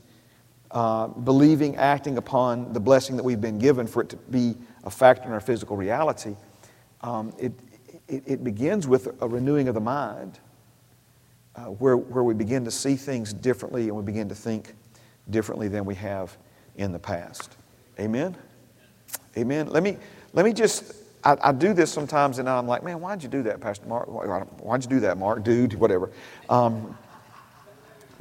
uh, 0.72 1.07
believing, 1.07 1.76
acting 1.76 2.18
upon 2.18 2.74
the 2.74 2.80
blessing 2.80 3.16
that 3.18 3.24
we've 3.24 3.41
been 3.41 3.59
given 3.59 3.88
for 3.88 4.01
it 4.01 4.09
to 4.09 4.18
be 4.18 4.55
a 4.84 4.89
factor 4.89 5.28
in 5.28 5.34
our 5.34 5.39
physical 5.39 5.78
reality, 5.78 6.36
um, 7.01 7.34
it, 7.38 7.51
it, 8.07 8.24
it, 8.26 8.43
begins 8.43 8.88
with 8.88 9.07
a 9.22 9.28
renewing 9.28 9.68
of 9.68 9.76
the 9.76 9.82
mind 9.82 10.39
uh, 11.55 11.66
where, 11.66 11.97
where 11.97 12.24
we 12.24 12.34
begin 12.34 12.66
to 12.66 12.72
see 12.72 12.95
things 12.95 13.34
differently 13.34 13.84
and 13.84 13.95
we 13.95 14.03
begin 14.03 14.30
to 14.30 14.36
think 14.36 14.74
differently 15.30 15.68
than 15.68 15.86
we 15.86 15.95
have 15.95 16.36
in 16.76 16.91
the 16.91 16.99
past. 16.99 17.55
Amen? 17.99 18.36
Amen. 19.38 19.68
Let 19.68 19.84
me, 19.84 19.97
let 20.34 20.45
me 20.45 20.53
just, 20.53 20.95
I, 21.24 21.38
I, 21.41 21.51
do 21.51 21.74
this 21.74 21.91
sometimes 21.91 22.39
and 22.39 22.49
I'm 22.49 22.68
like, 22.68 22.84
man, 22.84 22.99
why'd 22.99 23.22
you 23.22 23.30
do 23.30 23.43
that, 23.43 23.61
Pastor 23.61 23.86
Mark? 23.88 24.07
Why'd 24.07 24.84
you 24.84 24.89
do 24.89 24.99
that, 25.01 25.18
Mark? 25.18 25.43
Dude, 25.43 25.74
whatever. 25.76 26.11
Um, 26.49 26.97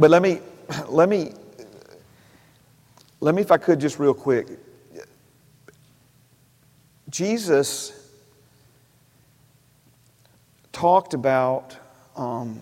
but 0.03 0.11
let 0.11 0.20
me, 0.20 0.40
let 0.88 1.09
me, 1.09 1.30
let 3.20 3.36
me, 3.36 3.40
if 3.40 3.53
I 3.53 3.57
could 3.57 3.78
just 3.78 4.00
real 4.00 4.12
quick. 4.12 4.48
Jesus 7.09 8.11
talked 10.72 11.14
about 11.14 11.76
um, 12.16 12.61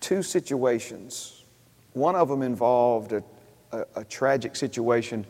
two 0.00 0.20
situations. 0.20 1.44
One 1.92 2.16
of 2.16 2.28
them 2.28 2.42
involved 2.42 3.12
a, 3.12 3.22
a, 3.70 3.84
a 3.94 4.04
tragic 4.04 4.56
situation 4.56 5.24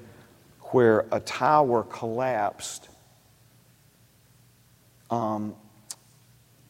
where 0.70 1.05
a 1.12 1.20
tower 1.20 1.83
collapsed 1.83 2.89
um, 5.11 5.55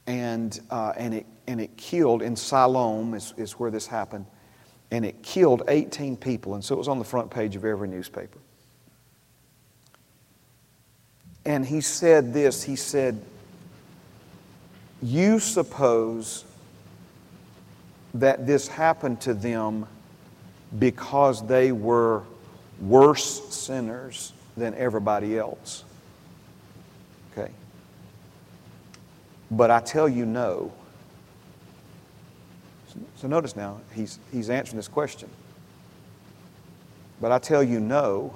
and, 0.09 0.59
uh, 0.69 0.95
and, 0.97 1.15
it, 1.15 1.27
and 1.47 1.61
it 1.61 1.77
killed 1.77 2.23
in 2.23 2.35
Siloam, 2.35 3.15
is, 3.15 3.35
is 3.37 3.53
where 3.53 3.71
this 3.71 3.87
happened, 3.87 4.27
and 4.91 5.05
it 5.05 5.23
killed 5.23 5.63
18 5.69 6.17
people. 6.17 6.55
And 6.55 6.65
so 6.65 6.75
it 6.75 6.79
was 6.79 6.89
on 6.89 6.99
the 6.99 7.05
front 7.05 7.31
page 7.31 7.57
of 7.57 7.65
every 7.65 7.89
newspaper. 7.89 8.39
And 11.45 11.65
he 11.65 11.81
said 11.81 12.33
this 12.35 12.63
he 12.63 12.77
said, 12.77 13.23
You 15.03 15.39
suppose 15.39 16.45
that 18.15 18.47
this 18.47 18.69
happened 18.69 19.21
to 19.23 19.35
them 19.35 19.87
because 20.79 21.47
they 21.47 21.73
were 21.73 22.23
worse 22.81 23.55
sinners 23.55 24.33
than 24.57 24.75
everybody 24.75 25.39
else. 25.39 25.85
Okay? 27.33 27.51
But 29.51 29.71
I 29.71 29.81
tell 29.81 30.09
you 30.09 30.27
no. 30.27 30.73
So 33.17 33.29
notice 33.29 33.57
now, 33.57 33.81
he's, 33.95 34.19
he's 34.33 34.51
answering 34.51 34.77
this 34.77 34.89
question. 34.89 35.29
But 37.21 37.33
I 37.33 37.39
tell 37.39 37.63
you 37.63 37.81
no, 37.81 38.35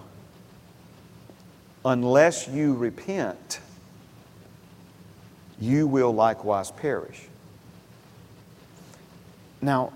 unless 1.84 2.48
you 2.48 2.74
repent, 2.74 3.60
you 5.60 5.86
will 5.86 6.12
likewise 6.12 6.70
perish. 6.70 7.22
Now, 9.60 9.92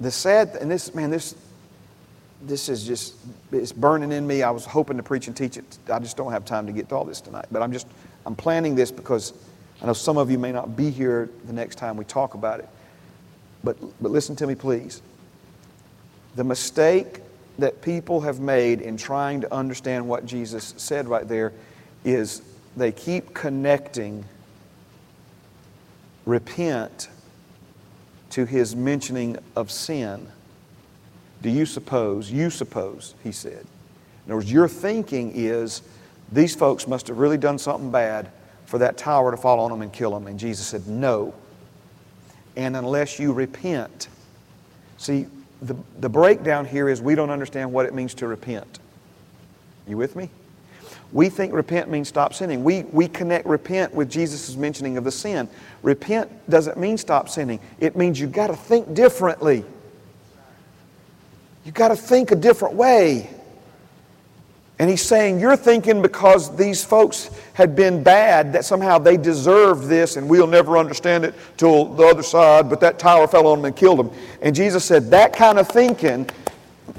the 0.00 0.10
sad, 0.10 0.56
and 0.60 0.70
this, 0.70 0.94
man, 0.94 1.10
this, 1.10 1.34
this 2.42 2.68
is 2.68 2.86
just, 2.86 3.14
it's 3.52 3.72
burning 3.72 4.12
in 4.12 4.26
me. 4.26 4.42
I 4.42 4.50
was 4.50 4.64
hoping 4.64 4.96
to 4.96 5.02
preach 5.02 5.26
and 5.26 5.36
teach 5.36 5.56
it. 5.56 5.78
I 5.92 5.98
just 5.98 6.16
don't 6.16 6.32
have 6.32 6.44
time 6.44 6.66
to 6.66 6.72
get 6.72 6.88
to 6.88 6.94
all 6.94 7.04
this 7.04 7.20
tonight. 7.20 7.46
But 7.50 7.62
I'm 7.62 7.72
just, 7.72 7.86
I'm 8.24 8.36
planning 8.36 8.74
this 8.74 8.90
because 8.90 9.34
I 9.82 9.86
know 9.86 9.92
some 9.92 10.16
of 10.16 10.30
you 10.30 10.38
may 10.38 10.52
not 10.52 10.76
be 10.76 10.90
here 10.90 11.28
the 11.44 11.52
next 11.52 11.76
time 11.76 11.96
we 11.96 12.04
talk 12.04 12.34
about 12.34 12.60
it. 12.60 12.68
But, 13.66 13.76
but 14.00 14.12
listen 14.12 14.36
to 14.36 14.46
me, 14.46 14.54
please. 14.54 15.02
The 16.36 16.44
mistake 16.44 17.20
that 17.58 17.82
people 17.82 18.20
have 18.20 18.38
made 18.38 18.80
in 18.80 18.96
trying 18.96 19.40
to 19.40 19.52
understand 19.52 20.06
what 20.06 20.24
Jesus 20.24 20.72
said 20.76 21.08
right 21.08 21.26
there 21.26 21.52
is 22.04 22.42
they 22.76 22.92
keep 22.92 23.34
connecting 23.34 24.24
repent 26.26 27.08
to 28.30 28.44
his 28.44 28.76
mentioning 28.76 29.36
of 29.56 29.72
sin. 29.72 30.28
Do 31.42 31.50
you 31.50 31.66
suppose, 31.66 32.30
you 32.30 32.50
suppose, 32.50 33.16
he 33.24 33.32
said. 33.32 33.66
In 34.26 34.30
other 34.30 34.36
words, 34.36 34.52
your 34.52 34.68
thinking 34.68 35.32
is 35.34 35.82
these 36.30 36.54
folks 36.54 36.86
must 36.86 37.08
have 37.08 37.18
really 37.18 37.38
done 37.38 37.58
something 37.58 37.90
bad 37.90 38.30
for 38.64 38.78
that 38.78 38.96
tower 38.96 39.32
to 39.32 39.36
fall 39.36 39.58
on 39.58 39.72
them 39.72 39.82
and 39.82 39.92
kill 39.92 40.12
them. 40.12 40.28
And 40.28 40.38
Jesus 40.38 40.68
said, 40.68 40.86
No. 40.86 41.34
And 42.56 42.76
unless 42.76 43.18
you 43.18 43.32
repent. 43.32 44.08
See, 44.98 45.26
the, 45.62 45.76
the 46.00 46.08
breakdown 46.08 46.64
here 46.64 46.88
is 46.88 47.00
we 47.00 47.14
don't 47.14 47.30
understand 47.30 47.72
what 47.72 47.86
it 47.86 47.94
means 47.94 48.14
to 48.14 48.26
repent. 48.26 48.78
You 49.86 49.96
with 49.96 50.16
me? 50.16 50.30
We 51.12 51.28
think 51.28 51.52
repent 51.52 51.88
means 51.88 52.08
stop 52.08 52.34
sinning. 52.34 52.64
We, 52.64 52.82
we 52.84 53.08
connect 53.08 53.46
repent 53.46 53.94
with 53.94 54.10
Jesus' 54.10 54.56
mentioning 54.56 54.96
of 54.96 55.04
the 55.04 55.12
sin. 55.12 55.48
Repent 55.82 56.50
doesn't 56.50 56.76
mean 56.76 56.98
stop 56.98 57.28
sinning, 57.28 57.60
it 57.80 57.96
means 57.96 58.20
you've 58.20 58.32
got 58.32 58.48
to 58.48 58.56
think 58.56 58.94
differently. 58.94 59.64
You've 61.64 61.74
got 61.74 61.88
to 61.88 61.96
think 61.96 62.30
a 62.30 62.36
different 62.36 62.74
way. 62.74 63.28
And 64.78 64.90
he's 64.90 65.02
saying, 65.02 65.40
You're 65.40 65.56
thinking 65.56 66.02
because 66.02 66.54
these 66.56 66.84
folks 66.84 67.30
had 67.54 67.74
been 67.74 68.02
bad 68.02 68.52
that 68.52 68.64
somehow 68.64 68.98
they 68.98 69.16
deserved 69.16 69.88
this 69.88 70.16
and 70.16 70.28
we'll 70.28 70.46
never 70.46 70.76
understand 70.76 71.24
it 71.24 71.34
till 71.56 71.86
the 71.86 72.04
other 72.04 72.22
side, 72.22 72.68
but 72.68 72.80
that 72.80 72.98
tower 72.98 73.26
fell 73.26 73.46
on 73.46 73.58
them 73.58 73.64
and 73.66 73.76
killed 73.76 73.98
them. 73.98 74.10
And 74.42 74.54
Jesus 74.54 74.84
said, 74.84 75.10
That 75.10 75.32
kind 75.32 75.58
of 75.58 75.68
thinking 75.68 76.28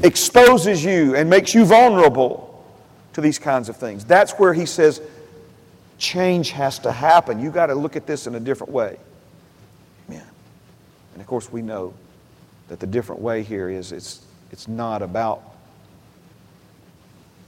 exposes 0.01 0.83
you 0.83 1.15
and 1.15 1.29
makes 1.29 1.53
you 1.53 1.65
vulnerable 1.65 2.65
to 3.13 3.21
these 3.21 3.39
kinds 3.39 3.69
of 3.69 3.77
things. 3.77 4.03
That's 4.05 4.33
where 4.33 4.53
he 4.53 4.65
says, 4.65 5.01
Change 5.99 6.51
has 6.51 6.79
to 6.79 6.91
happen. 6.91 7.39
You've 7.39 7.53
got 7.53 7.67
to 7.67 7.75
look 7.75 7.95
at 7.95 8.07
this 8.07 8.25
in 8.25 8.35
a 8.35 8.39
different 8.39 8.73
way. 8.73 8.97
Amen. 10.09 10.23
And 11.13 11.21
of 11.21 11.27
course, 11.27 11.51
we 11.51 11.61
know 11.61 11.93
that 12.69 12.79
the 12.79 12.87
different 12.87 13.21
way 13.21 13.43
here 13.43 13.69
is 13.69 13.91
it's, 13.91 14.25
it's 14.51 14.67
not 14.67 15.01
about 15.01 15.56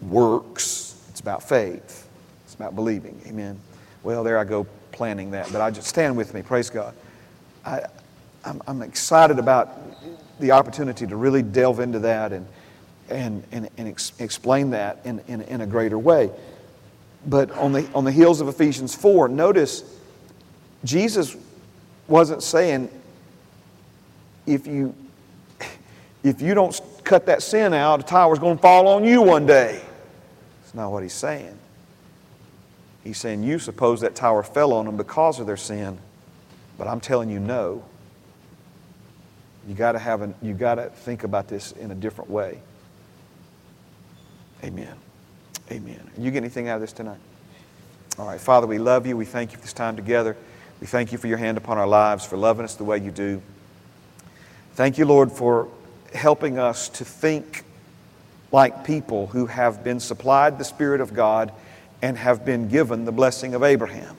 works, 0.01 1.01
it's 1.09 1.19
about 1.19 1.47
faith, 1.47 2.07
it's 2.45 2.55
about 2.55 2.75
believing. 2.75 3.19
Amen. 3.27 3.59
Well, 4.03 4.23
there 4.23 4.37
I 4.37 4.43
go 4.43 4.65
planning 4.91 5.31
that, 5.31 5.51
but 5.51 5.61
I 5.61 5.71
just 5.71 5.87
stand 5.87 6.15
with 6.15 6.33
me. 6.33 6.41
Praise 6.41 6.69
God. 6.69 6.93
I, 7.65 7.81
I'm, 8.45 8.61
I'm 8.67 8.81
excited 8.81 9.39
about 9.39 9.69
the 10.39 10.51
opportunity 10.51 11.05
to 11.05 11.15
really 11.15 11.43
delve 11.43 11.79
into 11.79 11.99
that 11.99 12.31
and, 12.31 12.47
and, 13.09 13.43
and, 13.51 13.69
and 13.77 13.87
ex- 13.89 14.13
explain 14.19 14.69
that 14.71 14.99
in, 15.03 15.21
in, 15.27 15.41
in 15.43 15.61
a 15.61 15.67
greater 15.67 15.99
way. 15.99 16.31
But 17.25 17.51
on 17.51 17.73
the, 17.73 17.89
on 17.93 18.05
the 18.05 18.11
heels 18.11 18.39
of 18.39 18.47
Ephesians 18.47 18.95
4, 18.95 19.27
notice 19.27 19.83
Jesus 20.83 21.35
wasn't 22.07 22.41
saying, 22.41 22.89
if 24.45 24.65
you, 24.65 24.95
if 26.23 26.41
you 26.41 26.53
don't 26.53 26.79
cut 27.03 27.25
that 27.25 27.43
sin 27.43 27.73
out, 27.73 27.97
the 27.97 28.03
tower's 28.03 28.39
going 28.39 28.55
to 28.55 28.61
fall 28.61 28.87
on 28.87 29.03
you 29.03 29.21
one 29.21 29.45
day. 29.45 29.81
That's 30.69 30.75
not 30.75 30.91
what 30.91 31.01
he's 31.01 31.13
saying. 31.13 31.57
He's 33.03 33.17
saying, 33.17 33.41
You 33.41 33.57
suppose 33.57 34.01
that 34.01 34.13
tower 34.13 34.43
fell 34.43 34.71
on 34.71 34.85
them 34.85 34.97
because 34.97 35.39
of 35.39 35.47
their 35.47 35.57
sin, 35.57 35.97
but 36.77 36.87
I'm 36.87 36.99
telling 36.99 37.27
you, 37.31 37.39
no. 37.39 37.83
You 39.67 39.73
got 39.73 39.93
to 39.93 39.99
have 39.99 40.35
you 40.43 40.53
got 40.53 40.75
to 40.75 40.91
think 40.91 41.23
about 41.23 41.47
this 41.47 41.71
in 41.71 41.89
a 41.89 41.95
different 41.95 42.29
way. 42.29 42.59
Amen. 44.63 44.93
Amen. 45.71 46.07
You 46.19 46.29
get 46.29 46.37
anything 46.37 46.67
out 46.67 46.75
of 46.75 46.81
this 46.81 46.93
tonight? 46.93 47.19
All 48.19 48.27
right, 48.27 48.39
Father, 48.39 48.67
we 48.67 48.77
love 48.77 49.07
you. 49.07 49.17
We 49.17 49.25
thank 49.25 49.53
you 49.53 49.57
for 49.57 49.63
this 49.63 49.73
time 49.73 49.95
together. 49.95 50.37
We 50.81 50.85
thank 50.85 51.11
you 51.11 51.17
for 51.17 51.25
your 51.25 51.39
hand 51.39 51.57
upon 51.57 51.79
our 51.79 51.87
lives, 51.87 52.27
for 52.27 52.37
loving 52.37 52.63
us 52.63 52.75
the 52.75 52.83
way 52.83 52.99
you 52.99 53.09
do. 53.09 53.41
Thank 54.73 54.99
you, 54.99 55.05
Lord, 55.05 55.31
for 55.31 55.67
helping 56.13 56.59
us 56.59 56.89
to 56.89 57.05
think 57.05 57.63
like 58.51 58.83
people 58.83 59.27
who 59.27 59.45
have 59.45 59.83
been 59.83 59.99
supplied 59.99 60.57
the 60.57 60.63
Spirit 60.63 61.01
of 61.01 61.13
God 61.13 61.51
and 62.01 62.17
have 62.17 62.45
been 62.45 62.67
given 62.67 63.05
the 63.05 63.11
blessing 63.11 63.53
of 63.53 63.63
Abraham. 63.63 64.15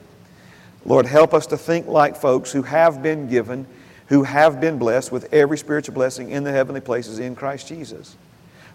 Lord, 0.85 1.05
help 1.05 1.33
us 1.33 1.47
to 1.47 1.57
think 1.57 1.87
like 1.87 2.15
folks 2.15 2.51
who 2.51 2.63
have 2.63 3.03
been 3.03 3.27
given, 3.27 3.67
who 4.07 4.23
have 4.23 4.59
been 4.59 4.77
blessed 4.77 5.11
with 5.11 5.31
every 5.33 5.57
spiritual 5.57 5.93
blessing 5.93 6.31
in 6.31 6.43
the 6.43 6.51
heavenly 6.51 6.81
places 6.81 7.19
in 7.19 7.35
Christ 7.35 7.67
Jesus. 7.67 8.15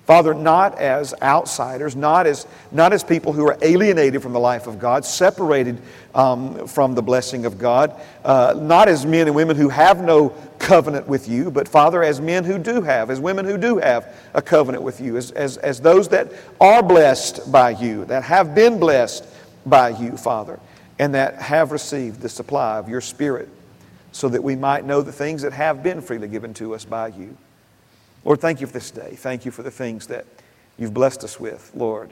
Father, 0.07 0.35
not 0.35 0.79
as 0.79 1.15
outsiders, 1.21 1.97
not 1.97 2.29
as, 2.29 2.47
not 2.71 2.93
as 2.93 3.03
people 3.03 3.33
who 3.33 3.45
are 3.49 3.59
alienated 3.61 4.23
from 4.23 4.33
the 4.33 4.39
life 4.39 4.69
of 4.69 4.79
God, 4.79 5.05
separated 5.05 5.83
um, 6.15 6.69
from 6.69 6.95
the 6.95 7.03
blessing 7.03 7.45
of 7.45 7.59
God, 7.59 8.01
uh, 8.25 8.55
not 8.57 8.89
as 8.89 9.05
men 9.05 9.27
and 9.27 9.35
women 9.35 9.57
who 9.57 9.69
have 9.69 10.05
no 10.05 10.29
covenant 10.61 11.09
with 11.09 11.29
you, 11.29 11.51
but 11.51 11.67
Father, 11.67 12.05
as 12.05 12.21
men 12.21 12.45
who 12.45 12.57
do 12.57 12.83
have, 12.83 13.11
as 13.11 13.19
women 13.19 13.45
who 13.45 13.59
do 13.59 13.79
have 13.79 14.15
a 14.33 14.41
covenant 14.41 14.85
with 14.85 15.01
you, 15.01 15.17
as, 15.17 15.33
as, 15.33 15.57
as 15.57 15.81
those 15.81 16.09
that 16.11 16.33
are 16.61 16.85
blessed 16.85 17.51
by 17.51 17.71
you, 17.71 18.05
that 18.05 18.23
have 18.23 18.55
been 18.55 18.79
blessed 18.79 19.27
by 19.67 19.89
you, 19.89 20.17
Father, 20.17 20.61
and 21.01 21.17
that 21.17 21.35
have 21.43 21.73
received 21.73 22.21
the 22.21 22.29
supply 22.29 22.79
of 22.79 22.89
your 22.89 23.01
Spirit 23.01 23.49
so 24.13 24.29
that 24.29 24.43
we 24.43 24.55
might 24.55 24.85
know 24.85 25.03
the 25.03 25.11
things 25.11 25.43
that 25.43 25.53
have 25.53 25.83
been 25.83 26.01
freely 26.01 26.29
given 26.29 26.55
to 26.55 26.77
us 26.77 26.85
by 26.85 27.09
you. 27.09 27.37
Lord, 28.27 28.41
thank 28.41 28.61
you 28.61 28.67
for 28.67 28.73
this 28.73 28.91
day. 28.91 29.13
Thank 29.15 29.45
you 29.45 29.53
for 29.53 29.63
the 29.63 29.71
things 29.71 30.09
that 30.09 30.27
you've 30.77 30.93
blessed 30.93 31.23
us 31.23 31.39
with, 31.39 31.71
Lord. 31.77 32.11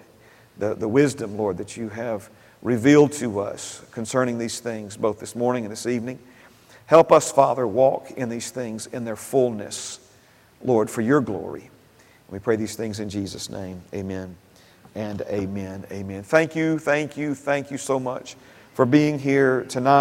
The, 0.59 0.77
the 0.77 0.87
wisdom, 0.87 1.37
Lord, 1.37 1.59
that 1.59 1.77
you 1.77 1.89
have 1.89 2.31
revealed 2.63 3.11
to 3.15 3.41
us 3.41 3.83
concerning 3.91 4.39
these 4.39 4.61
things, 4.61 4.97
both 4.97 5.19
this 5.19 5.35
morning 5.35 5.65
and 5.65 5.73
this 5.73 5.87
evening. 5.87 6.21
Help 6.87 7.11
us, 7.11 7.33
Father, 7.33 7.67
walk 7.67 8.13
in 8.13 8.29
these 8.29 8.53
things 8.53 8.87
in 8.87 9.05
their 9.05 9.17
fullness, 9.17 9.99
Lord, 10.63 10.89
for 10.89 11.01
your 11.01 11.21
glory. 11.21 11.69
We 12.31 12.39
pray 12.39 12.55
these 12.55 12.77
things 12.77 13.01
in 13.01 13.09
Jesus' 13.09 13.51
name. 13.51 13.83
Amen 13.93 14.37
and 14.95 15.21
amen. 15.23 15.85
Amen. 15.91 16.23
Thank 16.23 16.55
you, 16.55 16.79
thank 16.79 17.17
you, 17.17 17.35
thank 17.35 17.73
you 17.73 17.77
so 17.77 17.99
much 17.99 18.37
for 18.75 18.87
being 18.87 19.19
here 19.19 19.65
tonight. 19.65 19.91